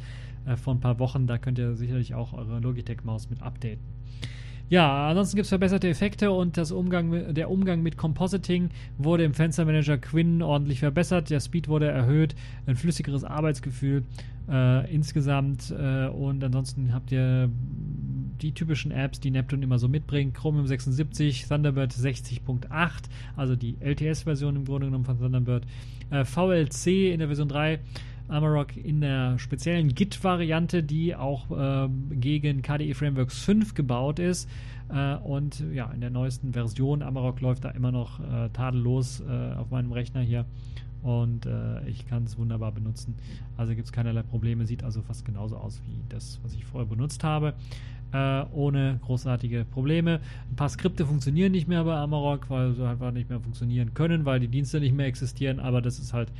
vor 0.62 0.74
ein 0.74 0.80
paar 0.80 1.00
Wochen, 1.00 1.26
da 1.26 1.38
könnt 1.38 1.58
ihr 1.58 1.74
sicherlich 1.74 2.14
auch 2.14 2.32
eure 2.32 2.60
Logitech-Maus 2.60 3.30
mit 3.30 3.42
updaten. 3.42 3.95
Ja, 4.68 5.08
ansonsten 5.08 5.36
gibt 5.36 5.44
es 5.44 5.50
verbesserte 5.50 5.88
Effekte 5.88 6.32
und 6.32 6.56
das 6.56 6.72
Umgang, 6.72 7.32
der 7.34 7.50
Umgang 7.50 7.82
mit 7.82 7.96
Compositing 7.96 8.70
wurde 8.98 9.22
im 9.22 9.32
Fenstermanager 9.32 9.96
Quinn 9.98 10.42
ordentlich 10.42 10.80
verbessert. 10.80 11.30
Der 11.30 11.38
Speed 11.38 11.68
wurde 11.68 11.86
erhöht, 11.86 12.34
ein 12.66 12.74
flüssigeres 12.74 13.22
Arbeitsgefühl 13.22 14.02
äh, 14.50 14.92
insgesamt 14.92 15.70
äh, 15.70 16.08
und 16.08 16.42
ansonsten 16.42 16.92
habt 16.92 17.12
ihr 17.12 17.48
die 18.42 18.52
typischen 18.52 18.90
Apps, 18.90 19.20
die 19.20 19.30
Neptune 19.30 19.62
immer 19.62 19.78
so 19.78 19.86
mitbringt. 19.88 20.34
Chromium 20.34 20.66
76, 20.66 21.46
Thunderbird 21.46 21.92
60.8, 21.92 22.68
also 23.36 23.54
die 23.54 23.76
LTS-Version 23.78 24.56
im 24.56 24.64
Grunde 24.64 24.88
genommen 24.88 25.04
von 25.04 25.18
Thunderbird. 25.18 25.64
Äh, 26.10 26.24
VLC 26.24 27.12
in 27.12 27.20
der 27.20 27.28
Version 27.28 27.48
3 27.48 27.78
Amarok 28.28 28.76
in 28.76 29.00
der 29.00 29.38
speziellen 29.38 29.94
Git-Variante, 29.94 30.82
die 30.82 31.14
auch 31.14 31.50
äh, 31.50 31.88
gegen 32.10 32.62
KDE 32.62 32.94
Frameworks 32.94 33.38
5 33.44 33.74
gebaut 33.74 34.18
ist. 34.18 34.48
Äh, 34.88 35.16
und 35.16 35.62
ja, 35.72 35.90
in 35.92 36.00
der 36.00 36.10
neuesten 36.10 36.52
Version 36.52 37.02
Amarok 37.02 37.40
läuft 37.40 37.64
da 37.64 37.70
immer 37.70 37.92
noch 37.92 38.20
äh, 38.20 38.48
tadellos 38.52 39.20
äh, 39.20 39.54
auf 39.54 39.70
meinem 39.70 39.92
Rechner 39.92 40.20
hier. 40.20 40.44
Und 41.02 41.46
äh, 41.46 41.88
ich 41.88 42.06
kann 42.08 42.24
es 42.24 42.36
wunderbar 42.36 42.72
benutzen. 42.72 43.14
Also 43.56 43.74
gibt 43.74 43.86
es 43.86 43.92
keinerlei 43.92 44.22
Probleme. 44.22 44.66
Sieht 44.66 44.82
also 44.82 45.02
fast 45.02 45.24
genauso 45.24 45.56
aus 45.56 45.80
wie 45.86 46.00
das, 46.08 46.40
was 46.42 46.52
ich 46.54 46.64
vorher 46.64 46.88
benutzt 46.88 47.22
habe. 47.22 47.54
Äh, 48.12 48.44
ohne 48.52 48.98
großartige 49.04 49.64
Probleme. 49.64 50.20
Ein 50.50 50.56
paar 50.56 50.68
Skripte 50.68 51.06
funktionieren 51.06 51.52
nicht 51.52 51.68
mehr 51.68 51.84
bei 51.84 51.96
Amarok, 51.96 52.48
weil 52.50 52.72
sie 52.74 52.86
einfach 52.86 53.12
nicht 53.12 53.28
mehr 53.28 53.40
funktionieren 53.40 53.94
können, 53.94 54.24
weil 54.24 54.40
die 54.40 54.48
Dienste 54.48 54.80
nicht 54.80 54.94
mehr 54.94 55.06
existieren. 55.06 55.60
Aber 55.60 55.82
das 55.82 55.98
ist 55.98 56.12
halt 56.12 56.32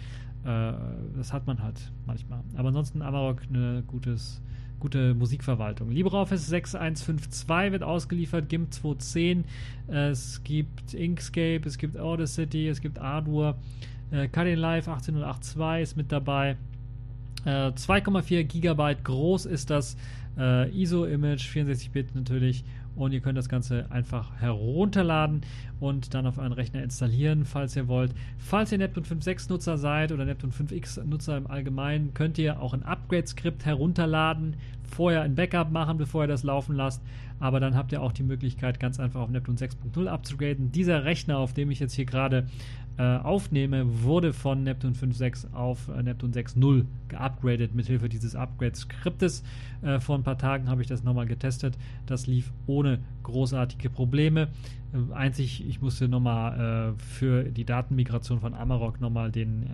äh, 0.47 0.73
das 1.17 1.33
hat 1.33 1.47
man 1.47 1.61
halt 1.63 1.93
manchmal. 2.07 2.41
Aber 2.55 2.69
ansonsten 2.69 3.03
Amarok 3.03 3.43
eine 3.49 3.83
gutes, 3.87 4.41
gute 4.79 5.15
Musikverwaltung. 5.15 5.91
LibreOffice 5.91 6.53
6.1.5.2 6.53 7.73
wird 7.73 7.83
ausgeliefert, 7.83 8.49
GIMP 8.49 8.71
2.10. 8.71 9.45
Es 9.89 10.43
gibt 10.45 10.95
Inkscape, 10.95 11.63
es 11.65 11.79
gibt 11.79 11.99
Audacity, 11.99 12.69
es 12.69 12.81
gibt 12.81 13.01
Ardour. 13.01 13.57
Äh, 14.13 14.29
Cutting 14.29 14.57
Live 14.57 14.87
18.8.2 14.89 15.83
ist 15.83 15.97
mit 15.97 16.13
dabei. 16.13 16.57
Äh, 17.45 17.73
2,4 17.73 18.45
Gigabyte 18.45 19.03
groß 19.03 19.47
ist 19.47 19.71
das 19.71 19.97
äh, 20.39 20.71
ISO-Image, 20.71 21.49
64-Bit 21.49 22.15
natürlich 22.15 22.65
und 22.97 23.13
ihr 23.13 23.21
könnt 23.21 23.39
das 23.39 23.49
Ganze 23.49 23.87
einfach 23.91 24.35
herunterladen 24.41 25.43
und 25.79 26.15
dann 26.15 26.27
auf 26.27 26.39
euren 26.39 26.53
Rechner 26.53 26.83
installieren, 26.83 27.45
falls 27.45 27.77
ihr 27.77 27.89
wollt. 27.89 28.15
Falls 28.39 28.73
ihr 28.73 28.79
Neptune 28.79 29.07
5.6 29.07 29.51
Nutzer 29.51 29.79
seid 29.79 30.13
oder 30.13 30.25
Neptune 30.25 30.53
5X 30.53 31.05
Nutzer 31.05 31.37
im 31.37 31.47
Allgemeinen, 31.47 32.15
könnt 32.15 32.39
ihr 32.39 32.61
auch 32.61 32.73
ein 32.73 32.83
Upgrade-Skript 32.83 33.65
herunterladen, 33.67 34.57
vorher 34.83 35.23
ein 35.23 35.35
Backup 35.35 35.71
machen, 35.71 35.99
bevor 35.99 36.25
ihr 36.25 36.29
das 36.29 36.43
laufen 36.43 36.75
lasst. 36.75 37.03
Aber 37.39 37.61
dann 37.61 37.75
habt 37.75 37.93
ihr 37.93 38.01
auch 38.01 38.13
die 38.13 38.23
Möglichkeit, 38.23 38.81
ganz 38.81 38.99
einfach 38.99 39.21
auf 39.21 39.29
Neptune 39.29 39.59
6.0 39.59 40.07
abzugraden. 40.07 40.73
Dieser 40.73 41.05
Rechner, 41.05 41.39
auf 41.39 41.53
dem 41.53 41.71
ich 41.71 41.81
jetzt 41.81 41.93
hier 41.93 42.07
gerade 42.07 42.47
äh, 42.99 43.19
aufnehme, 43.19 44.03
wurde 44.03 44.33
von 44.33 44.63
Neptune 44.63 44.95
5.6 44.95 45.53
auf 45.53 45.89
äh, 45.89 46.03
Neptune 46.03 46.33
6.0 46.33 46.87
geupgradet 47.09 47.75
mithilfe 47.75 48.09
dieses 48.09 48.35
Upgrade-Skriptes. 48.35 49.43
Äh, 49.83 50.01
vor 50.01 50.17
ein 50.17 50.23
paar 50.23 50.39
Tagen 50.39 50.69
habe 50.69 50.81
ich 50.81 50.89
das 50.89 51.05
nochmal 51.05 51.27
getestet. 51.27 51.77
Das 52.07 52.27
lief 52.27 52.53
ohne 52.67 53.01
großartige 53.23 53.91
Probleme. 53.91 54.49
Äh, 54.93 55.13
einzig, 55.15 55.67
ich 55.69 55.83
musste 55.83 56.09
nochmal 56.09 56.95
äh, 56.97 57.03
für 57.03 57.45
die 57.45 57.65
Datenmigration 57.65 58.41
von 58.41 58.55
Amarok 58.55 59.01
nochmal 59.01 59.31
den 59.31 59.67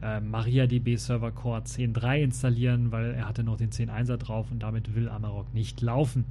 MariaDB 0.00 0.96
Server 0.96 1.32
Core 1.32 1.60
10.3 1.60 2.22
installieren, 2.22 2.92
weil 2.92 3.12
er 3.12 3.28
hatte 3.28 3.42
noch 3.42 3.56
den 3.56 3.70
10.1er 3.70 4.16
drauf 4.16 4.50
und 4.50 4.62
damit 4.62 4.94
will 4.94 5.08
Amarok 5.08 5.52
nicht 5.54 5.80
laufen. 5.80 6.24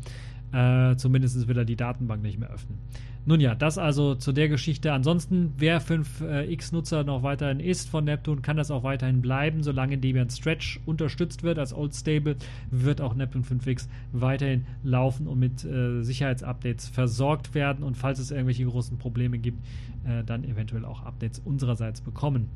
Äh, 0.54 0.96
zumindest 0.98 1.48
will 1.48 1.58
er 1.58 1.66
die 1.66 1.76
Datenbank 1.76 2.22
nicht 2.22 2.40
mehr 2.40 2.50
öffnen. 2.52 2.78
Nun 3.26 3.40
ja, 3.40 3.56
das 3.56 3.78
also 3.78 4.16
zu 4.16 4.34
der 4.34 4.50
Geschichte. 4.50 4.92
Ansonsten, 4.92 5.54
wer 5.58 5.82
5X-Nutzer 5.82 7.06
noch 7.06 7.24
weiterhin 7.24 7.62
ist 7.62 7.90
von 7.90 8.04
Neptune, 8.04 8.42
kann 8.42 8.58
das 8.58 8.70
auch 8.70 8.84
weiterhin 8.84 9.22
bleiben. 9.22 9.64
Solange 9.64 9.98
Debian 9.98 10.30
Stretch 10.30 10.82
unterstützt 10.86 11.42
wird 11.42 11.58
als 11.58 11.74
Old 11.74 11.96
Stable, 11.96 12.36
wird 12.70 13.00
auch 13.00 13.16
Neptune 13.16 13.46
5X 13.46 13.88
weiterhin 14.12 14.66
laufen 14.84 15.28
und 15.28 15.40
mit 15.40 15.64
äh, 15.64 16.02
Sicherheitsupdates 16.04 16.90
versorgt 16.90 17.56
werden. 17.56 17.84
Und 17.84 17.96
falls 17.96 18.20
es 18.20 18.32
irgendwelche 18.32 18.66
großen 18.66 18.98
Probleme 18.98 19.38
gibt, 19.38 19.66
äh, 20.04 20.24
dann 20.26 20.44
eventuell 20.44 20.84
auch 20.84 21.04
Updates 21.04 21.40
unsererseits 21.40 22.02
bekommen. 22.02 22.50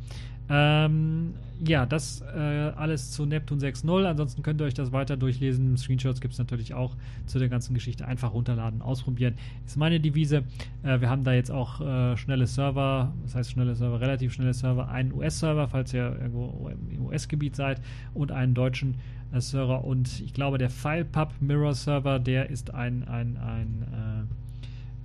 Ähm, 0.50 1.34
ja, 1.66 1.86
das 1.86 2.22
äh, 2.22 2.72
alles 2.76 3.12
zu 3.12 3.26
Neptune 3.26 3.60
6.0. 3.62 4.06
Ansonsten 4.06 4.44
könnt 4.44 4.62
ihr 4.62 4.66
euch 4.66 4.74
das 4.74 4.92
weiter 4.92 5.18
durchlesen. 5.18 5.76
Screenshots 5.78 6.22
gibt 6.22 6.34
es 6.34 6.38
natürlich 6.38 6.74
auch 6.74 6.96
zu 7.26 7.40
der 7.40 7.50
ganzen 7.50 7.74
Geschichte. 7.74 8.08
Einfach 8.08 8.34
runterladen, 8.34 8.82
ausprobieren. 8.82 9.36
Ist 9.66 9.78
meine 9.78 10.00
Devise. 10.00 10.44
Äh, 10.84 11.02
wir 11.02 11.10
haben 11.10 11.24
da 11.24 11.34
jetzt 11.34 11.52
auch 11.52 11.82
äh, 11.82 12.16
schnelle 12.18 12.48
Server, 12.48 13.12
das 13.24 13.36
heißt 13.36 13.52
schnelle 13.52 13.76
Server, 13.76 14.00
relativ 14.00 14.34
schnelle 14.34 14.54
Server, 14.54 14.90
einen 14.90 15.14
US-Server, 15.14 15.68
falls 15.68 15.94
ihr 15.94 16.16
irgendwo 16.22 16.70
im 16.70 17.06
US-Gebiet 17.08 17.56
seid, 17.56 17.82
und 18.14 18.32
einen 18.32 18.54
deutschen 18.54 18.96
äh, 19.34 19.42
Server. 19.42 19.84
Und 19.84 20.22
ich 20.22 20.34
glaube, 20.34 20.58
der 20.60 20.70
FilePub 20.70 21.34
Mirror 21.40 21.74
Server, 21.74 22.20
der 22.20 22.50
ist 22.50 22.74
ein, 22.74 23.08
ein, 23.08 23.38
ein 23.38 24.28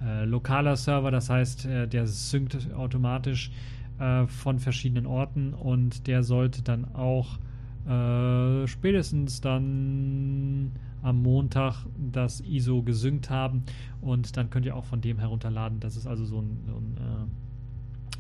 äh, 0.03 0.23
äh, 0.23 0.25
lokaler 0.25 0.77
Server, 0.77 1.11
das 1.11 1.31
heißt, 1.31 1.65
der 1.65 2.07
synkt 2.07 2.75
automatisch 2.75 3.51
äh, 3.99 4.27
von 4.27 4.59
verschiedenen 4.59 5.07
Orten 5.07 5.55
und 5.55 6.07
der 6.07 6.23
sollte 6.23 6.63
dann 6.63 6.95
auch 6.95 7.39
äh, 7.87 8.67
spätestens 8.67 9.41
dann 9.41 10.73
am 11.03 11.23
Montag 11.23 11.87
das 12.13 12.41
ISO 12.41 12.83
gesynkt 12.83 13.29
haben 13.29 13.65
und 14.01 14.37
dann 14.37 14.51
könnt 14.51 14.67
ihr 14.67 14.77
auch 14.77 14.85
von 14.85 15.01
dem 15.01 15.19
herunterladen. 15.19 15.81
Das 15.81 15.97
ist 15.97 16.07
also 16.07 16.25
so 16.25 16.41
ein, 16.41 16.59
so 16.67 16.77
ein 16.77 16.97
äh, 16.97 17.27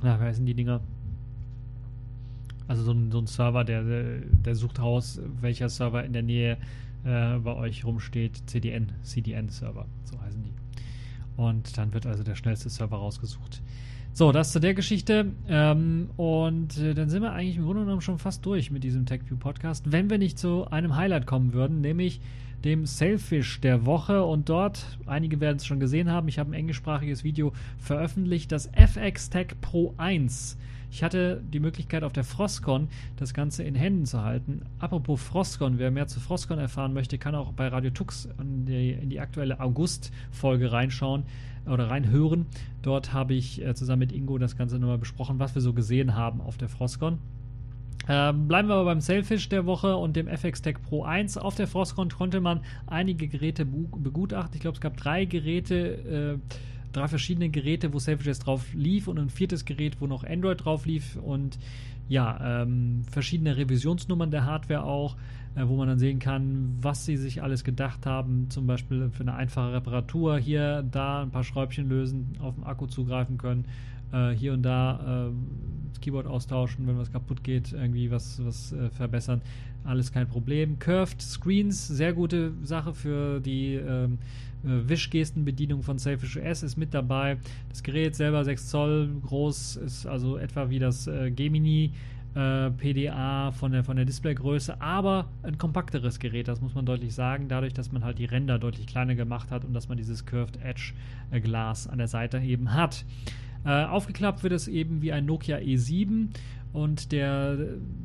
na, 0.02 0.18
wie 0.18 0.24
heißen 0.24 0.44
die 0.44 0.54
Dinger? 0.54 0.80
Also 2.66 2.82
so 2.82 2.92
ein, 2.92 3.10
so 3.10 3.18
ein 3.18 3.26
Server, 3.26 3.64
der, 3.64 3.82
der 3.82 4.54
sucht 4.54 4.80
raus, 4.80 5.20
welcher 5.40 5.68
Server 5.68 6.04
in 6.04 6.12
der 6.12 6.22
Nähe 6.22 6.56
äh, 7.04 7.38
bei 7.38 7.54
euch 7.54 7.84
rumsteht. 7.84 8.42
CDN, 8.46 8.92
CDN-Server, 9.02 9.86
so 10.04 10.20
heißen 10.20 10.42
die. 10.42 10.52
Und 11.40 11.76
dann 11.78 11.92
wird 11.92 12.06
also 12.06 12.22
der 12.22 12.34
schnellste 12.34 12.68
Server 12.68 12.96
rausgesucht. 12.96 13.62
So, 14.14 14.30
das 14.30 14.52
zu 14.52 14.60
der 14.60 14.74
Geschichte. 14.74 15.32
Ähm, 15.48 16.10
und 16.18 16.76
äh, 16.76 16.92
dann 16.92 17.08
sind 17.08 17.22
wir 17.22 17.32
eigentlich 17.32 17.56
im 17.56 17.64
Grunde 17.64 17.84
genommen 17.84 18.02
schon 18.02 18.18
fast 18.18 18.44
durch 18.44 18.70
mit 18.70 18.84
diesem 18.84 19.06
TechView 19.06 19.38
Podcast, 19.38 19.90
wenn 19.90 20.10
wir 20.10 20.18
nicht 20.18 20.38
zu 20.38 20.66
einem 20.70 20.96
Highlight 20.96 21.26
kommen 21.26 21.54
würden, 21.54 21.80
nämlich 21.80 22.20
dem 22.62 22.84
Sailfish 22.84 23.62
der 23.62 23.86
Woche. 23.86 24.22
Und 24.22 24.50
dort, 24.50 24.98
einige 25.06 25.40
werden 25.40 25.56
es 25.56 25.64
schon 25.64 25.80
gesehen 25.80 26.10
haben, 26.10 26.28
ich 26.28 26.38
habe 26.38 26.50
ein 26.50 26.54
englischsprachiges 26.54 27.24
Video 27.24 27.54
veröffentlicht, 27.78 28.52
das 28.52 28.66
FX 28.74 29.30
Tech 29.30 29.54
Pro 29.62 29.94
1. 29.96 30.58
Ich 30.90 31.02
hatte 31.02 31.42
die 31.50 31.58
Möglichkeit 31.58 32.04
auf 32.04 32.12
der 32.12 32.22
Frostcon 32.22 32.88
das 33.16 33.32
Ganze 33.32 33.62
in 33.62 33.74
Händen 33.74 34.04
zu 34.04 34.22
halten. 34.22 34.60
Apropos 34.78 35.22
Frostcon, 35.22 35.78
wer 35.78 35.90
mehr 35.90 36.06
zu 36.06 36.20
Frostcon 36.20 36.58
erfahren 36.58 36.92
möchte, 36.92 37.16
kann 37.16 37.34
auch 37.34 37.52
bei 37.54 37.68
Radio 37.68 37.90
Tux 37.92 38.28
in 38.38 38.66
die, 38.66 38.90
in 38.90 39.08
die 39.08 39.20
aktuelle 39.20 39.58
August-Folge 39.58 40.70
reinschauen 40.70 41.24
oder 41.66 41.90
reinhören. 41.90 42.46
Dort 42.82 43.12
habe 43.12 43.34
ich 43.34 43.64
äh, 43.64 43.74
zusammen 43.74 44.00
mit 44.00 44.12
Ingo 44.12 44.38
das 44.38 44.56
Ganze 44.56 44.78
nochmal 44.78 44.98
besprochen, 44.98 45.38
was 45.38 45.54
wir 45.54 45.62
so 45.62 45.72
gesehen 45.72 46.14
haben 46.14 46.40
auf 46.40 46.56
der 46.56 46.68
Frostcon. 46.68 47.18
Ähm, 48.08 48.48
bleiben 48.48 48.68
wir 48.68 48.74
aber 48.74 48.86
beim 48.86 49.00
Sailfish 49.00 49.48
der 49.48 49.64
Woche 49.64 49.96
und 49.96 50.16
dem 50.16 50.26
FX 50.26 50.62
Tech 50.62 50.76
Pro 50.82 51.04
1. 51.04 51.38
Auf 51.38 51.54
der 51.54 51.68
Frostcon 51.68 52.08
konnte 52.08 52.40
man 52.40 52.60
einige 52.86 53.28
Geräte 53.28 53.64
begutachten. 53.64 54.54
Ich 54.54 54.60
glaube, 54.60 54.74
es 54.74 54.80
gab 54.80 54.96
drei 54.96 55.24
Geräte, 55.24 56.38
äh, 56.42 56.56
drei 56.92 57.06
verschiedene 57.06 57.48
Geräte, 57.48 57.92
wo 57.92 57.98
Sailfish 57.98 58.40
drauf 58.40 58.74
lief 58.74 59.06
und 59.06 59.18
ein 59.18 59.30
viertes 59.30 59.64
Gerät, 59.64 60.00
wo 60.00 60.06
noch 60.06 60.24
Android 60.24 60.64
drauf 60.64 60.84
lief 60.84 61.16
und 61.16 61.58
ja, 62.08 62.62
ähm, 62.62 63.02
verschiedene 63.10 63.56
Revisionsnummern 63.56 64.30
der 64.30 64.44
Hardware 64.44 64.84
auch 64.84 65.16
äh, 65.54 65.62
wo 65.66 65.76
man 65.76 65.88
dann 65.88 65.98
sehen 65.98 66.18
kann, 66.18 66.76
was 66.80 67.04
sie 67.04 67.16
sich 67.16 67.42
alles 67.42 67.64
gedacht 67.64 68.06
haben, 68.06 68.46
zum 68.50 68.66
Beispiel 68.66 69.10
für 69.10 69.22
eine 69.22 69.34
einfache 69.34 69.72
Reparatur 69.72 70.38
hier, 70.38 70.82
da 70.82 71.22
ein 71.22 71.30
paar 71.30 71.44
Schräubchen 71.44 71.88
lösen, 71.88 72.36
auf 72.40 72.54
den 72.54 72.64
Akku 72.64 72.86
zugreifen 72.86 73.38
können, 73.38 73.66
äh, 74.12 74.30
hier 74.30 74.52
und 74.52 74.62
da 74.62 75.28
äh, 75.28 75.32
das 75.90 76.00
Keyboard 76.00 76.26
austauschen, 76.26 76.86
wenn 76.86 76.98
was 76.98 77.12
kaputt 77.12 77.44
geht, 77.44 77.72
irgendwie 77.72 78.10
was, 78.10 78.44
was 78.44 78.72
äh, 78.72 78.90
verbessern, 78.90 79.42
alles 79.84 80.12
kein 80.12 80.28
Problem. 80.28 80.78
Curved 80.78 81.20
Screens, 81.20 81.88
sehr 81.88 82.12
gute 82.12 82.52
Sache 82.62 82.94
für 82.94 83.40
die 83.40 83.74
ähm, 83.74 84.18
äh, 84.64 84.88
Wischgestenbedienung 84.88 85.82
von 85.82 85.98
Selfish 85.98 86.36
OS 86.36 86.62
ist 86.62 86.76
mit 86.76 86.94
dabei. 86.94 87.38
Das 87.68 87.82
Gerät 87.82 88.14
selber 88.14 88.44
6 88.44 88.68
Zoll 88.68 89.10
groß, 89.22 89.76
ist 89.76 90.06
also 90.06 90.36
etwa 90.36 90.70
wie 90.70 90.78
das 90.78 91.06
äh, 91.06 91.30
Gemini 91.30 91.92
äh, 92.34 92.70
PDA 92.70 93.52
von 93.52 93.72
der, 93.72 93.84
von 93.84 93.96
der 93.96 94.04
Displaygröße, 94.04 94.80
aber 94.80 95.28
ein 95.42 95.58
kompakteres 95.58 96.18
Gerät, 96.18 96.48
das 96.48 96.60
muss 96.60 96.74
man 96.74 96.86
deutlich 96.86 97.14
sagen, 97.14 97.48
dadurch, 97.48 97.74
dass 97.74 97.92
man 97.92 98.04
halt 98.04 98.18
die 98.18 98.24
Ränder 98.24 98.58
deutlich 98.58 98.86
kleiner 98.86 99.14
gemacht 99.14 99.50
hat 99.50 99.64
und 99.64 99.74
dass 99.74 99.88
man 99.88 99.98
dieses 99.98 100.24
Curved 100.24 100.58
Edge 100.62 100.92
äh, 101.30 101.40
Glas 101.40 101.86
an 101.86 101.98
der 101.98 102.08
Seite 102.08 102.38
eben 102.38 102.72
hat. 102.72 103.04
Äh, 103.64 103.84
aufgeklappt 103.84 104.42
wird 104.42 104.52
es 104.52 104.68
eben 104.68 105.02
wie 105.02 105.12
ein 105.12 105.24
Nokia 105.26 105.58
E7 105.58 106.28
und 106.72 107.12
der 107.12 107.56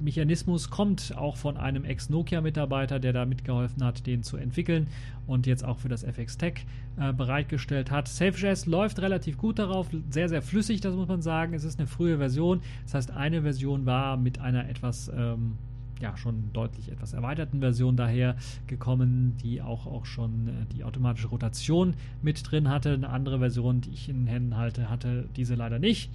Mechanismus 0.02 0.70
kommt 0.70 1.14
auch 1.16 1.38
von 1.38 1.56
einem 1.56 1.86
Ex-Nokia-Mitarbeiter, 1.86 3.00
der 3.00 3.14
da 3.14 3.26
mitgeholfen 3.26 3.84
hat, 3.84 4.06
den 4.06 4.24
zu 4.24 4.36
entwickeln 4.36 4.88
und 5.26 5.48
jetzt 5.48 5.64
auch 5.64 5.80
für 5.80 5.88
das 5.88 6.04
FX 6.04 6.38
Tech 6.38 6.66
äh, 7.00 7.14
bereitgestellt 7.14 7.92
hat. 7.92 8.10
SafeJS 8.10 8.66
läuft 8.66 9.00
relativ 9.00 9.38
gut 9.38 9.60
darauf, 9.60 9.88
sehr, 10.10 10.28
sehr 10.28 10.42
flüssig, 10.42 10.82
das 10.82 10.96
muss 10.96 11.08
man 11.08 11.22
sagen. 11.22 11.54
Es 11.54 11.64
ist 11.64 11.80
eine 11.80 11.88
frühe 11.88 12.18
Version, 12.18 12.62
das 12.84 12.94
heißt, 12.94 13.12
eine 13.12 13.42
Version 13.42 13.86
war 13.86 14.18
mit 14.18 14.40
einer 14.40 14.68
etwas. 14.70 15.10
Ähm, 15.16 15.58
ja, 16.02 16.16
schon 16.18 16.52
deutlich 16.54 16.92
etwas 16.92 17.14
erweiterten 17.14 17.60
Version 17.60 17.96
daher 17.96 18.36
gekommen, 18.68 19.36
die 19.44 19.62
auch, 19.62 19.88
auch 19.88 20.06
schon 20.06 20.48
äh, 20.48 20.52
die 20.76 20.84
automatische 20.84 21.28
Rotation 21.28 21.96
mit 22.22 22.50
drin 22.50 22.70
hatte. 22.70 22.94
Eine 22.94 23.10
andere 23.10 23.40
Version, 23.40 23.82
die 23.82 23.92
ich 23.92 24.10
in 24.10 24.18
den 24.18 24.28
Händen 24.28 24.58
halte, 24.58 24.90
hatte 24.90 25.28
diese 25.36 25.56
leider 25.56 25.80
nicht. 25.80 26.10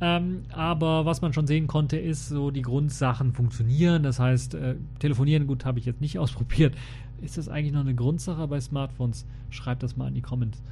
Ähm, 0.00 0.44
aber 0.52 1.06
was 1.06 1.22
man 1.22 1.32
schon 1.32 1.46
sehen 1.46 1.66
konnte, 1.66 1.96
ist 1.96 2.28
so, 2.28 2.50
die 2.50 2.62
Grundsachen 2.62 3.32
funktionieren. 3.32 4.02
Das 4.02 4.20
heißt, 4.20 4.54
äh, 4.54 4.76
telefonieren, 5.00 5.46
gut, 5.46 5.64
habe 5.64 5.78
ich 5.78 5.86
jetzt 5.86 6.00
nicht 6.00 6.18
ausprobiert. 6.18 6.74
Ist 7.20 7.36
das 7.36 7.48
eigentlich 7.48 7.72
noch 7.72 7.80
eine 7.80 7.94
Grundsache 7.94 8.46
bei 8.46 8.60
Smartphones? 8.60 9.26
Schreibt 9.50 9.82
das 9.82 9.96
mal 9.96 10.08
in 10.08 10.14
die 10.14 10.22
Comments. 10.22 10.62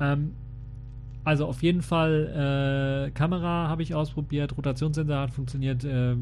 Ähm, 0.00 0.32
also 1.24 1.46
auf 1.46 1.62
jeden 1.62 1.82
Fall 1.82 3.06
äh, 3.06 3.10
Kamera 3.12 3.68
habe 3.68 3.82
ich 3.82 3.94
ausprobiert, 3.94 4.56
Rotationssensor 4.56 5.18
hat 5.18 5.30
funktioniert, 5.30 5.84
äh, 5.84 6.16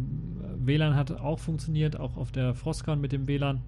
WLAN 0.56 0.94
hat 0.94 1.12
auch 1.12 1.38
funktioniert, 1.38 1.98
auch 1.98 2.16
auf 2.16 2.32
der 2.32 2.54
Frostcon 2.54 3.00
mit 3.00 3.12
dem 3.12 3.26
WLAN 3.26 3.62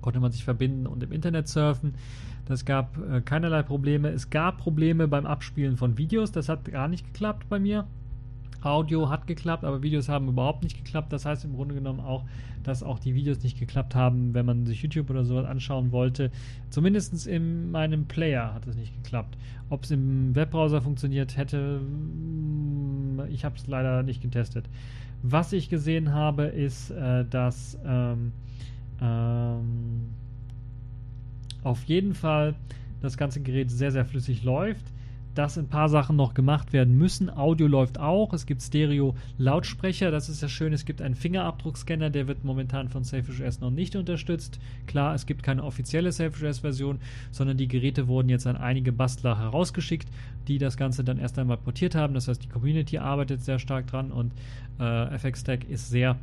konnte 0.00 0.20
man 0.20 0.32
sich 0.32 0.44
verbinden 0.44 0.86
und 0.86 1.02
im 1.02 1.12
Internet 1.12 1.48
surfen. 1.48 1.94
Das 2.46 2.64
gab 2.64 2.98
äh, 2.98 3.20
keinerlei 3.20 3.62
Probleme. 3.62 4.10
Es 4.10 4.30
gab 4.30 4.58
Probleme 4.58 5.08
beim 5.08 5.26
Abspielen 5.26 5.76
von 5.76 5.96
Videos, 5.96 6.32
das 6.32 6.48
hat 6.48 6.64
gar 6.64 6.88
nicht 6.88 7.06
geklappt 7.06 7.48
bei 7.48 7.58
mir. 7.58 7.86
Audio 8.64 9.08
hat 9.08 9.26
geklappt, 9.26 9.64
aber 9.64 9.82
Videos 9.82 10.08
haben 10.08 10.28
überhaupt 10.28 10.62
nicht 10.62 10.76
geklappt. 10.76 11.12
Das 11.12 11.24
heißt 11.24 11.44
im 11.44 11.54
Grunde 11.54 11.74
genommen 11.74 12.00
auch, 12.00 12.24
dass 12.62 12.82
auch 12.82 12.98
die 12.98 13.14
Videos 13.14 13.42
nicht 13.42 13.58
geklappt 13.58 13.94
haben, 13.94 14.34
wenn 14.34 14.46
man 14.46 14.66
sich 14.66 14.82
YouTube 14.82 15.10
oder 15.10 15.24
sowas 15.24 15.46
anschauen 15.46 15.92
wollte. 15.92 16.30
Zumindest 16.70 17.26
in 17.26 17.70
meinem 17.70 18.06
Player 18.06 18.54
hat 18.54 18.66
es 18.66 18.76
nicht 18.76 18.94
geklappt. 19.02 19.36
Ob 19.68 19.84
es 19.84 19.90
im 19.90 20.34
Webbrowser 20.34 20.80
funktioniert 20.80 21.36
hätte, 21.36 21.80
mm, 21.80 23.20
ich 23.30 23.44
habe 23.44 23.56
es 23.56 23.66
leider 23.66 24.02
nicht 24.02 24.22
getestet. 24.22 24.68
Was 25.22 25.52
ich 25.52 25.68
gesehen 25.68 26.12
habe, 26.12 26.44
ist, 26.44 26.90
äh, 26.90 27.24
dass 27.24 27.78
ähm, 27.84 28.32
ähm, 29.00 30.08
auf 31.62 31.84
jeden 31.84 32.14
Fall 32.14 32.54
das 33.00 33.16
ganze 33.16 33.40
Gerät 33.40 33.70
sehr, 33.70 33.92
sehr 33.92 34.04
flüssig 34.04 34.42
läuft 34.44 34.84
dass 35.34 35.58
ein 35.58 35.68
paar 35.68 35.88
Sachen 35.88 36.16
noch 36.16 36.34
gemacht 36.34 36.72
werden 36.72 36.96
müssen. 36.96 37.30
Audio 37.30 37.66
läuft 37.66 37.98
auch. 37.98 38.32
Es 38.32 38.46
gibt 38.46 38.62
Stereo-Lautsprecher. 38.62 40.10
Das 40.10 40.28
ist 40.28 40.42
ja 40.42 40.48
schön. 40.48 40.72
Es 40.72 40.84
gibt 40.84 41.02
einen 41.02 41.14
Fingerabdruckscanner, 41.14 42.10
der 42.10 42.28
wird 42.28 42.44
momentan 42.44 42.88
von 42.88 43.04
Selfish 43.04 43.42
noch 43.60 43.70
nicht 43.70 43.96
unterstützt. 43.96 44.58
Klar, 44.86 45.14
es 45.14 45.26
gibt 45.26 45.42
keine 45.42 45.64
offizielle 45.64 46.12
Selfish 46.12 46.60
version 46.60 46.98
sondern 47.30 47.56
die 47.56 47.68
Geräte 47.68 48.08
wurden 48.08 48.28
jetzt 48.28 48.46
an 48.46 48.56
einige 48.56 48.92
Bastler 48.92 49.38
herausgeschickt, 49.38 50.08
die 50.48 50.58
das 50.58 50.76
Ganze 50.76 51.04
dann 51.04 51.18
erst 51.18 51.38
einmal 51.38 51.56
portiert 51.56 51.94
haben. 51.94 52.14
Das 52.14 52.28
heißt, 52.28 52.42
die 52.42 52.48
Community 52.48 52.98
arbeitet 52.98 53.42
sehr 53.42 53.58
stark 53.58 53.86
dran 53.86 54.10
und 54.10 54.32
äh, 54.80 55.14
FX 55.14 55.44
Tech 55.44 55.60
ist 55.68 55.90
sehr 55.90 56.16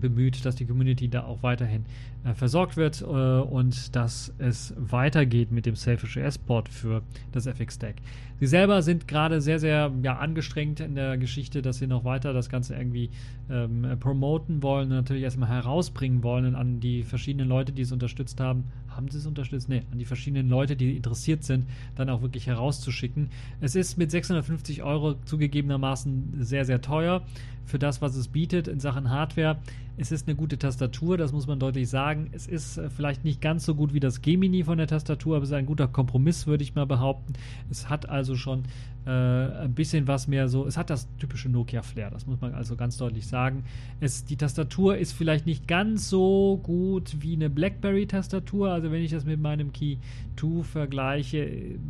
bemüht, 0.00 0.44
dass 0.44 0.56
die 0.56 0.66
Community 0.66 1.08
da 1.08 1.24
auch 1.24 1.42
weiterhin 1.42 1.84
äh, 2.24 2.34
versorgt 2.34 2.76
wird 2.76 3.02
äh, 3.02 3.04
und 3.04 3.94
dass 3.96 4.32
es 4.38 4.74
weitergeht 4.76 5.50
mit 5.50 5.66
dem 5.66 5.76
Selfish 5.76 6.16
S-Port 6.16 6.68
für 6.68 7.02
das 7.32 7.46
FX 7.46 7.74
Stack. 7.74 7.96
Sie 8.42 8.48
selber 8.48 8.82
sind 8.82 9.06
gerade 9.06 9.40
sehr, 9.40 9.60
sehr 9.60 9.92
ja, 10.02 10.16
angestrengt 10.18 10.80
in 10.80 10.96
der 10.96 11.16
Geschichte, 11.16 11.62
dass 11.62 11.78
sie 11.78 11.86
noch 11.86 12.04
weiter 12.04 12.32
das 12.32 12.48
Ganze 12.48 12.74
irgendwie 12.74 13.10
ähm, 13.48 13.86
promoten 14.00 14.64
wollen 14.64 14.90
und 14.90 14.96
natürlich 14.96 15.22
erstmal 15.22 15.48
herausbringen 15.48 16.24
wollen 16.24 16.56
an 16.56 16.80
die 16.80 17.04
verschiedenen 17.04 17.48
Leute, 17.48 17.70
die 17.70 17.82
es 17.82 17.92
unterstützt 17.92 18.40
haben. 18.40 18.64
Haben 18.88 19.08
sie 19.08 19.18
es 19.18 19.26
unterstützt? 19.26 19.68
Ne, 19.68 19.82
an 19.92 19.98
die 19.98 20.04
verschiedenen 20.04 20.48
Leute, 20.48 20.74
die 20.74 20.96
interessiert 20.96 21.44
sind, 21.44 21.66
dann 21.94 22.10
auch 22.10 22.22
wirklich 22.22 22.48
herauszuschicken. 22.48 23.30
Es 23.60 23.76
ist 23.76 23.96
mit 23.96 24.10
650 24.10 24.82
Euro 24.82 25.14
zugegebenermaßen 25.24 26.34
sehr, 26.40 26.64
sehr 26.64 26.80
teuer 26.80 27.22
für 27.64 27.78
das, 27.78 28.02
was 28.02 28.16
es 28.16 28.28
bietet 28.28 28.68
in 28.68 28.80
Sachen 28.80 29.10
Hardware. 29.10 29.58
Es 29.96 30.10
ist 30.10 30.26
eine 30.26 30.36
gute 30.36 30.58
Tastatur, 30.58 31.18
das 31.18 31.32
muss 31.32 31.46
man 31.46 31.58
deutlich 31.58 31.88
sagen. 31.88 32.30
Es 32.32 32.46
ist 32.46 32.78
äh, 32.78 32.88
vielleicht 32.88 33.24
nicht 33.24 33.40
ganz 33.40 33.64
so 33.64 33.74
gut 33.74 33.92
wie 33.92 34.00
das 34.00 34.22
Gemini 34.22 34.64
von 34.64 34.78
der 34.78 34.86
Tastatur, 34.86 35.36
aber 35.36 35.42
es 35.42 35.50
ist 35.50 35.54
ein 35.54 35.66
guter 35.66 35.86
Kompromiss, 35.86 36.46
würde 36.46 36.64
ich 36.64 36.74
mal 36.74 36.86
behaupten. 36.86 37.34
Es 37.70 37.90
hat 37.90 38.08
also 38.08 38.34
schon 38.34 38.64
äh, 39.04 39.10
ein 39.10 39.74
bisschen 39.74 40.06
was 40.08 40.28
mehr 40.28 40.48
so, 40.48 40.66
es 40.66 40.76
hat 40.76 40.88
das 40.88 41.08
typische 41.18 41.48
Nokia-Flair, 41.48 42.10
das 42.10 42.26
muss 42.26 42.40
man 42.40 42.54
also 42.54 42.74
ganz 42.76 42.96
deutlich 42.96 43.26
sagen. 43.26 43.64
Es, 44.00 44.24
die 44.24 44.36
Tastatur 44.36 44.96
ist 44.96 45.12
vielleicht 45.12 45.44
nicht 45.44 45.68
ganz 45.68 46.08
so 46.08 46.60
gut 46.62 47.16
wie 47.20 47.34
eine 47.34 47.50
BlackBerry-Tastatur, 47.50 48.70
also 48.70 48.90
wenn 48.90 49.02
ich 49.02 49.10
das 49.10 49.24
mit 49.24 49.40
meinem 49.40 49.72
Key 49.72 49.96
2 50.36 50.62
vergleiche, 50.62 51.48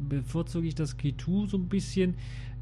bevorzuge 0.08 0.66
ich 0.66 0.74
das 0.74 0.96
Key 0.96 1.12
2 1.16 1.46
so 1.48 1.56
ein 1.56 1.68
bisschen. 1.68 2.14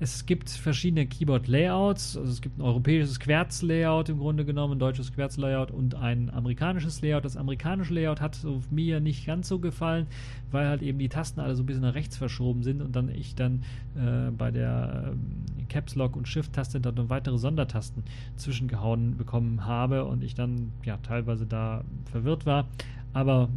Es 0.03 0.25
gibt 0.25 0.49
verschiedene 0.49 1.07
Keyboard-Layouts. 1.07 2.17
Also 2.17 2.33
es 2.33 2.41
gibt 2.41 2.57
ein 2.57 2.63
europäisches 2.63 3.21
Querz-Layout 3.21 4.09
im 4.09 4.19
Grunde 4.19 4.47
genommen, 4.47 4.73
ein 4.73 4.79
deutsches 4.79 5.13
Querz-Layout 5.13 5.71
und 5.71 5.95
ein 5.95 6.31
amerikanisches 6.31 7.03
Layout. 7.03 7.27
Das 7.27 7.37
amerikanische 7.37 7.93
Layout 7.93 8.23
hat 8.23 8.35
so 8.35 8.63
mir 8.71 9.01
nicht 9.01 9.27
ganz 9.27 9.47
so 9.49 9.59
gefallen, 9.59 10.07
weil 10.51 10.69
halt 10.69 10.81
eben 10.81 10.99
die 10.99 11.11
Tasten 11.11 11.41
alle 11.41 11.55
so 11.55 11.63
ein 11.63 11.67
bisschen 11.67 11.83
nach 11.83 11.93
rechts 11.93 12.17
verschoben 12.17 12.63
sind 12.63 12.81
und 12.81 12.97
dann 12.97 13.11
ich 13.11 13.35
dann 13.35 13.63
äh, 13.95 14.31
bei 14.31 14.51
der 14.51 15.13
äh, 15.13 15.65
Caps 15.69 15.95
Lock 15.97 16.17
und 16.17 16.27
Shift-Taste 16.27 16.81
dann 16.81 16.95
noch 16.95 17.11
weitere 17.11 17.37
Sondertasten 17.37 18.03
zwischengehauen 18.37 19.19
bekommen 19.19 19.67
habe 19.67 20.07
und 20.07 20.25
ich 20.25 20.35
dann 20.35 20.73
ja 20.83 20.97
teilweise 20.97 21.45
da 21.45 21.85
verwirrt 22.11 22.47
war. 22.47 22.69
Aber 23.13 23.51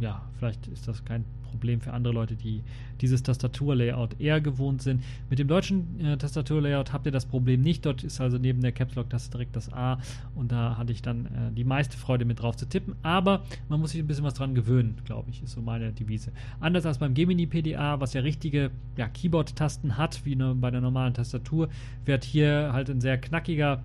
ja, 0.00 0.22
vielleicht 0.38 0.66
ist 0.68 0.88
das 0.88 1.04
kein 1.04 1.26
Problem 1.52 1.80
für 1.80 1.92
andere 1.92 2.12
Leute, 2.12 2.34
die 2.34 2.62
dieses 3.00 3.22
Tastaturlayout 3.22 4.20
eher 4.20 4.40
gewohnt 4.40 4.82
sind. 4.82 5.02
Mit 5.30 5.38
dem 5.38 5.48
deutschen 5.48 6.00
äh, 6.04 6.16
Tastaturlayout 6.16 6.92
habt 6.92 7.06
ihr 7.06 7.12
das 7.12 7.26
Problem 7.26 7.60
nicht. 7.60 7.86
Dort 7.86 8.02
ist 8.02 8.20
also 8.20 8.38
neben 8.38 8.60
der 8.60 8.72
Caps 8.72 8.94
Lock 8.94 9.10
Taste 9.10 9.30
direkt 9.30 9.54
das 9.56 9.72
A 9.72 9.98
und 10.34 10.50
da 10.52 10.76
hatte 10.76 10.92
ich 10.92 11.02
dann 11.02 11.26
äh, 11.26 11.52
die 11.54 11.64
meiste 11.64 11.96
Freude 11.96 12.24
mit 12.24 12.40
drauf 12.42 12.56
zu 12.56 12.68
tippen. 12.68 12.94
Aber 13.02 13.42
man 13.68 13.80
muss 13.80 13.92
sich 13.92 14.00
ein 14.00 14.06
bisschen 14.06 14.24
was 14.24 14.34
dran 14.34 14.54
gewöhnen, 14.54 14.96
glaube 15.04 15.30
ich, 15.30 15.42
ist 15.42 15.52
so 15.52 15.60
meine 15.60 15.92
Devise. 15.92 16.32
Anders 16.60 16.86
als 16.86 16.98
beim 16.98 17.14
Gemini 17.14 17.46
PDA, 17.46 18.00
was 18.00 18.14
ja 18.14 18.22
richtige 18.22 18.70
ja, 18.96 19.08
Keyboard-Tasten 19.08 19.96
hat, 19.96 20.24
wie 20.24 20.36
ne, 20.36 20.54
bei 20.54 20.70
der 20.70 20.80
normalen 20.80 21.14
Tastatur, 21.14 21.68
wird 22.04 22.24
hier 22.24 22.70
halt 22.72 22.90
ein 22.90 23.00
sehr 23.00 23.18
knackiger 23.18 23.82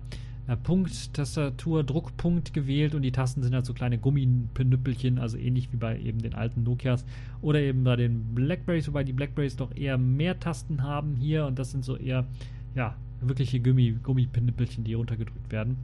äh, 0.48 0.56
Punkt, 0.56 1.14
Tastatur, 1.14 1.84
Druckpunkt 1.84 2.52
gewählt 2.52 2.94
und 2.94 3.02
die 3.02 3.12
Tasten 3.12 3.42
sind 3.42 3.54
halt 3.54 3.66
so 3.66 3.74
kleine 3.74 3.98
Gummipenüppelchen, 3.98 5.18
also 5.18 5.36
ähnlich 5.36 5.72
wie 5.72 5.76
bei 5.76 5.98
eben 5.98 6.20
den 6.20 6.34
alten 6.34 6.64
Nokias 6.64 7.04
oder 7.42 7.60
eben 7.60 7.84
bei 7.84 7.96
den 7.96 8.34
Blackberries, 8.34 8.88
wobei 8.88 9.04
die 9.04 9.12
Blackberries 9.12 9.56
doch 9.56 9.76
eher 9.76 9.98
mehr 9.98 10.40
Tasten 10.40 10.82
haben 10.82 11.16
hier 11.16 11.46
und 11.46 11.58
das 11.58 11.70
sind 11.70 11.84
so 11.84 11.96
eher, 11.96 12.26
ja, 12.74 12.96
wirkliche 13.20 13.60
Gummi, 13.60 13.98
Gummipinüppelchen, 14.02 14.84
die 14.84 14.94
runtergedrückt 14.94 15.52
werden. 15.52 15.76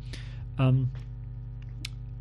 Ähm, 0.59 0.89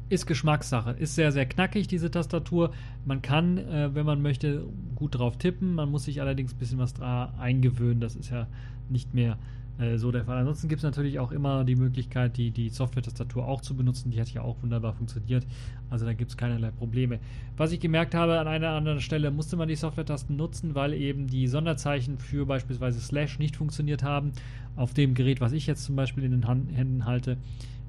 ist 0.10 0.28
Geschmackssache. 0.28 0.92
Ist 0.92 1.16
sehr, 1.16 1.32
sehr 1.32 1.46
knackig, 1.46 1.88
diese 1.88 2.12
Tastatur. 2.12 2.74
Man 3.06 3.22
kann, 3.22 3.58
äh, 3.58 3.96
wenn 3.96 4.06
man 4.06 4.22
möchte, 4.22 4.66
gut 4.96 5.16
drauf 5.16 5.38
tippen. 5.38 5.76
Man 5.76 5.90
muss 5.90 6.04
sich 6.04 6.22
allerdings 6.22 6.54
ein 6.54 6.60
bisschen 6.60 6.78
was 6.78 6.94
da 6.94 7.34
eingewöhnen. 7.40 8.00
Das 8.00 8.16
ist 8.16 8.30
ja 8.30 8.48
nicht 8.90 9.14
mehr 9.14 9.38
äh, 9.80 9.98
so 9.98 10.12
der 10.12 10.26
Fall. 10.26 10.38
Ansonsten 10.38 10.68
gibt 10.68 10.80
es 10.80 10.84
natürlich 10.84 11.20
auch 11.20 11.32
immer 11.32 11.64
die 11.64 11.76
Möglichkeit, 11.76 12.38
die, 12.38 12.52
die 12.52 12.70
Software-Tastatur 12.70 13.48
auch 13.48 13.62
zu 13.62 13.76
benutzen. 13.76 14.12
Die 14.12 14.20
hat 14.20 14.30
ja 14.30 14.42
auch 14.42 14.62
wunderbar 14.62 14.94
funktioniert. 14.94 15.46
Also 15.90 16.06
da 16.06 16.14
gibt 16.14 16.32
es 16.32 16.38
keinerlei 16.38 16.72
Probleme. 16.72 17.20
Was 17.58 17.72
ich 17.72 17.80
gemerkt 17.80 18.16
habe, 18.16 18.40
an 18.40 18.48
einer 18.48 18.70
anderen 18.70 19.02
Stelle 19.02 19.32
musste 19.32 19.56
man 19.56 19.68
die 19.68 19.76
Software-Tasten 19.76 20.36
nutzen, 20.36 20.76
weil 20.76 20.94
eben 20.94 21.28
die 21.28 21.48
Sonderzeichen 21.48 22.18
für 22.18 22.46
beispielsweise 22.46 23.00
Slash 23.00 23.40
nicht 23.40 23.56
funktioniert 23.56 24.04
haben. 24.04 24.32
Auf 24.76 24.94
dem 24.94 25.14
Gerät, 25.14 25.42
was 25.42 25.54
ich 25.54 25.68
jetzt 25.68 25.84
zum 25.86 25.96
Beispiel 25.96 26.24
in 26.24 26.32
den 26.32 26.48
Hand 26.48 26.72
Händen 26.76 27.06
halte, 27.06 27.38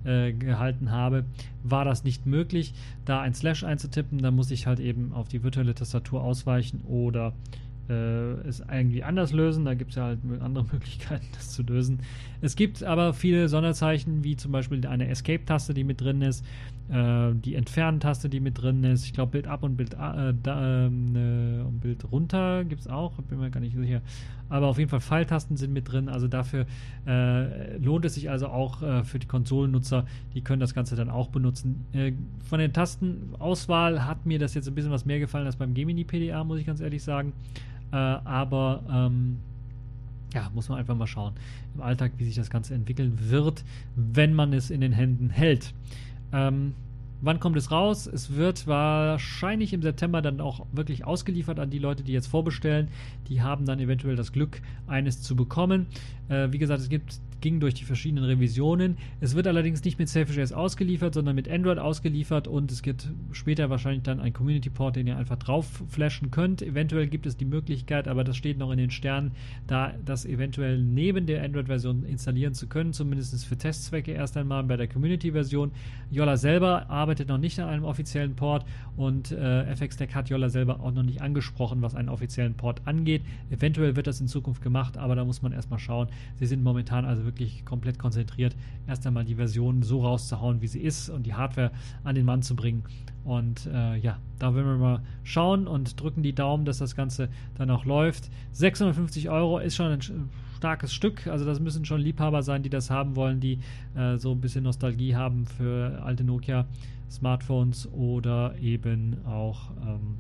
äh, 0.05 0.33
gehalten 0.33 0.91
habe, 0.91 1.25
war 1.63 1.85
das 1.85 2.05
nicht 2.05 2.27
möglich, 2.27 2.75
da 3.05 3.21
ein 3.21 3.35
Slash 3.35 3.65
einzutippen. 3.65 4.19
Da 4.19 4.31
muss 4.31 4.51
ich 4.51 4.67
halt 4.67 4.81
eben 4.81 5.13
auf 5.13 5.29
die 5.29 5.43
virtuelle 5.43 5.75
Tastatur 5.75 6.23
ausweichen 6.23 6.83
oder 6.83 7.33
es 7.93 8.61
irgendwie 8.61 9.03
anders 9.05 9.33
lösen. 9.33 9.65
Da 9.65 9.75
gibt 9.75 9.91
es 9.91 9.97
ja 9.97 10.05
halt 10.05 10.21
andere 10.41 10.65
Möglichkeiten, 10.73 11.27
das 11.35 11.51
zu 11.51 11.63
lösen. 11.63 12.01
Es 12.41 12.57
gibt 12.57 12.83
aber 12.83 13.15
viele 13.15 13.49
Sonderzeichen, 13.49 14.23
wie 14.23 14.37
zum 14.37 14.53
Beispiel 14.53 14.87
eine 14.87 15.09
Escape-Taste, 15.09 15.73
die 15.73 15.85
mit 15.85 16.01
drin 16.01 16.21
ist, 16.21 16.45
äh, 16.91 17.33
die 17.35 17.55
Entfernen-Taste, 17.55 18.29
die 18.29 18.41
mit 18.41 18.61
drin 18.61 18.85
ist. 18.85 19.07
Ich 19.07 19.15
glaube, 19.15 19.33
Bild 19.33 19.47
ab 19.47 19.63
und 19.63 19.77
Bild, 19.77 19.95
äh, 19.95 20.35
da, 20.43 20.85
äh, 20.85 20.87
und 20.87 21.81
Bild 21.81 22.05
runter 22.13 22.65
gibt 22.65 22.83
es 22.83 22.89
auch, 22.89 23.15
bin 23.23 23.41
mir 23.41 23.51
gar 23.51 23.61
nicht 23.61 23.75
sicher. 23.75 24.03
Aber 24.51 24.67
auf 24.67 24.79
jeden 24.79 24.91
Fall 24.91 25.01
Pfeiltasten 25.01 25.57
sind 25.57 25.73
mit 25.73 25.91
drin. 25.91 26.11
Also 26.11 26.29
dafür 26.29 26.67
äh, 27.07 27.79
lohnt 27.79 28.05
es 28.05 28.15
sich 28.15 28.29
also 28.29 28.49
auch 28.49 28.83
äh, 28.83 29.05
für 29.05 29.19
die 29.19 29.27
Konsolennutzer, 29.27 30.05
die 30.35 30.43
können 30.43 30.61
das 30.61 30.75
Ganze 30.75 30.97
dann 30.97 31.09
auch 31.09 31.29
benutzen. 31.29 31.87
von 32.45 32.59
der 32.59 32.71
Tastenauswahl 32.71 34.05
hat 34.05 34.27
mir 34.27 34.39
das 34.39 34.53
jetzt 34.53 34.69
ein 34.69 34.75
bisschen 34.75 34.91
was 34.91 35.07
mehr 35.07 35.19
gefallen 35.19 35.47
als 35.47 35.57
beim 35.57 35.73
Gemini 35.73 36.05
PDA, 36.05 36.45
muss 36.45 36.59
ich 36.59 36.67
ganz 36.67 36.81
ehrlich 36.81 37.03
sagen. 37.03 37.33
Äh, 37.95 37.97
aber 37.97 38.83
ähm, 38.91 39.39
ja, 40.35 40.51
muss 40.53 40.69
man 40.69 40.79
einfach 40.79 40.97
mal 40.97 41.07
schauen 41.07 41.35
im 41.77 41.81
Alltag, 41.81 42.13
wie 42.17 42.25
sich 42.25 42.35
das 42.35 42.51
Ganze 42.51 42.75
entwickeln 42.75 43.31
wird, 43.31 43.65
wenn 43.95 44.35
man 44.35 44.53
es 44.53 44.71
in 44.71 44.81
den 44.81 44.93
Händen 44.93 45.31
hält. 45.31 45.73
Ähm, 46.33 46.75
wann 47.21 47.39
kommt 47.39 47.57
es 47.57 47.71
raus? 47.71 48.09
Es 48.09 48.35
wird 48.35 48.67
wahrscheinlich 48.67 49.73
im 49.73 49.83
September 49.83 50.23
dann 50.23 50.41
auch 50.41 50.67
wirklich 50.73 51.05
ausgeliefert 51.05 51.61
an 51.61 51.71
die 51.71 51.79
Leute, 51.79 52.03
die 52.03 52.13
jetzt 52.13 52.27
vorbestellen. 52.27 52.89
Die 53.29 53.43
haben 53.43 53.65
dann 53.65 53.79
eventuell 53.79 54.17
das 54.17 54.33
Glück, 54.33 54.61
eines 54.89 55.23
zu 55.23 55.37
bekommen. 55.37 55.87
Äh, 56.29 56.53
wie 56.53 56.59
gesagt, 56.59 56.81
es 56.81 56.89
gibt 56.89 57.21
ging 57.45 57.61
durch 57.61 57.75
die 57.75 57.85
verschiedenen 57.85 58.25
Revisionen. 58.25 58.97
Es 59.21 59.37
wird 59.37 59.47
allerdings 59.47 59.85
nicht 59.85 59.99
mit 59.99 60.09
Selfish 60.09 60.53
ausgeliefert, 60.53 61.13
sondern 61.13 61.37
mit 61.37 61.47
Android 61.47 61.79
ausgeliefert 61.79 62.49
und 62.49 62.73
es 62.73 62.81
gibt 62.81 63.11
später 63.33 63.69
wahrscheinlich 63.69 64.03
dann 64.03 64.19
ein 64.19 64.33
Community 64.33 64.71
Port, 64.71 64.97
den 64.97 65.07
ihr 65.07 65.19
einfach 65.19 65.37
drauf 65.37 65.83
flashen 65.91 66.31
könnt. 66.31 66.63
Eventuell 66.63 67.07
gibt 67.07 67.27
es 67.27 67.37
die 67.37 67.45
Möglichkeit, 67.45 68.09
aber 68.09 68.25
das 68.25 68.39
steht 68.39 68.57
noch 68.57 68.71
in 68.71 68.79
den 68.79 68.91
Sternen, 68.91 69.33
da 69.67 69.93
das 70.07 70.25
eventuell 70.25 70.79
neben 70.79 71.27
der 71.27 71.45
Android-Version 71.45 72.05
installieren 72.05 72.55
zu 72.55 72.67
können, 72.67 72.95
zumindest 72.95 73.45
für 73.45 73.59
Testzwecke 73.59 74.13
erst 74.13 74.39
einmal 74.39 74.65
bei 74.65 74.79
der 74.79 74.89
Community-Version. 74.89 75.71
Yola 76.11 76.39
selber 76.39 76.89
arbeitet 76.89 77.29
noch 77.29 77.37
nicht 77.37 77.61
an 77.61 77.69
einem 77.69 77.85
offiziellen 77.85 78.37
Port 78.37 78.65
und 78.97 79.33
äh, 79.33 79.71
FX 79.71 79.99
Deck 79.99 80.15
hat 80.15 80.31
Yola 80.31 80.49
selber 80.49 80.81
auch 80.81 80.93
noch 80.93 81.03
nicht 81.03 81.21
angesprochen, 81.21 81.83
was 81.83 81.95
einen 81.95 82.09
offiziellen 82.09 82.55
Port 82.55 82.81
angeht. 82.87 83.21
Eventuell 83.51 83.97
wird 83.97 84.07
das 84.07 84.19
in 84.23 84.29
Zukunft 84.29 84.63
gemacht, 84.63 84.97
aber 84.97 85.15
da 85.15 85.27
muss 85.27 85.43
man 85.43 85.53
erstmal 85.53 85.79
schauen. 85.79 86.09
Sie 86.39 86.47
sind 86.47 86.63
momentan 86.63 87.05
also 87.05 87.25
wirklich 87.25 87.65
komplett 87.65 87.99
konzentriert, 87.99 88.57
erst 88.87 89.07
einmal 89.07 89.25
die 89.25 89.37
Version 89.37 89.83
so 89.83 90.03
rauszuhauen, 90.03 90.61
wie 90.61 90.67
sie 90.67 90.81
ist 90.81 91.09
und 91.09 91.25
die 91.25 91.35
Hardware 91.35 91.71
an 92.03 92.15
den 92.15 92.25
Mann 92.25 92.43
zu 92.43 92.57
bringen. 92.57 92.85
Und 93.25 93.67
äh, 93.67 93.97
ja, 93.97 94.19
da 94.39 94.55
werden 94.55 94.67
wir 94.67 94.77
mal 94.77 95.03
schauen 95.23 95.67
und 95.67 96.01
drücken 96.01 96.23
die 96.23 96.35
Daumen, 96.35 96.65
dass 96.65 96.79
das 96.79 96.95
Ganze 96.95 97.29
dann 97.55 97.71
auch 97.71 97.85
läuft. 97.85 98.31
650 98.53 99.31
Euro 99.31 99.59
ist 99.59 99.77
schon 99.77 99.87
ein 99.87 100.01
starkes 100.57 100.93
Stück. 100.93 101.27
Also 101.27 101.45
das 101.45 101.61
müssen 101.61 101.85
schon 101.85 102.01
Liebhaber 102.01 102.43
sein, 102.43 102.63
die 102.63 102.71
das 102.71 102.91
haben 102.91 103.17
wollen, 103.17 103.41
die 103.41 103.61
äh, 103.95 104.17
so 104.17 104.33
ein 104.33 104.41
bisschen 104.41 104.65
Nostalgie 104.65 105.15
haben 105.15 105.47
für 105.47 106.03
alte 106.03 106.25
Nokia 106.25 106.67
Smartphones 107.11 107.91
oder 107.93 108.55
eben 108.59 109.25
auch 109.27 109.71
ähm, 109.87 110.17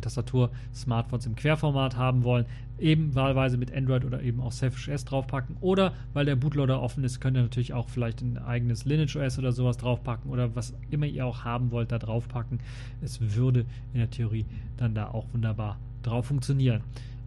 Tastatur-Smartphones 0.00 1.26
im 1.26 1.36
Querformat 1.36 1.96
haben 1.96 2.24
wollen, 2.24 2.46
eben 2.78 3.14
wahlweise 3.14 3.56
mit 3.56 3.74
Android 3.74 4.04
oder 4.04 4.22
eben 4.22 4.40
auch 4.40 4.52
Selfish 4.52 4.88
OS 4.88 5.04
draufpacken. 5.04 5.56
Oder 5.60 5.92
weil 6.12 6.24
der 6.24 6.36
Bootloader 6.36 6.80
offen 6.80 7.04
ist, 7.04 7.20
könnt 7.20 7.36
ihr 7.36 7.42
natürlich 7.42 7.74
auch 7.74 7.88
vielleicht 7.88 8.22
ein 8.22 8.38
eigenes 8.38 8.84
Lineage 8.84 9.16
OS 9.16 9.38
oder 9.38 9.52
sowas 9.52 9.76
draufpacken 9.76 10.30
oder 10.30 10.54
was 10.54 10.74
immer 10.90 11.06
ihr 11.06 11.26
auch 11.26 11.44
haben 11.44 11.70
wollt, 11.70 11.92
da 11.92 11.98
draufpacken. 11.98 12.60
Es 13.02 13.20
würde 13.20 13.64
in 13.92 14.00
der 14.00 14.10
Theorie 14.10 14.46
dann 14.76 14.94
da 14.94 15.08
auch 15.08 15.26
wunderbar 15.32 15.78
drauf 16.02 16.26
funktionieren. 16.26 16.82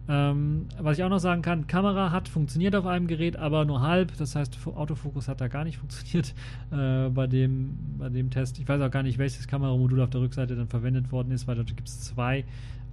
Ähm, 0.08 0.66
was 0.80 0.98
ich 0.98 1.04
auch 1.04 1.08
noch 1.08 1.20
sagen 1.20 1.42
kann, 1.42 1.68
Kamera 1.68 2.10
hat 2.10 2.28
funktioniert 2.28 2.74
auf 2.74 2.86
einem 2.86 3.06
Gerät, 3.06 3.36
aber 3.36 3.64
nur 3.64 3.82
halb. 3.82 4.16
Das 4.16 4.34
heißt, 4.34 4.58
Autofokus 4.66 5.28
hat 5.28 5.40
da 5.40 5.48
gar 5.48 5.64
nicht 5.64 5.76
funktioniert 5.78 6.34
äh, 6.70 7.08
bei, 7.08 7.26
dem, 7.26 7.76
bei 7.98 8.08
dem 8.08 8.30
Test. 8.30 8.58
Ich 8.58 8.68
weiß 8.68 8.80
auch 8.80 8.90
gar 8.90 9.02
nicht, 9.02 9.18
welches 9.18 9.46
Kameramodul 9.46 10.00
auf 10.00 10.10
der 10.10 10.20
Rückseite 10.20 10.56
dann 10.56 10.68
verwendet 10.68 11.12
worden 11.12 11.30
ist, 11.30 11.46
weil 11.46 11.56
dort 11.56 11.68
gibt 11.68 11.88
es 11.88 12.00
zwei. 12.00 12.44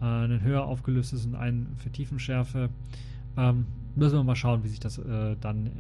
Äh, 0.02 0.06
ein 0.06 0.42
höher 0.44 0.64
aufgelöstes 0.64 1.26
und 1.26 1.36
ein 1.36 1.68
für 1.78 1.90
Tiefenschärfe. 1.90 2.70
Ähm, 3.38 3.66
müssen 3.96 4.16
wir 4.16 4.24
mal 4.24 4.36
schauen, 4.36 4.64
wie 4.64 4.70
sich 4.70 4.80
das 4.80 4.98
äh, 5.00 5.36
dann 5.42 5.72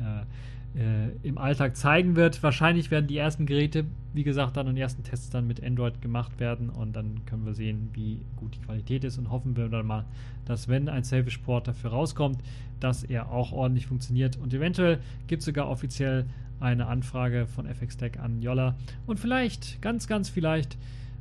äh, 0.75 1.09
im 1.27 1.37
Alltag 1.37 1.75
zeigen 1.75 2.15
wird. 2.15 2.41
Wahrscheinlich 2.43 2.91
werden 2.91 3.07
die 3.07 3.17
ersten 3.17 3.45
Geräte, 3.45 3.85
wie 4.13 4.23
gesagt, 4.23 4.57
dann 4.57 4.67
und 4.67 4.77
ersten 4.77 5.03
Tests 5.03 5.29
dann 5.29 5.47
mit 5.47 5.63
Android 5.63 6.01
gemacht 6.01 6.39
werden 6.39 6.69
und 6.69 6.95
dann 6.95 7.25
können 7.25 7.45
wir 7.45 7.53
sehen, 7.53 7.89
wie 7.93 8.25
gut 8.35 8.55
die 8.55 8.61
Qualität 8.61 9.03
ist 9.03 9.17
und 9.17 9.31
hoffen 9.31 9.57
wir 9.57 9.69
dann 9.69 9.85
mal, 9.85 10.05
dass 10.45 10.67
wenn 10.67 10.89
ein 10.89 11.03
Selfish 11.03 11.39
Port 11.39 11.67
dafür 11.67 11.91
rauskommt, 11.91 12.41
dass 12.79 13.03
er 13.03 13.31
auch 13.31 13.51
ordentlich 13.51 13.87
funktioniert 13.87 14.37
und 14.37 14.53
eventuell 14.53 14.99
gibt 15.27 15.41
es 15.41 15.45
sogar 15.45 15.69
offiziell 15.69 16.25
eine 16.59 16.87
Anfrage 16.87 17.47
von 17.47 17.65
FX 17.65 17.97
Tech 17.97 18.19
an 18.19 18.41
Yolla 18.41 18.75
und 19.07 19.19
vielleicht, 19.19 19.81
ganz, 19.81 20.07
ganz 20.07 20.29
vielleicht 20.29 20.77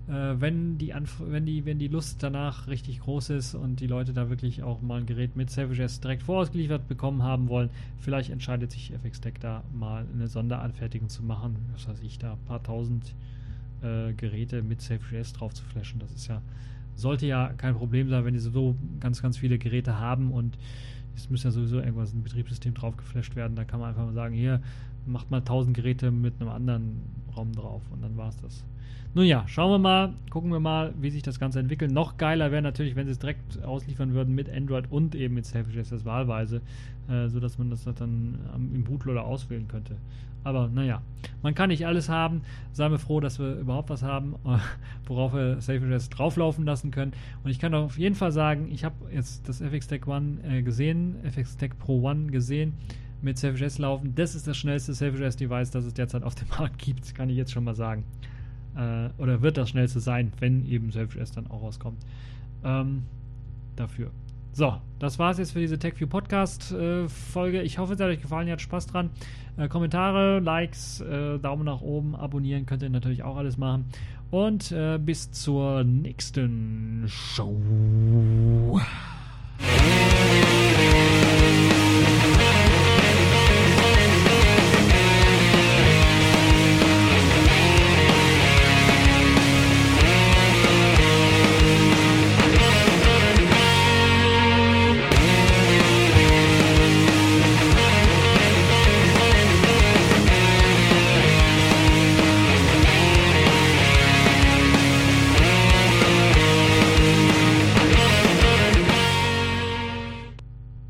wenn, 0.08 0.78
die 0.78 0.94
wenn, 1.20 1.44
die, 1.44 1.66
wenn 1.66 1.78
die 1.78 1.88
Lust 1.88 2.22
danach 2.22 2.66
richtig 2.66 3.00
groß 3.00 3.30
ist 3.30 3.54
und 3.54 3.80
die 3.80 3.86
Leute 3.86 4.14
da 4.14 4.30
wirklich 4.30 4.62
auch 4.62 4.80
mal 4.80 5.00
ein 5.00 5.06
Gerät 5.06 5.36
mit 5.36 5.50
Savage 5.50 5.82
S 5.82 6.00
direkt 6.00 6.22
vorausgeliefert 6.22 6.88
bekommen 6.88 7.22
haben 7.22 7.48
wollen, 7.48 7.68
vielleicht 8.00 8.30
entscheidet 8.30 8.72
sich 8.72 8.92
FX 8.92 9.20
Tech 9.20 9.34
da 9.40 9.62
mal 9.78 10.06
eine 10.14 10.28
Sonderanfertigung 10.28 11.10
zu 11.10 11.22
machen. 11.22 11.56
Was 11.74 11.88
weiß 11.88 12.00
ich, 12.00 12.18
da 12.18 12.32
ein 12.32 12.44
paar 12.46 12.62
tausend 12.62 13.14
äh, 13.82 14.12
Geräte 14.14 14.62
mit 14.62 14.80
Savage 14.80 15.18
S 15.18 15.32
drauf 15.34 15.54
zu 15.54 15.62
flashen. 15.64 16.00
Das 16.00 16.10
ist 16.12 16.26
ja, 16.26 16.40
sollte 16.94 17.26
ja 17.26 17.52
kein 17.56 17.74
Problem 17.74 18.08
sein, 18.08 18.24
wenn 18.24 18.34
die 18.34 18.40
so 18.40 18.76
ganz, 19.00 19.22
ganz 19.22 19.36
viele 19.36 19.58
Geräte 19.58 19.98
haben 19.98 20.32
und 20.32 20.56
es 21.16 21.28
müsste 21.30 21.48
ja 21.48 21.52
sowieso 21.52 21.78
irgendwas 21.78 22.14
ein 22.14 22.22
Betriebssystem 22.22 22.74
drauf 22.74 22.96
geflasht 22.96 23.36
werden. 23.36 23.56
Da 23.56 23.64
kann 23.64 23.80
man 23.80 23.90
einfach 23.90 24.04
mal 24.04 24.14
sagen, 24.14 24.34
hier 24.34 24.60
macht 25.08 25.30
mal 25.30 25.38
1000 25.38 25.76
Geräte 25.76 26.10
mit 26.10 26.34
einem 26.40 26.50
anderen 26.50 27.02
ROM 27.36 27.52
drauf 27.52 27.82
und 27.90 28.02
dann 28.02 28.16
war 28.16 28.28
es 28.28 28.36
das. 28.36 28.64
Nun 29.14 29.24
ja, 29.24 29.44
schauen 29.48 29.70
wir 29.70 29.78
mal, 29.78 30.12
gucken 30.30 30.52
wir 30.52 30.60
mal, 30.60 30.92
wie 31.00 31.10
sich 31.10 31.22
das 31.22 31.40
Ganze 31.40 31.60
entwickelt. 31.60 31.90
Noch 31.90 32.18
geiler 32.18 32.52
wäre 32.52 32.62
natürlich, 32.62 32.94
wenn 32.94 33.06
sie 33.06 33.12
es 33.12 33.18
direkt 33.18 33.62
ausliefern 33.64 34.12
würden 34.12 34.34
mit 34.34 34.50
Android 34.50 34.84
und 34.90 35.14
eben 35.14 35.34
mit 35.34 35.46
Selfish 35.46 35.76
SS 35.76 36.04
wahlweise, 36.04 36.60
äh, 37.08 37.28
sodass 37.28 37.58
man 37.58 37.70
das 37.70 37.84
dann 37.84 38.38
ähm, 38.54 38.70
im 38.74 38.84
Bootloader 38.84 39.24
auswählen 39.24 39.66
könnte. 39.66 39.96
Aber 40.44 40.68
naja, 40.68 41.02
man 41.42 41.54
kann 41.54 41.70
nicht 41.70 41.86
alles 41.86 42.08
haben. 42.08 42.42
Seien 42.72 42.92
wir 42.92 42.98
froh, 42.98 43.20
dass 43.20 43.38
wir 43.38 43.56
überhaupt 43.56 43.90
was 43.90 44.02
haben, 44.02 44.36
worauf 45.06 45.32
wir 45.32 45.60
Selfish 45.60 45.90
SS 45.90 46.10
drauflaufen 46.10 46.64
lassen 46.64 46.90
können. 46.90 47.12
Und 47.42 47.50
ich 47.50 47.58
kann 47.58 47.74
auf 47.74 47.98
jeden 47.98 48.14
Fall 48.14 48.30
sagen, 48.30 48.68
ich 48.70 48.84
habe 48.84 48.94
jetzt 49.12 49.48
das 49.48 49.60
FX 49.60 49.88
Tech 49.88 50.06
One 50.06 50.38
äh, 50.44 50.62
gesehen, 50.62 51.16
FX 51.24 51.56
Tech 51.56 51.72
Pro 51.78 52.02
One 52.02 52.26
gesehen 52.26 52.74
mit 53.22 53.38
Selfish 53.38 53.62
S 53.62 53.78
laufen. 53.78 54.14
Das 54.14 54.34
ist 54.34 54.46
das 54.46 54.56
schnellste 54.56 54.94
Selfish 54.94 55.20
S 55.20 55.36
Device, 55.36 55.70
das 55.70 55.84
es 55.84 55.94
derzeit 55.94 56.22
auf 56.22 56.34
dem 56.34 56.48
Markt 56.58 56.78
gibt, 56.78 57.14
kann 57.14 57.28
ich 57.30 57.36
jetzt 57.36 57.52
schon 57.52 57.64
mal 57.64 57.74
sagen 57.74 58.04
äh, 58.78 59.08
oder 59.18 59.42
wird 59.42 59.56
das 59.56 59.70
schnellste 59.70 60.00
sein, 60.00 60.32
wenn 60.38 60.66
eben 60.66 60.90
Selfish 60.90 61.20
S 61.20 61.32
dann 61.32 61.48
auch 61.48 61.62
rauskommt. 61.62 61.98
Ähm, 62.64 63.02
dafür. 63.76 64.10
So, 64.52 64.74
das 64.98 65.18
war 65.18 65.30
es 65.30 65.38
jetzt 65.38 65.52
für 65.52 65.60
diese 65.60 65.78
TechView 65.78 66.08
Podcast 66.08 66.72
äh, 66.72 67.08
Folge. 67.08 67.62
Ich 67.62 67.78
hoffe, 67.78 67.94
es 67.94 68.00
hat 68.00 68.08
euch 68.08 68.20
gefallen, 68.20 68.48
ihr 68.48 68.52
habt 68.52 68.62
Spaß 68.62 68.86
dran. 68.86 69.10
Äh, 69.56 69.68
Kommentare, 69.68 70.40
Likes, 70.40 71.00
äh, 71.00 71.38
Daumen 71.38 71.64
nach 71.64 71.80
oben, 71.80 72.16
abonnieren 72.16 72.66
könnt 72.66 72.82
ihr 72.82 72.90
natürlich 72.90 73.22
auch 73.22 73.36
alles 73.36 73.56
machen. 73.56 73.84
Und 74.30 74.72
äh, 74.72 74.98
bis 74.98 75.30
zur 75.30 75.84
nächsten 75.84 77.04
Show. 77.06 77.56